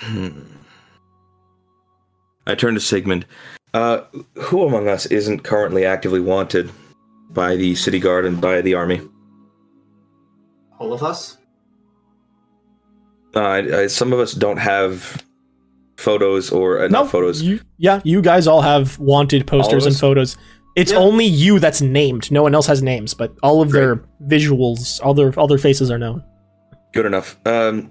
[0.00, 0.40] Hmm.
[2.46, 3.26] I turn to Sigmund.
[3.72, 4.02] Uh,
[4.36, 6.70] who among us isn't currently actively wanted
[7.30, 9.00] by the city guard and by the army?
[10.78, 11.38] All of us?
[13.34, 15.24] Uh, I, I, some of us don't have
[15.96, 17.42] photos or uh, not No, photos.
[17.42, 20.36] You, yeah, you guys all have wanted posters and photos.
[20.76, 20.98] It's Yeah.
[20.98, 22.30] only you that's named.
[22.30, 25.90] No one else has names, but all of their visuals, all their all their faces
[25.90, 26.22] are known.
[26.92, 27.38] Good enough.
[27.46, 27.90] Um,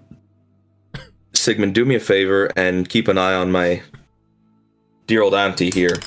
[1.43, 3.81] Sigmund, do me a favor and keep an eye on my
[5.07, 5.97] dear old auntie here.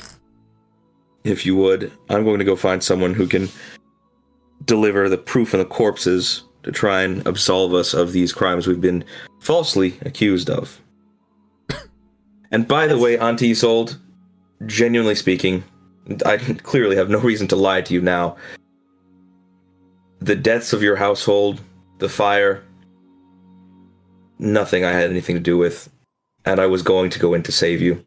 [1.23, 3.47] If you would, I'm going to go find someone who can
[4.65, 8.81] deliver the proof and the corpses to try and absolve us of these crimes we've
[8.81, 9.05] been
[9.39, 10.81] falsely accused of.
[12.51, 13.95] and by the way, Auntie Isolde,
[14.65, 15.63] genuinely speaking,
[16.25, 18.37] I clearly have no reason to lie to you now.
[20.17, 21.61] The deaths of your household,
[21.99, 22.63] the fire,
[24.39, 25.89] nothing I had anything to do with,
[26.45, 28.03] and I was going to go in to save you.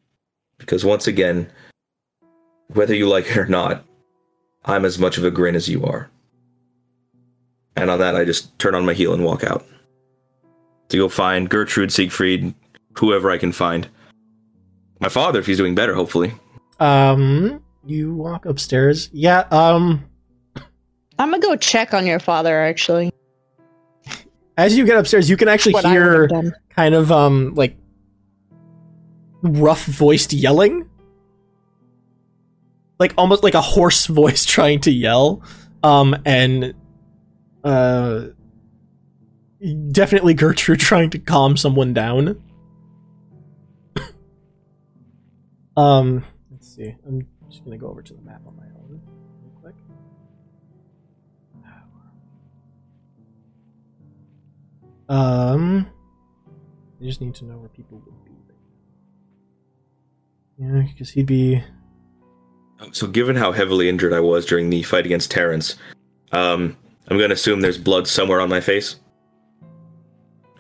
[0.58, 1.50] Because once again,
[2.68, 3.84] whether you like it or not,
[4.64, 6.10] I'm as much of a grin as you are.
[7.76, 9.66] And on that, I just turn on my heel and walk out.
[10.88, 12.54] To go find Gertrude, Siegfried,
[12.98, 13.88] whoever I can find.
[14.98, 16.32] My father, if he's doing better, hopefully.
[16.78, 19.08] Um, you walk upstairs.
[19.12, 19.46] Yeah.
[19.50, 20.04] Um,
[21.18, 22.60] I'm gonna go check on your father.
[22.60, 23.12] Actually,
[24.60, 26.28] as you get upstairs, you can actually what hear
[26.68, 27.76] kind of um like
[29.42, 30.88] rough voiced yelling.
[32.98, 35.42] Like almost like a hoarse voice trying to yell.
[35.82, 36.74] Um and
[37.64, 38.26] uh
[39.92, 42.42] definitely gertrude trying to calm someone down.
[45.76, 46.94] Um let's see.
[47.06, 48.64] I'm just gonna go over to the map on my
[55.10, 55.86] um
[57.00, 58.30] I just need to know where people would be.
[60.58, 61.62] Yeah, because he'd be.
[62.92, 65.76] So, given how heavily injured I was during the fight against Terrence,
[66.32, 66.76] um,
[67.08, 68.96] I'm going to assume there's blood somewhere on my face.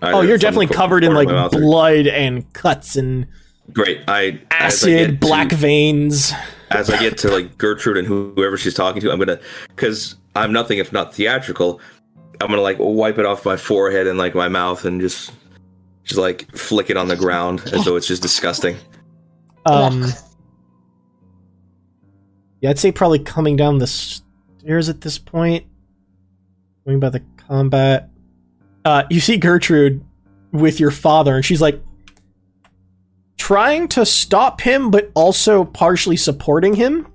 [0.02, 3.26] Oh, you're definitely the covered in like mouth or- blood and cuts and
[3.72, 4.00] Great.
[4.08, 6.32] I as I acid, black to- veins.
[6.70, 10.52] as I get to like Gertrude and whoever she's talking to, I'm gonna because I'm
[10.52, 11.80] nothing if not theatrical.
[12.40, 15.32] I'm gonna like wipe it off my forehead and like my mouth and just
[16.04, 18.76] just like flick it on the ground as though it's just disgusting.
[19.66, 20.06] Um,
[22.60, 25.66] yeah, I'd say probably coming down the stairs at this point.
[26.86, 28.08] Going by the combat,
[28.84, 30.02] uh, you see Gertrude
[30.50, 31.80] with your father, and she's like
[33.36, 37.06] trying to stop him, but also partially supporting him.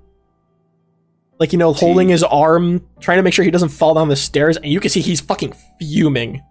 [1.38, 4.16] Like you know, holding his arm, trying to make sure he doesn't fall down the
[4.16, 6.42] stairs, and you can see he's fucking fuming.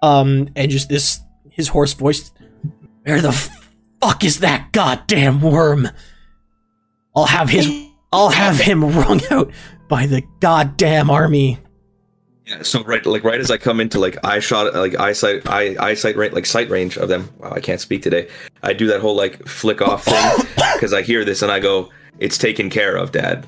[0.00, 1.20] Um, and just this
[1.50, 2.32] his hoarse voice.
[3.02, 3.32] Where the
[4.00, 5.88] fuck is that goddamn worm?
[7.16, 7.68] I'll have his
[8.12, 9.50] I'll have him wrung out
[9.88, 11.58] by the goddamn army.
[12.46, 12.62] Yeah.
[12.62, 16.16] So right, like right as I come into like eye shot, like eyesight, eye eyesight
[16.16, 17.32] range, like sight range of them.
[17.38, 18.28] Wow, I can't speak today.
[18.62, 21.90] I do that whole like flick off thing because I hear this and I go,
[22.18, 23.46] "It's taken care of, Dad."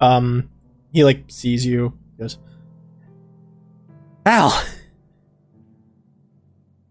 [0.00, 0.48] Um
[0.92, 2.38] he like sees you, He goes
[4.24, 4.62] Al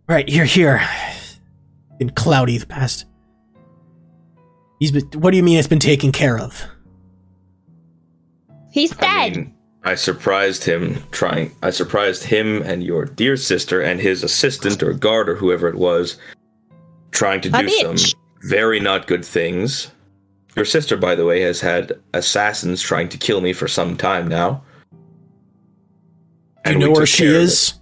[0.08, 0.88] Right, you're here.
[1.98, 3.06] Been cloudy the past.
[4.80, 6.64] He's been what do you mean it's been taken care of?
[8.72, 9.36] He's I dead.
[9.38, 11.52] mean, I surprised him trying.
[11.64, 15.76] I surprised him and your dear sister and his assistant or guard or whoever it
[15.76, 16.18] was,
[17.12, 17.96] trying to A do some
[18.42, 19.92] very not good things.
[20.56, 24.28] Your sister, by the way, has had assassins trying to kill me for some time
[24.28, 24.64] now.
[26.64, 27.74] Do you know where she is?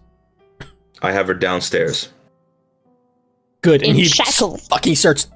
[1.02, 2.10] I have her downstairs.
[3.62, 3.82] Good.
[3.82, 4.68] And In he shackles.
[4.68, 5.28] fucking starts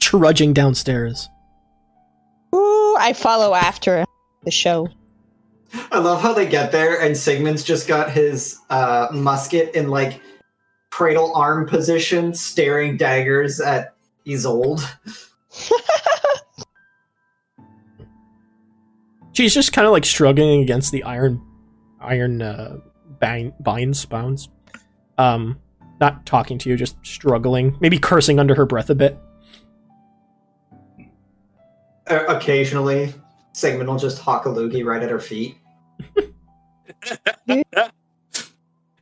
[0.00, 1.28] trudging downstairs.
[2.54, 4.04] Ooh, I follow after
[4.44, 4.88] the show.
[5.92, 10.20] I love how they get there and Sigmund's just got his uh, musket in like
[10.90, 13.94] cradle arm position, staring daggers at
[14.26, 14.82] Isolde.
[19.40, 21.40] She's just kind of like struggling against the iron,
[21.98, 22.76] iron uh,
[23.20, 24.50] bind, binds, bounds.
[25.16, 25.58] Um,
[25.98, 29.18] not talking to you, just struggling, maybe cursing under her breath a bit.
[32.06, 33.14] Uh, occasionally,
[33.54, 35.56] Sigmund will just hawk a loogie right at her feet.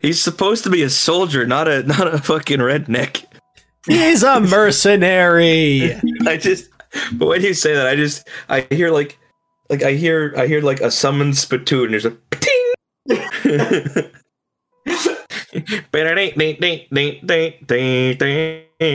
[0.01, 3.25] He's supposed to be a soldier, not a not a fucking redneck.
[3.89, 5.95] He's a mercenary.
[6.29, 6.71] I just,
[7.15, 9.19] but when you say that, I just, I hear like,
[9.71, 11.85] like I hear, I hear like a summoned spittoon.
[11.87, 12.73] And there's a ting.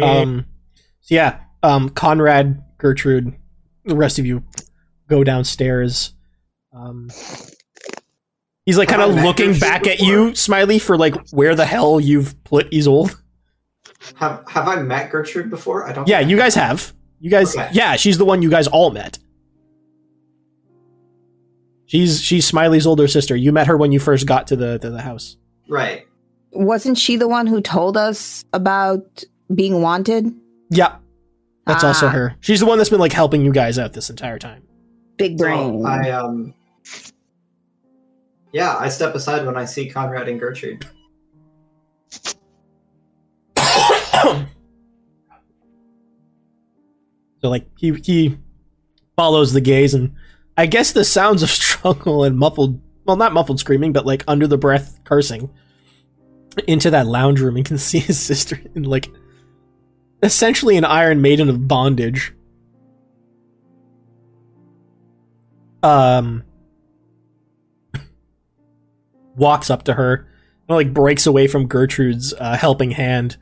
[0.02, 0.46] Um,
[1.02, 3.34] so yeah, um, Conrad, Gertrude,
[3.86, 4.44] the rest of you
[5.08, 6.14] go downstairs.
[6.74, 7.10] Um,
[8.66, 12.00] he's like kind of looking Gertrude back at you, Smiley, for like where the hell
[12.00, 13.16] you've put Isolde.
[14.16, 15.88] Have Have I met Gertrude before?
[15.88, 16.08] I don't.
[16.08, 16.94] Yeah, think you guys have.
[17.20, 17.70] You guys, Okay.
[17.72, 19.18] yeah, she's the one you guys all met.
[21.86, 23.36] She's she's Smiley's older sister.
[23.36, 25.38] You met her when you first got to the to the house.
[25.68, 26.08] Right.
[26.52, 29.24] Wasn't she the one who told us about
[29.54, 30.34] being wanted?
[30.70, 30.96] Yeah,
[31.66, 32.12] that's also Ah.
[32.12, 32.36] her.
[32.40, 34.64] She's the one that's been like helping you guys out this entire time.
[35.18, 35.82] Big brain.
[35.82, 36.54] So I um.
[38.52, 40.86] Yeah, I step aside when I see Conrad and Gertrude.
[47.42, 48.38] So like he he
[49.18, 50.16] follows the gaze and
[50.58, 51.50] I guess the sounds of
[51.84, 55.50] struggle and muffled well not muffled screaming but like under the breath cursing
[56.68, 59.10] into that lounge room and can see his sister in like
[60.22, 62.34] essentially an iron maiden of bondage.
[65.82, 66.44] Um
[69.36, 70.28] walks up to her
[70.70, 73.36] and like breaks away from Gertrude's uh, helping hand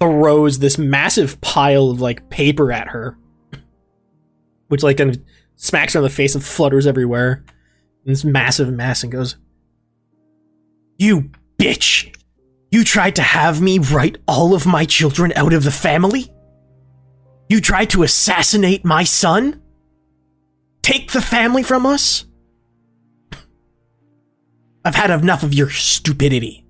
[0.00, 3.16] throws this massive pile of like paper at her,
[4.68, 5.22] which like kind of
[5.56, 7.44] smacks her in the face and flutters everywhere.
[8.06, 9.36] in this massive mess and goes,
[10.96, 12.14] "You bitch!
[12.70, 16.32] You tried to have me write all of my children out of the family.
[17.48, 19.60] You tried to assassinate my son.
[20.82, 22.26] Take the family from us.
[24.84, 26.64] I've had enough of your stupidity."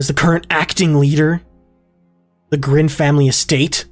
[0.00, 1.42] As the current acting leader,
[2.50, 3.86] the Grin family estate,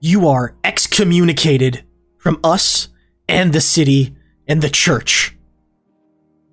[0.00, 1.84] you are excommunicated
[2.18, 2.88] from us
[3.28, 4.16] and the city
[4.48, 5.36] and the church.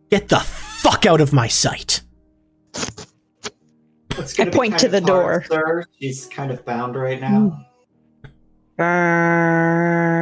[0.09, 2.01] Get the fuck out of my sight.
[4.39, 5.45] I point to the hard, door.
[5.49, 5.85] Sir.
[5.99, 7.65] She's kind of bound right now.
[8.77, 10.17] Burn.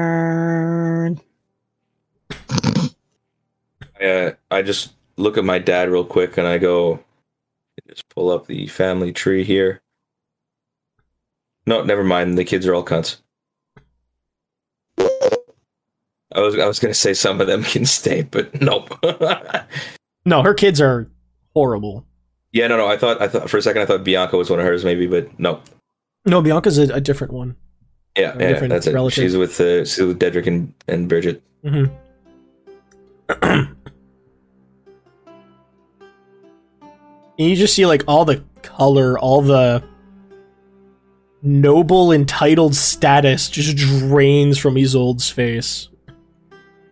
[4.02, 7.03] uh, I just look at my dad real quick and I go,
[7.88, 9.81] just pull up the family tree here.
[11.65, 12.37] No, never mind.
[12.37, 13.17] The kids are all cunts.
[14.99, 18.89] I was I was gonna say some of them can stay, but nope.
[20.27, 21.07] No, her kids are
[21.53, 22.03] horrible.
[22.51, 22.87] yeah, no, no.
[22.87, 25.05] I thought I thought for a second I thought Bianca was one of hers, maybe,
[25.05, 25.61] but no.
[26.25, 27.55] No, Bianca's a, a different one.
[28.17, 28.93] Yeah, A yeah, different that's it.
[28.95, 29.23] relative.
[29.23, 31.43] She's with uh, she's with Dedrick and, and Bridget.
[31.63, 31.85] hmm
[33.41, 33.75] and
[37.37, 39.83] you just see like all the color, all the
[41.45, 45.89] noble entitled status just drains from Isolde's face.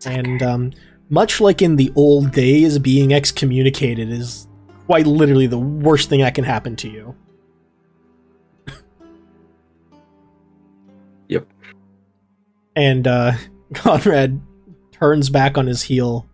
[0.05, 0.71] And um,
[1.09, 4.47] much like in the old days, being excommunicated is
[4.85, 7.15] quite literally the worst thing that can happen to you.
[11.29, 11.47] Yep.
[12.75, 13.31] And uh,
[13.73, 14.41] Conrad
[14.91, 16.27] turns back on his heel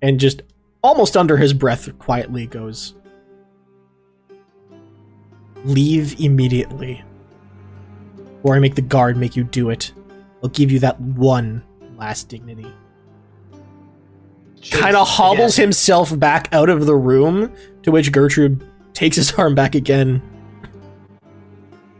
[0.00, 0.42] and just
[0.82, 2.94] almost under his breath quietly goes
[5.64, 7.02] leave immediately
[8.42, 9.92] or i make the guard make you do it
[10.42, 11.62] i'll give you that one
[11.96, 12.66] last dignity
[14.70, 17.52] kind of hobbles himself back out of the room
[17.82, 20.20] to which gertrude takes his arm back again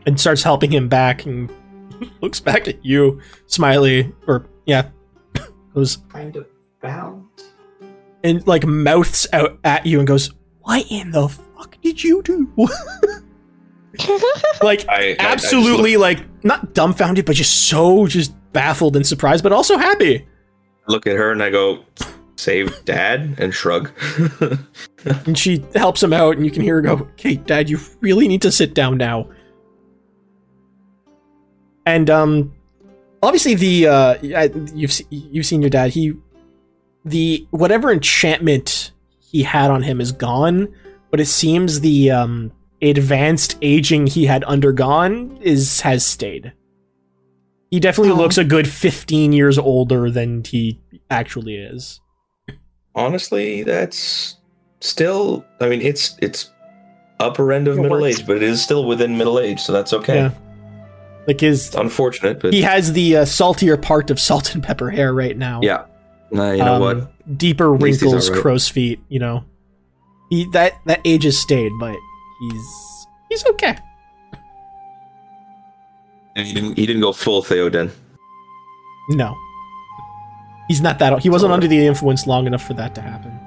[0.05, 1.51] and starts helping him back and
[2.21, 4.89] looks back at you smiley or yeah
[5.73, 6.47] goes Kind of
[6.81, 7.25] bound.
[8.23, 10.31] and like mouths out at you and goes,
[10.61, 12.49] "What in the fuck did you do?"
[14.63, 19.43] like I- I- I absolutely like not dumbfounded, but just so just baffled and surprised,
[19.43, 20.27] but also happy.
[20.87, 21.83] Look at her and I go,
[22.35, 23.91] save dad and shrug.
[25.25, 28.25] And she helps him out, and you can hear her go, "Okay, Dad, you really
[28.29, 29.27] need to sit down now."
[31.85, 32.53] And um,
[33.21, 34.17] obviously the uh,
[34.73, 35.91] you've you've seen your dad.
[35.91, 36.13] He
[37.03, 40.73] the whatever enchantment he had on him is gone,
[41.11, 42.51] but it seems the um
[42.91, 46.53] advanced aging he had undergone is has stayed.
[47.71, 48.17] He definitely Oh.
[48.17, 50.79] looks a good 15 years older than he
[51.09, 51.99] actually is.
[52.95, 54.37] Honestly, that's
[54.79, 55.43] still.
[55.59, 56.51] I mean, it's it's
[57.19, 58.19] upper end of It middle works.
[58.19, 60.15] age, but it is still within middle age, so that's okay.
[60.15, 60.31] Yeah.
[61.25, 64.89] Like his It's unfortunate, but he has the uh, saltier part of salt and pepper
[64.91, 65.61] hair right now.
[65.63, 65.85] yeah.
[66.31, 67.37] Nah, you know Um, what?
[67.37, 68.41] Deeper At least he's wrinkles, alright.
[68.41, 68.99] crow's feet.
[69.07, 69.45] You know,
[70.29, 71.95] he that that age has stayed, but
[72.51, 73.77] he's he's okay.
[76.35, 77.91] And he didn't he didn't go full Theoden.
[79.09, 79.35] No,
[80.69, 81.19] He's not that.
[81.21, 83.37] He wasn't under the influence long enough for that to happen.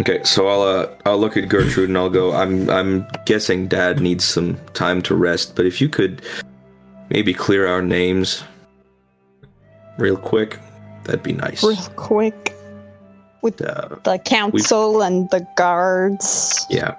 [0.00, 2.32] Okay, so I'll uh, I'll look at Gertrude and I'll go.
[2.34, 6.20] I'm I'm guessing Dad needs some time to rest, but if you could
[7.08, 8.44] maybe clear our names
[9.96, 10.58] real quick,
[11.04, 11.64] that'd be nice.
[11.64, 12.52] Real quick.
[13.42, 16.66] With Uh, the council and the guards.
[16.68, 16.96] yeah.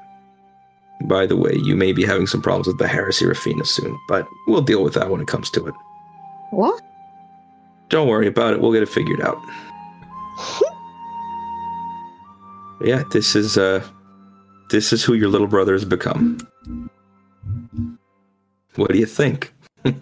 [1.01, 4.27] By the way, you may be having some problems with the heresy Rafina soon, but
[4.47, 5.75] we'll deal with that when it comes to it.
[6.51, 6.81] What?
[7.89, 8.61] Don't worry about it.
[8.61, 9.37] We'll get it figured out.
[12.81, 13.83] yeah, this is uh
[14.69, 16.37] this is who your little brother has become.
[18.75, 19.53] What do you think?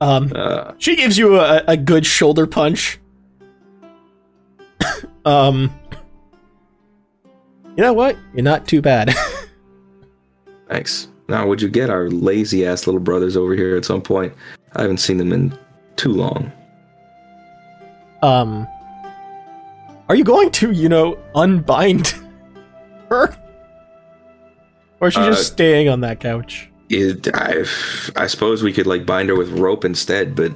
[0.00, 2.98] Um, Uh she gives you a, a good shoulder punch.
[5.24, 5.72] um,
[7.76, 8.16] you know what?
[8.34, 9.14] You're not too bad.
[10.68, 11.08] thanks.
[11.28, 14.32] Now would you get our lazy ass little brothers over here at some point?
[14.74, 15.56] I haven't seen them in
[15.96, 16.50] too long.
[18.22, 18.66] um,
[20.08, 22.14] are you going to, you know, unbind
[23.08, 23.34] her,
[25.00, 26.68] or is she Uh, just staying on that couch?
[26.90, 27.64] It, I,
[28.16, 30.52] I suppose we could like bind her with rope instead, but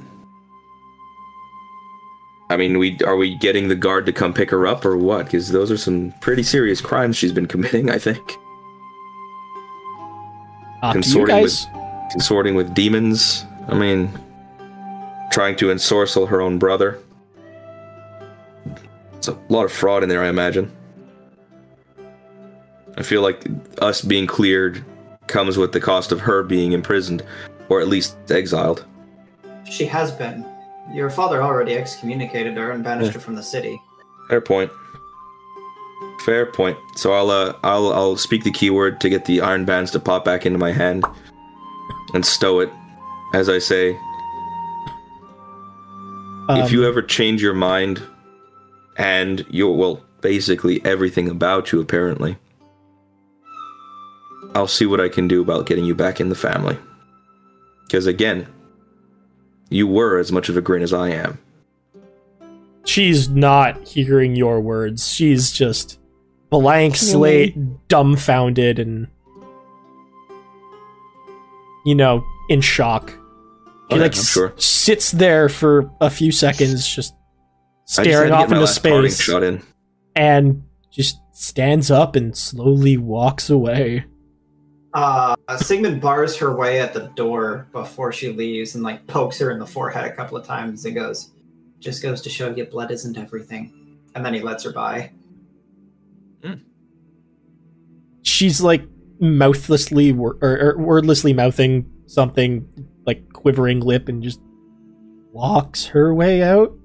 [2.49, 5.25] I mean, we are we getting the guard to come pick her up or what?
[5.25, 7.89] Because those are some pretty serious crimes she's been committing.
[7.89, 8.37] I think
[10.81, 11.65] Uh, consorting guys?
[12.11, 13.45] consorting with demons.
[13.67, 14.09] I mean,
[15.31, 16.99] trying to ensorcel her own brother.
[19.17, 20.71] It's a lot of fraud in there, I imagine.
[22.97, 23.43] I feel like
[23.79, 24.83] us being cleared
[25.27, 27.23] comes with the cost of her being imprisoned,
[27.67, 28.85] or at least exiled.
[29.69, 30.45] She has been.
[30.93, 33.81] Your father already excommunicated her and banished her from the city.
[34.29, 34.71] Fair point.
[36.25, 36.77] Fair point.
[36.95, 40.25] So I'll uh, I'll I'll speak the keyword to get the iron bands to pop
[40.25, 41.05] back into my hand,
[42.13, 42.69] and stow it,
[43.33, 43.97] as I say.
[46.49, 48.01] if Um, you ever change your mind,
[48.97, 52.37] and you well, basically everything about you apparently,
[54.55, 56.77] I'll see what I can do about getting you back in the family.
[57.85, 58.47] Because again,
[59.69, 61.39] you were as much of a grin as I am.
[62.85, 65.11] she's not hearing your words.
[65.11, 65.99] She's just
[66.49, 67.55] blank slate,
[67.89, 69.07] dumbfounded, and
[71.85, 73.09] you know, in shock.
[73.11, 78.33] She Okay, like I'm s- sits there for a few seconds, just I just staring
[78.33, 79.61] off into space, Shot in.
[80.15, 84.05] and just stands up and slowly walks away.
[84.97, 89.51] Uh, Sigmund bars her way at the door before she leaves and like pokes her
[89.51, 91.33] in the forehead a couple of times and goes,
[91.79, 95.11] "Just goes to show you, blood isn't everything." And then he lets her by.
[98.23, 98.87] She's like
[99.19, 102.67] mouthlessly wor- or, or wordlessly mouthing something,
[103.05, 104.41] like quivering lip, and just
[105.31, 106.75] walks her way out.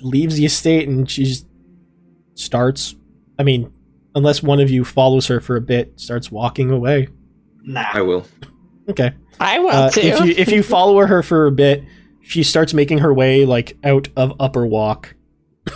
[0.00, 1.46] Leaves the estate, and she just
[2.32, 2.96] starts.
[3.38, 3.70] I mean,
[4.14, 7.08] unless one of you follows her for a bit, starts walking away.
[7.62, 7.84] Nah.
[7.92, 8.26] I will.
[8.88, 9.12] Okay.
[9.40, 10.00] I will Uh, to.
[10.00, 11.84] if you if you follow her for a bit,
[12.22, 15.14] she starts making her way like out of Upper Walk.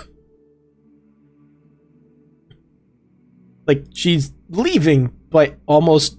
[3.67, 6.19] like she's leaving, but almost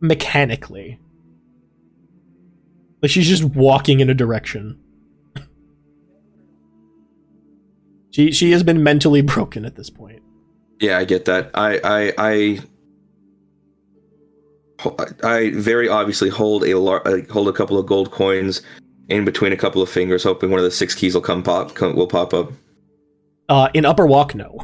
[0.00, 0.98] mechanically.
[3.02, 4.78] Like she's just walking in a direction.
[8.10, 10.22] She she has been mentally broken at this point.
[10.80, 11.50] Yeah, I get that.
[11.54, 12.60] I I I
[15.22, 18.62] I very obviously hold a lar- uh, hold a couple of gold coins
[19.08, 21.74] in between a couple of fingers, hoping one of the six keys will come pop
[21.74, 22.50] come, will pop up.
[23.48, 24.56] Uh, in Upper Walk, no.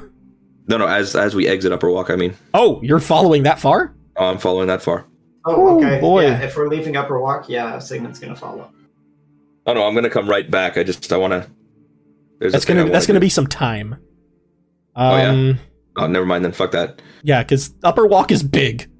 [0.68, 0.86] No, no.
[0.86, 3.94] As as we exit Upper Walk, I mean, Oh, you're following that far?
[4.16, 5.04] oh, I'm following that far.
[5.44, 6.00] Oh, Ooh, okay.
[6.00, 6.22] boy.
[6.26, 8.70] Yeah, if we're leaving Upper Walk, yeah, Sigmund's gonna follow.
[9.66, 10.78] Oh no, I'm gonna come right back.
[10.78, 11.46] I just I want to.
[12.38, 13.96] That's gonna that's gonna be some time.
[14.94, 15.28] Oh, yeah?
[15.30, 15.58] Um,
[15.98, 16.52] Oh, never mind then.
[16.52, 17.00] Fuck that.
[17.22, 18.90] yeah, because Upper Walk is big.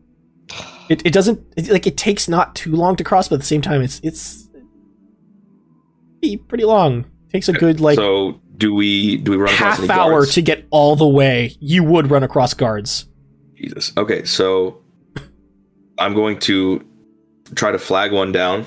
[0.89, 3.47] It it doesn't it, like it takes not too long to cross, but at the
[3.47, 4.49] same time, it's it's
[6.21, 7.05] pretty, pretty long.
[7.31, 10.35] takes a good like so do we do we run across half hour guards?
[10.35, 11.57] to get all the way.
[11.61, 13.07] You would run across guards.
[13.57, 13.93] Jesus.
[13.97, 14.83] Okay, so
[15.99, 16.87] I'm going to
[17.55, 18.67] try to flag one down.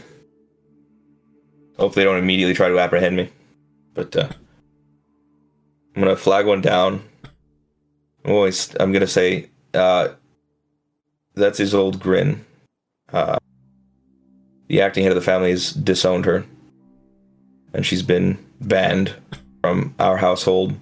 [1.78, 3.30] Hopefully, they don't immediately try to apprehend me.
[3.94, 4.30] But uh,
[6.00, 7.04] I'm gonna flag one down.
[8.24, 10.08] I'm always I'm gonna say uh,
[11.36, 12.46] that's Isolde grin.
[13.12, 13.38] Uh,
[14.70, 16.46] the acting head of the family has disowned her,
[17.74, 19.14] and she's been banned
[19.60, 20.74] from our household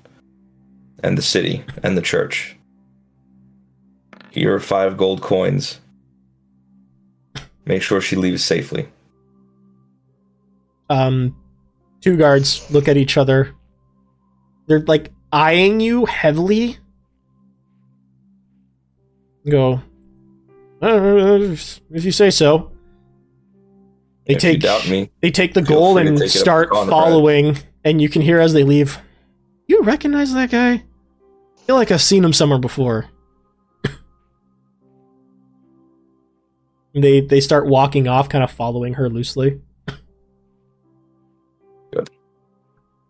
[1.02, 2.56] and the city and the church.
[4.30, 5.80] Here are five gold coins.
[7.66, 8.88] make sure she leaves safely.
[10.92, 11.36] Um,
[12.02, 13.57] two guards look at each other.
[14.68, 16.78] They're like eyeing you heavily.
[19.50, 19.82] Go.
[20.82, 21.56] "Uh,
[21.92, 22.72] if you say so.
[24.26, 27.58] They If take doubt me, they take the gold and take it up start following,
[27.86, 29.00] and you can hear as they leave.
[29.68, 30.74] You recognize that guy?
[30.74, 30.82] I
[31.66, 33.06] feel like I've seen him somewhere before.
[36.94, 39.62] they they start walking off, kind of following her loosely.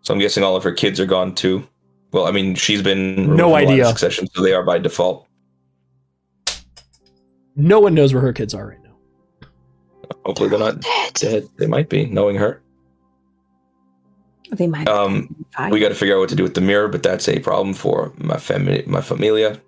[0.07, 1.67] So I'm guessing all of her kids are gone too.
[2.13, 3.85] Well, I mean, she's been No from the line of idea.
[3.87, 5.27] succession, so they are by default.
[7.57, 9.49] No one knows where her kids are right now.
[10.25, 10.81] Hopefully, they're not
[11.15, 11.49] dead.
[11.57, 12.61] They might be, knowing her.
[14.53, 14.87] They might.
[14.87, 17.39] Um, we got to figure out what to do with the mirror, but that's a
[17.39, 19.61] problem for my family, my familia.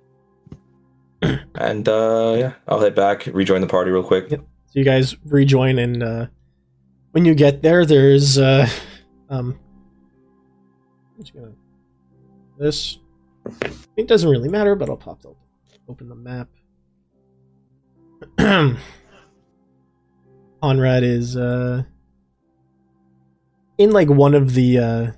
[1.56, 4.32] and uh, yeah, I'll head back, rejoin the party real quick.
[4.32, 4.40] Yep.
[4.40, 6.28] So you guys rejoin, and uh,
[7.12, 8.70] when you get there, there's uh,
[9.30, 9.60] um,
[11.20, 11.52] I'm just gonna
[12.58, 12.98] this.
[13.98, 15.34] It doesn't really matter, but I'll pop the
[15.90, 16.48] open the map.
[20.62, 21.84] Conrad is uh
[23.78, 25.12] in like one of the uh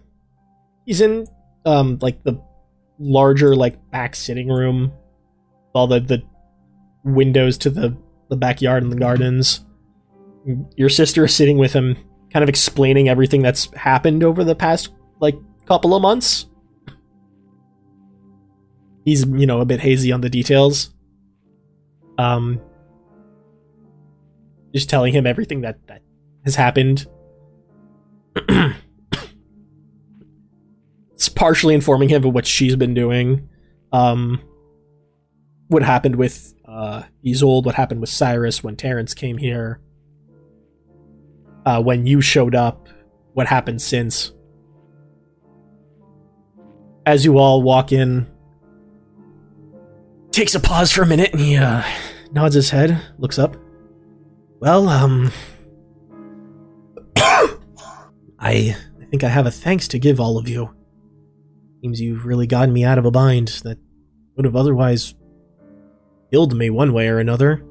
[0.88, 1.28] he's in
[1.68, 2.42] um like the
[2.98, 4.92] larger like back sitting room
[5.74, 6.24] all the the
[7.04, 7.96] windows to the
[8.30, 9.66] the backyard and the gardens
[10.76, 11.96] your sister is sitting with him
[12.32, 15.36] kind of explaining everything that's happened over the past like
[15.72, 16.48] couple of months.
[19.06, 20.94] He's you know a bit hazy on the details.
[22.18, 22.60] Um
[24.74, 26.02] just telling him everything that that
[26.44, 27.08] has happened.
[31.14, 33.48] It's partially informing him of what she's been doing.
[33.94, 34.42] Um
[35.70, 39.80] what happened with uh Isolde, what happened with Cyrus when Terrence came here.
[41.66, 42.90] Uh when you showed up
[43.36, 44.34] what happened since
[47.12, 48.26] as you all walk in
[50.32, 51.84] takes a pause for a minute and he uh
[52.32, 53.58] nods his head looks up
[54.62, 55.30] well um
[58.40, 58.78] I
[59.10, 60.74] think I have a thanks to give all of you.
[61.82, 63.78] Seems you've really gotten me out of a bind that
[64.36, 65.14] would have otherwise
[66.32, 67.64] killed me one way or another.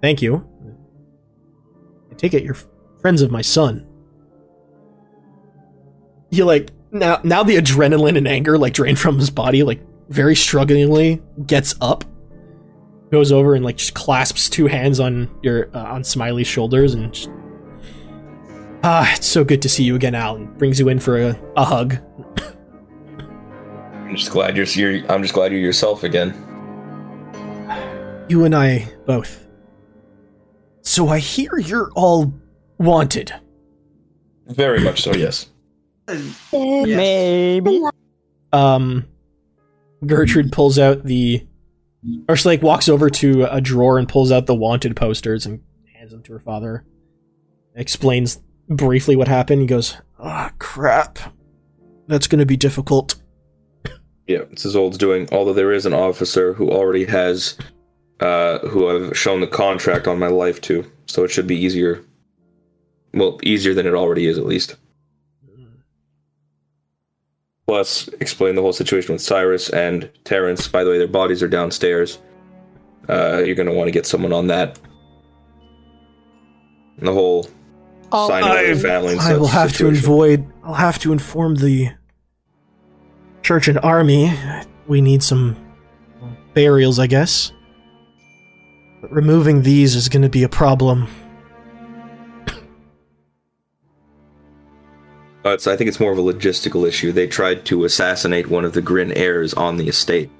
[0.00, 0.48] Thank you.
[2.10, 2.56] I take it you're
[3.00, 3.86] friends of my son.
[6.30, 10.34] He like now now the adrenaline and anger like drained from his body like very
[10.34, 12.04] strugglingly gets up
[13.10, 17.12] goes over and like just clasps two hands on your uh, on Smiley's shoulders and
[17.12, 17.30] just,
[18.82, 20.46] ah, it's so good to see you again, Alan.
[20.58, 21.96] Brings you in for a, a hug.
[23.92, 25.10] I'm just glad you're, you're.
[25.10, 26.34] I'm just glad you're yourself again.
[28.28, 29.46] You and I both.
[30.82, 32.32] So I hear you're all
[32.78, 33.32] wanted.
[34.46, 35.12] Very much so.
[35.14, 35.50] Yes.
[36.52, 37.82] Maybe.
[38.52, 39.06] Um,
[40.06, 41.46] Gertrude pulls out the,
[42.28, 45.60] or she like walks over to a drawer and pulls out the wanted posters and
[45.94, 46.84] hands them to her father.
[47.74, 49.60] Explains briefly what happened.
[49.60, 51.18] He goes, "Ah, crap.
[52.06, 53.16] That's gonna be difficult."
[54.26, 55.28] Yeah, it's Isolde's doing.
[55.32, 57.56] Although there is an officer who already has,
[58.20, 62.02] uh, who I've shown the contract on my life to, so it should be easier.
[63.14, 64.76] Well, easier than it already is, at least.
[67.68, 70.66] Plus, explain the whole situation with Cyrus and Terrence.
[70.66, 72.18] By the way, their bodies are downstairs.
[73.06, 74.78] Uh, you're gonna want to get someone on that.
[76.96, 77.46] And the whole
[78.10, 79.12] I'll- sign away the family.
[79.12, 80.02] And I will have situation.
[80.02, 80.46] to avoid.
[80.64, 81.90] I'll have to inform the
[83.42, 84.32] church and army.
[84.86, 85.54] We need some
[86.54, 87.52] burials, I guess.
[89.02, 91.06] But removing these is going to be a problem.
[95.44, 97.12] Uh, it's, I think it's more of a logistical issue.
[97.12, 100.30] They tried to assassinate one of the Grin heirs on the estate.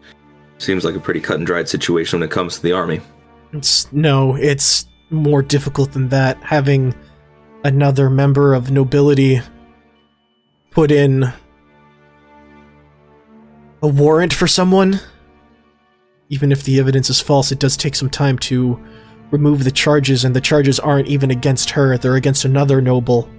[0.59, 3.01] Seems like a pretty cut and dried situation when it comes to the army.
[3.53, 6.43] It's no, it's more difficult than that.
[6.43, 6.95] Having
[7.65, 9.41] another member of nobility
[10.70, 11.33] put in
[13.83, 15.01] a warrant for someone,
[16.29, 18.85] even if the evidence is false, it does take some time to
[19.31, 23.31] remove the charges, and the charges aren't even against her, they're against another noble.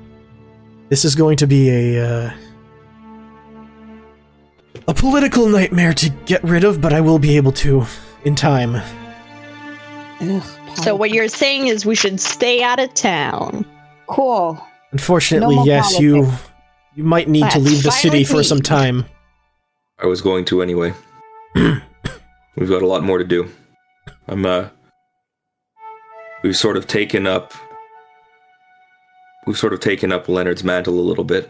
[0.89, 2.31] This is going to be a uh,
[4.87, 7.85] a political nightmare to get rid of, but I will be able to
[8.25, 8.75] in time.
[10.21, 10.43] Ugh,
[10.75, 13.65] So what you're saying is we should stay out of town.
[14.07, 14.59] cool.
[14.91, 16.49] Unfortunately, No yes, you politics.
[16.95, 19.05] you might need to leave the city for some time.
[19.99, 20.93] I was going to anyway.
[21.55, 23.47] We've got a lot more to do.
[24.27, 24.69] I'm uh
[26.43, 27.53] we've sort of taken up
[29.49, 31.49] we've sort of taken up Leonard's mantle a little bit.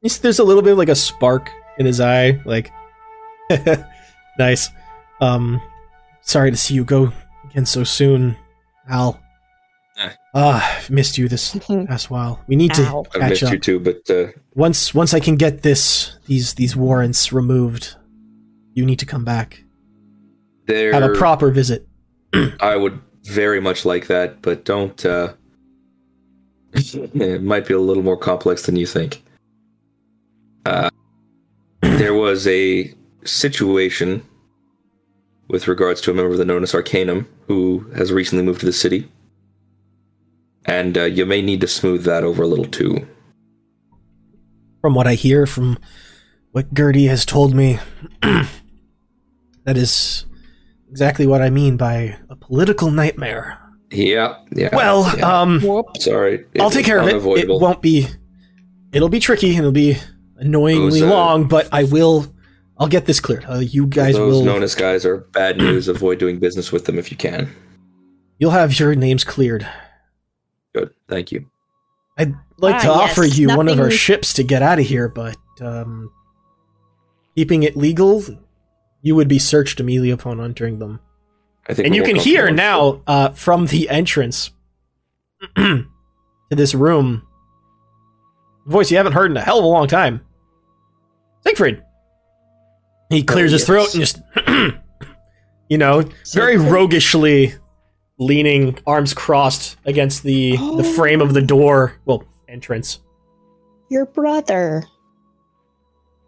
[0.00, 2.70] There's a little bit of like a spark in his eye, like
[4.38, 4.70] nice.
[5.20, 5.60] Um,
[6.20, 7.12] sorry to see you go
[7.50, 8.36] again so soon,
[8.88, 9.20] Al.
[9.98, 10.10] Eh.
[10.36, 11.58] Ah, I've missed you this
[11.88, 12.40] past while.
[12.46, 13.06] We need to Ow.
[13.12, 13.52] I've missed up.
[13.52, 17.96] you too, but uh, Once once I can get this these these warrants removed,
[18.72, 19.64] you need to come back.
[20.66, 21.88] there Have a proper visit.
[22.60, 25.04] I would very much like that, but don't.
[25.04, 25.32] Uh,
[27.14, 29.22] it might be a little more complex than you think.
[30.64, 30.90] Uh,
[31.80, 32.92] there was a
[33.24, 34.22] situation
[35.48, 38.72] with regards to a member of the Nonus Arcanum who has recently moved to the
[38.72, 39.08] city,
[40.64, 43.06] and uh, you may need to smooth that over a little too.
[44.80, 45.78] From what I hear, from
[46.52, 47.78] what Gertie has told me,
[48.22, 50.26] that is
[50.90, 53.65] exactly what I mean by a political nightmare.
[53.90, 54.74] Yeah, yeah.
[54.74, 55.40] Well, yeah.
[55.40, 55.96] um, Whoop.
[55.98, 57.14] sorry, I'll take care of it.
[57.38, 58.06] It won't be.
[58.92, 59.96] It'll be tricky and it'll be
[60.36, 62.26] annoyingly Those, uh, long, but I will.
[62.78, 63.44] I'll get this cleared.
[63.48, 64.30] Uh, you guys will.
[64.30, 64.54] Those will.
[64.60, 65.88] Nonus guys are bad news.
[65.88, 67.50] Avoid doing business with them if you can.
[68.38, 69.66] You'll have your names cleared.
[70.74, 71.46] Good, thank you.
[72.18, 74.86] I'd like Ah, to offer yes, you one of our ships to get out of
[74.86, 76.10] here, but um,
[77.34, 78.22] keeping it legal,
[79.02, 81.00] you would be searched immediately upon entering them.
[81.68, 84.50] I think and you can hear now uh, from the entrance
[85.56, 85.86] to
[86.50, 87.26] this room
[88.66, 90.20] a voice you haven't heard in a hell of a long time.
[91.46, 91.82] Siegfried.
[93.10, 94.20] He clears his throat and just,
[95.68, 96.02] you know,
[96.32, 97.54] very roguishly
[98.18, 101.94] leaning, arms crossed against the the frame of the door.
[102.04, 103.00] Well, entrance.
[103.88, 104.82] Your brother.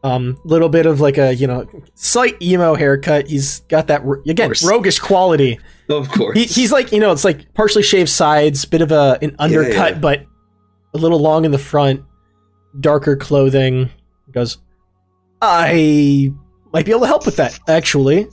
[0.08, 3.28] Um, little bit of like a you know slight emo haircut.
[3.28, 5.58] He's got that again roguish quality.
[5.88, 6.38] Of course.
[6.38, 9.94] He, he's like you know it's like partially shaved sides, bit of a an undercut,
[9.94, 9.98] yeah.
[9.98, 10.26] but
[10.94, 12.02] a little long in the front,
[12.80, 13.90] darker clothing.
[14.26, 14.58] He goes,
[15.42, 16.32] I
[16.72, 17.58] might be able to help with that.
[17.68, 18.28] Actually,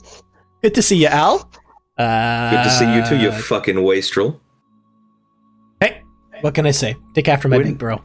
[0.62, 1.50] good to see you, Al.
[1.98, 4.38] Uh, Good to see you too, you fucking wastrel.
[5.80, 6.02] Hey,
[6.42, 6.94] what can I say?
[7.14, 8.02] Take after my When- big bro.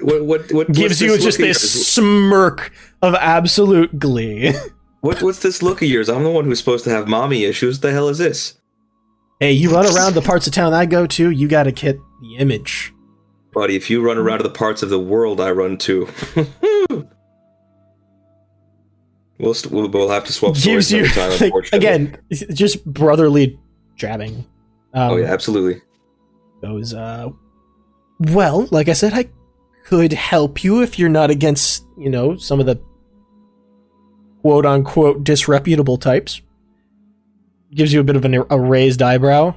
[0.00, 1.86] What what what Gives you just this yours?
[1.86, 2.72] smirk
[3.02, 4.52] of absolute glee.
[5.00, 6.08] What what's this look of yours?
[6.08, 7.76] I'm the one who's supposed to have mommy issues.
[7.76, 8.58] What the hell is this?
[9.40, 12.36] hey, you run around the parts of town I go to, you gotta get the
[12.36, 12.92] image.
[13.52, 16.08] Buddy, if you run around to the parts of the world I run to,
[19.38, 21.50] we'll, st- we'll we'll have to swap Gives you time.
[21.50, 23.58] like, again just brotherly
[23.96, 24.46] jabbing.
[24.94, 25.82] Um, oh yeah, absolutely.
[26.62, 27.28] goes uh
[28.20, 29.28] well like i said i
[29.84, 32.80] could help you if you're not against you know some of the
[34.40, 36.40] quote unquote disreputable types
[37.74, 39.54] gives you a bit of an, a raised eyebrow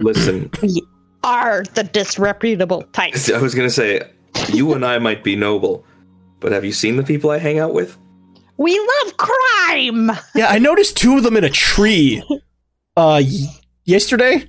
[0.00, 0.48] Listen,
[1.24, 3.14] Are the disreputable type.
[3.34, 4.00] I was gonna say,
[4.52, 5.84] you and I might be noble,
[6.38, 7.98] but have you seen the people I hang out with?
[8.58, 10.10] We love crime.
[10.36, 12.22] yeah i noticed two of them in a tree
[12.96, 13.46] uh y-
[13.84, 14.48] yesterday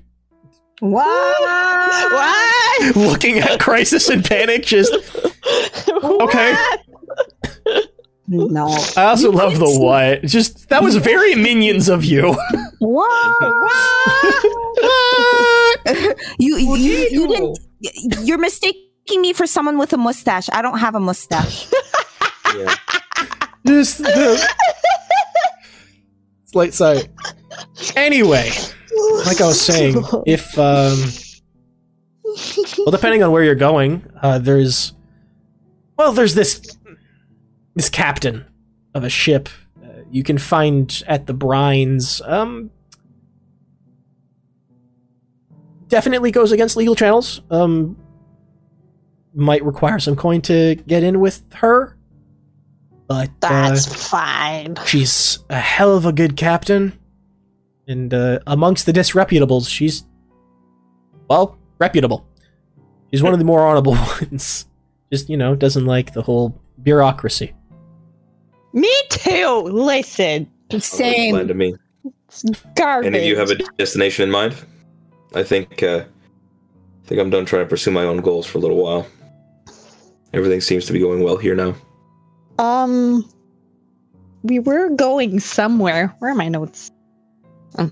[0.80, 1.42] What?
[2.12, 2.96] What?
[2.96, 4.94] looking at crisis and panic just
[5.90, 6.56] okay
[8.28, 8.68] No.
[8.96, 12.36] i also love the what just that was very minions of you
[12.80, 13.36] What?
[14.80, 16.18] what?
[16.40, 16.76] you you,
[17.12, 17.60] you didn't.
[18.26, 20.50] You're mistaking me for someone with a mustache.
[20.54, 21.68] I don't have a mustache.
[22.56, 22.76] Yeah.
[23.66, 24.50] Just the
[26.46, 27.10] slight sight.
[27.96, 28.52] Anyway,
[29.26, 30.98] like I was saying, if um,
[32.78, 34.94] well, depending on where you're going, uh, there's
[35.98, 36.61] well, there's this
[37.76, 38.45] this captain
[38.94, 39.49] of a ship
[39.84, 42.28] uh, you can find at the brines.
[42.28, 42.72] Um,
[45.88, 47.41] definitely goes against legal channels.
[47.49, 47.98] Um,
[49.34, 51.95] might require some coin to get in with her,
[53.07, 54.76] but uh, That's fine.
[54.86, 56.99] she's a hell of a good captain,
[57.90, 60.06] and uh, amongst the disreputables, she's
[61.28, 62.26] well reputable.
[63.11, 64.68] She's one of the more honorable ones.
[65.11, 67.53] Just you know, doesn't like the whole bureaucracy.
[68.74, 69.64] Me too.
[69.66, 71.36] Listen, Same.
[71.36, 71.48] Same.
[71.48, 71.74] to me.
[72.28, 72.45] it's
[72.76, 73.07] garbage.
[73.07, 74.56] Any of you have a destination in mind?
[75.34, 78.61] I think uh, I think I'm done trying to pursue my own goals for a
[78.61, 79.07] little while.
[80.32, 81.74] Everything seems to be going well here now.
[82.60, 83.28] Um,
[84.44, 86.14] we were going somewhere.
[86.20, 86.91] Where are my notes?
[87.78, 87.91] Oh.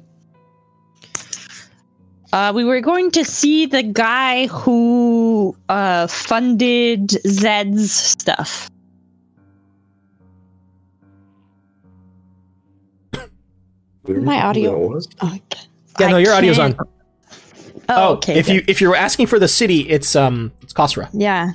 [2.34, 8.70] Uh, we were going to see the guy who uh funded Zed's stuff.
[14.08, 15.16] My audio- that?
[15.22, 15.38] Oh,
[16.00, 16.74] Yeah, no, I your audio's on.
[16.74, 16.90] can't-
[17.90, 18.38] Oh, okay.
[18.38, 18.56] if good.
[18.56, 21.10] you if you're asking for the city, it's um it's Khosra.
[21.14, 21.52] Yeah.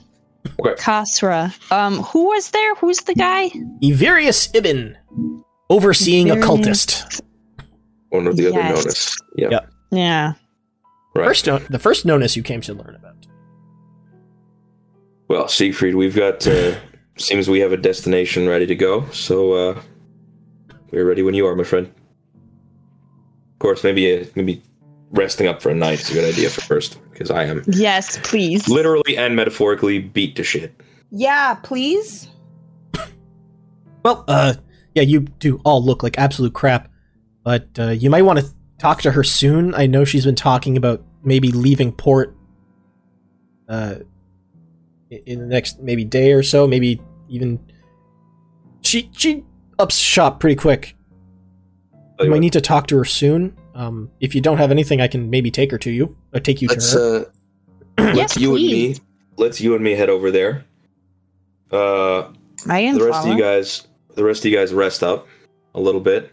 [0.61, 0.75] Okay.
[0.81, 1.53] Kasra.
[1.71, 2.75] Um, who was there?
[2.77, 3.51] Who's the guy?
[3.83, 4.97] Evirius Ibn,
[5.71, 7.21] overseeing a cultist.
[8.13, 8.77] One of the other Yes.
[8.85, 9.17] notice.
[9.37, 9.49] Yeah.
[9.51, 9.71] Yep.
[9.91, 10.33] Yeah.
[11.15, 11.27] Right.
[11.29, 13.27] First, no- the first notice you came to learn about.
[15.29, 16.47] Well, Siegfried, we've got.
[16.47, 16.75] Uh,
[17.17, 19.07] seems we have a destination ready to go.
[19.11, 19.81] So uh,
[20.91, 21.87] we're ready when you are, my friend.
[21.87, 24.63] Of course, maybe uh, maybe
[25.11, 28.19] resting up for a night is a good idea for first, because I am Yes,
[28.23, 28.69] please.
[28.69, 30.75] literally and metaphorically beat to shit.
[31.11, 32.29] Yeah, please.
[34.05, 34.55] Well, uh,
[34.95, 36.89] yeah, you do all look like absolute crap,
[37.45, 38.47] but uh, you might want to
[38.79, 39.75] talk to her soon.
[39.75, 42.37] I know she's been talking about maybe leaving port
[43.69, 43.97] uh,
[45.11, 47.59] in the next maybe day or so, maybe even.
[48.83, 49.45] She she
[49.79, 50.97] ups shop pretty quick.
[51.93, 53.57] Tell You you might need to talk to her soon.
[53.75, 56.61] Um, if you don't have anything, I can maybe take her to you or take
[56.61, 57.27] you let's to her.
[57.99, 58.99] uh, let's Yes, you please.
[58.99, 60.65] and me let's you and me head over there.
[61.71, 62.29] Uh,
[62.69, 63.33] I can the rest follow.
[63.33, 65.27] of you guys, the rest of you guys, rest up
[65.75, 66.31] a little bit.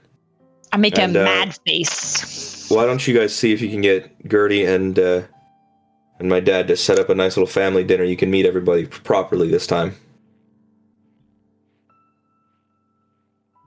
[0.71, 2.69] I make a and, uh, mad face.
[2.69, 5.21] Why don't you guys see if you can get Gertie and uh,
[6.19, 8.03] and my dad to set up a nice little family dinner?
[8.03, 9.95] You can meet everybody properly this time.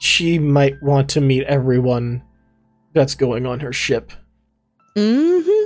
[0.03, 2.20] she might want to meet everyone
[2.93, 4.11] that's going on her ship.
[4.97, 5.65] Mm-hmm.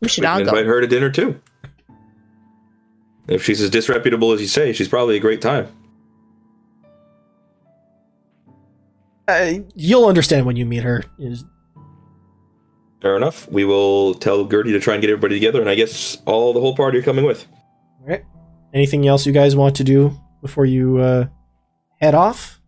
[0.00, 0.50] We should we all can go.
[0.50, 1.40] invite her to dinner too.
[3.26, 5.66] If she's as disreputable as you say, she's probably a great time.
[9.74, 11.04] You'll understand when you meet her.
[11.18, 11.44] Is-
[13.00, 13.50] Fair enough.
[13.50, 16.60] We will tell Gertie to try and get everybody together, and I guess all the
[16.60, 17.46] whole party are coming with.
[18.00, 18.24] Alright.
[18.72, 21.26] Anything else you guys want to do before you uh,
[22.00, 22.60] head off?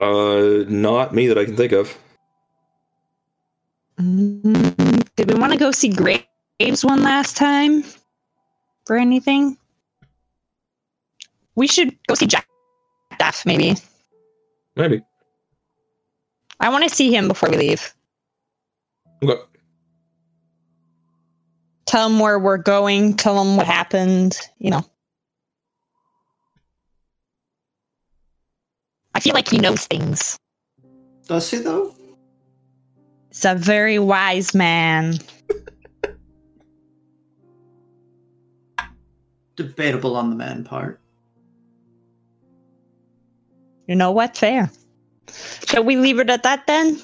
[0.00, 1.96] Uh, not me that I can think of.
[4.00, 7.84] Mm, Did we want to go see Graves one last time?
[8.86, 9.56] For anything?
[11.54, 12.46] We should go see Jack
[13.24, 13.74] Daff, maybe.
[14.76, 15.00] Maybe.
[16.60, 17.94] I want to see him before we leave.
[19.22, 19.40] Okay.
[21.86, 24.84] Tell him where we're going, tell him what happened, you know.
[29.14, 30.38] I feel like he knows things.
[31.26, 31.94] Does he though?
[33.30, 35.14] He's a very wise man.
[39.56, 41.00] Debatable on the man part.
[43.86, 44.36] You know what?
[44.36, 44.70] Fair.
[45.66, 47.00] Shall we leave it at that then?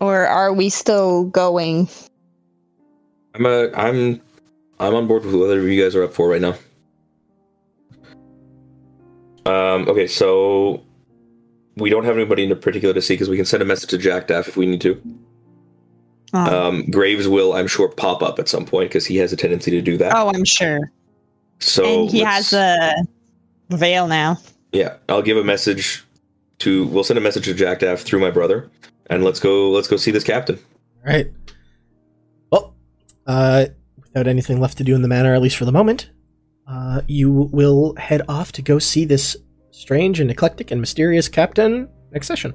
[0.00, 1.88] Or are we still going?
[3.34, 4.20] I'm uh, I'm
[4.78, 6.54] I'm on board with whatever you guys are up for right now.
[9.46, 9.88] Um.
[9.88, 10.06] Okay.
[10.06, 10.82] So
[11.76, 13.98] we don't have anybody in particular to see because we can send a message to
[13.98, 15.00] Jack Daff if we need to.
[16.34, 19.36] Oh, Um, Graves will, I'm sure, pop up at some point because he has a
[19.36, 20.12] tendency to do that.
[20.16, 20.90] oh I'm sure.
[21.60, 22.92] so and he has a
[23.70, 24.38] veil now.
[24.72, 26.04] Yeah, I'll give a message
[26.58, 26.86] to.
[26.88, 28.68] We'll send a message to Jack Daff through my brother,
[29.08, 29.70] and let's go.
[29.70, 30.58] Let's go see this captain.
[31.06, 31.30] Alright.
[32.50, 32.74] Well,
[33.26, 33.66] uh,
[34.02, 36.10] without anything left to do in the manor, at least for the moment,
[36.66, 39.36] uh, you will head off to go see this
[39.70, 42.54] strange and eclectic and mysterious captain next session.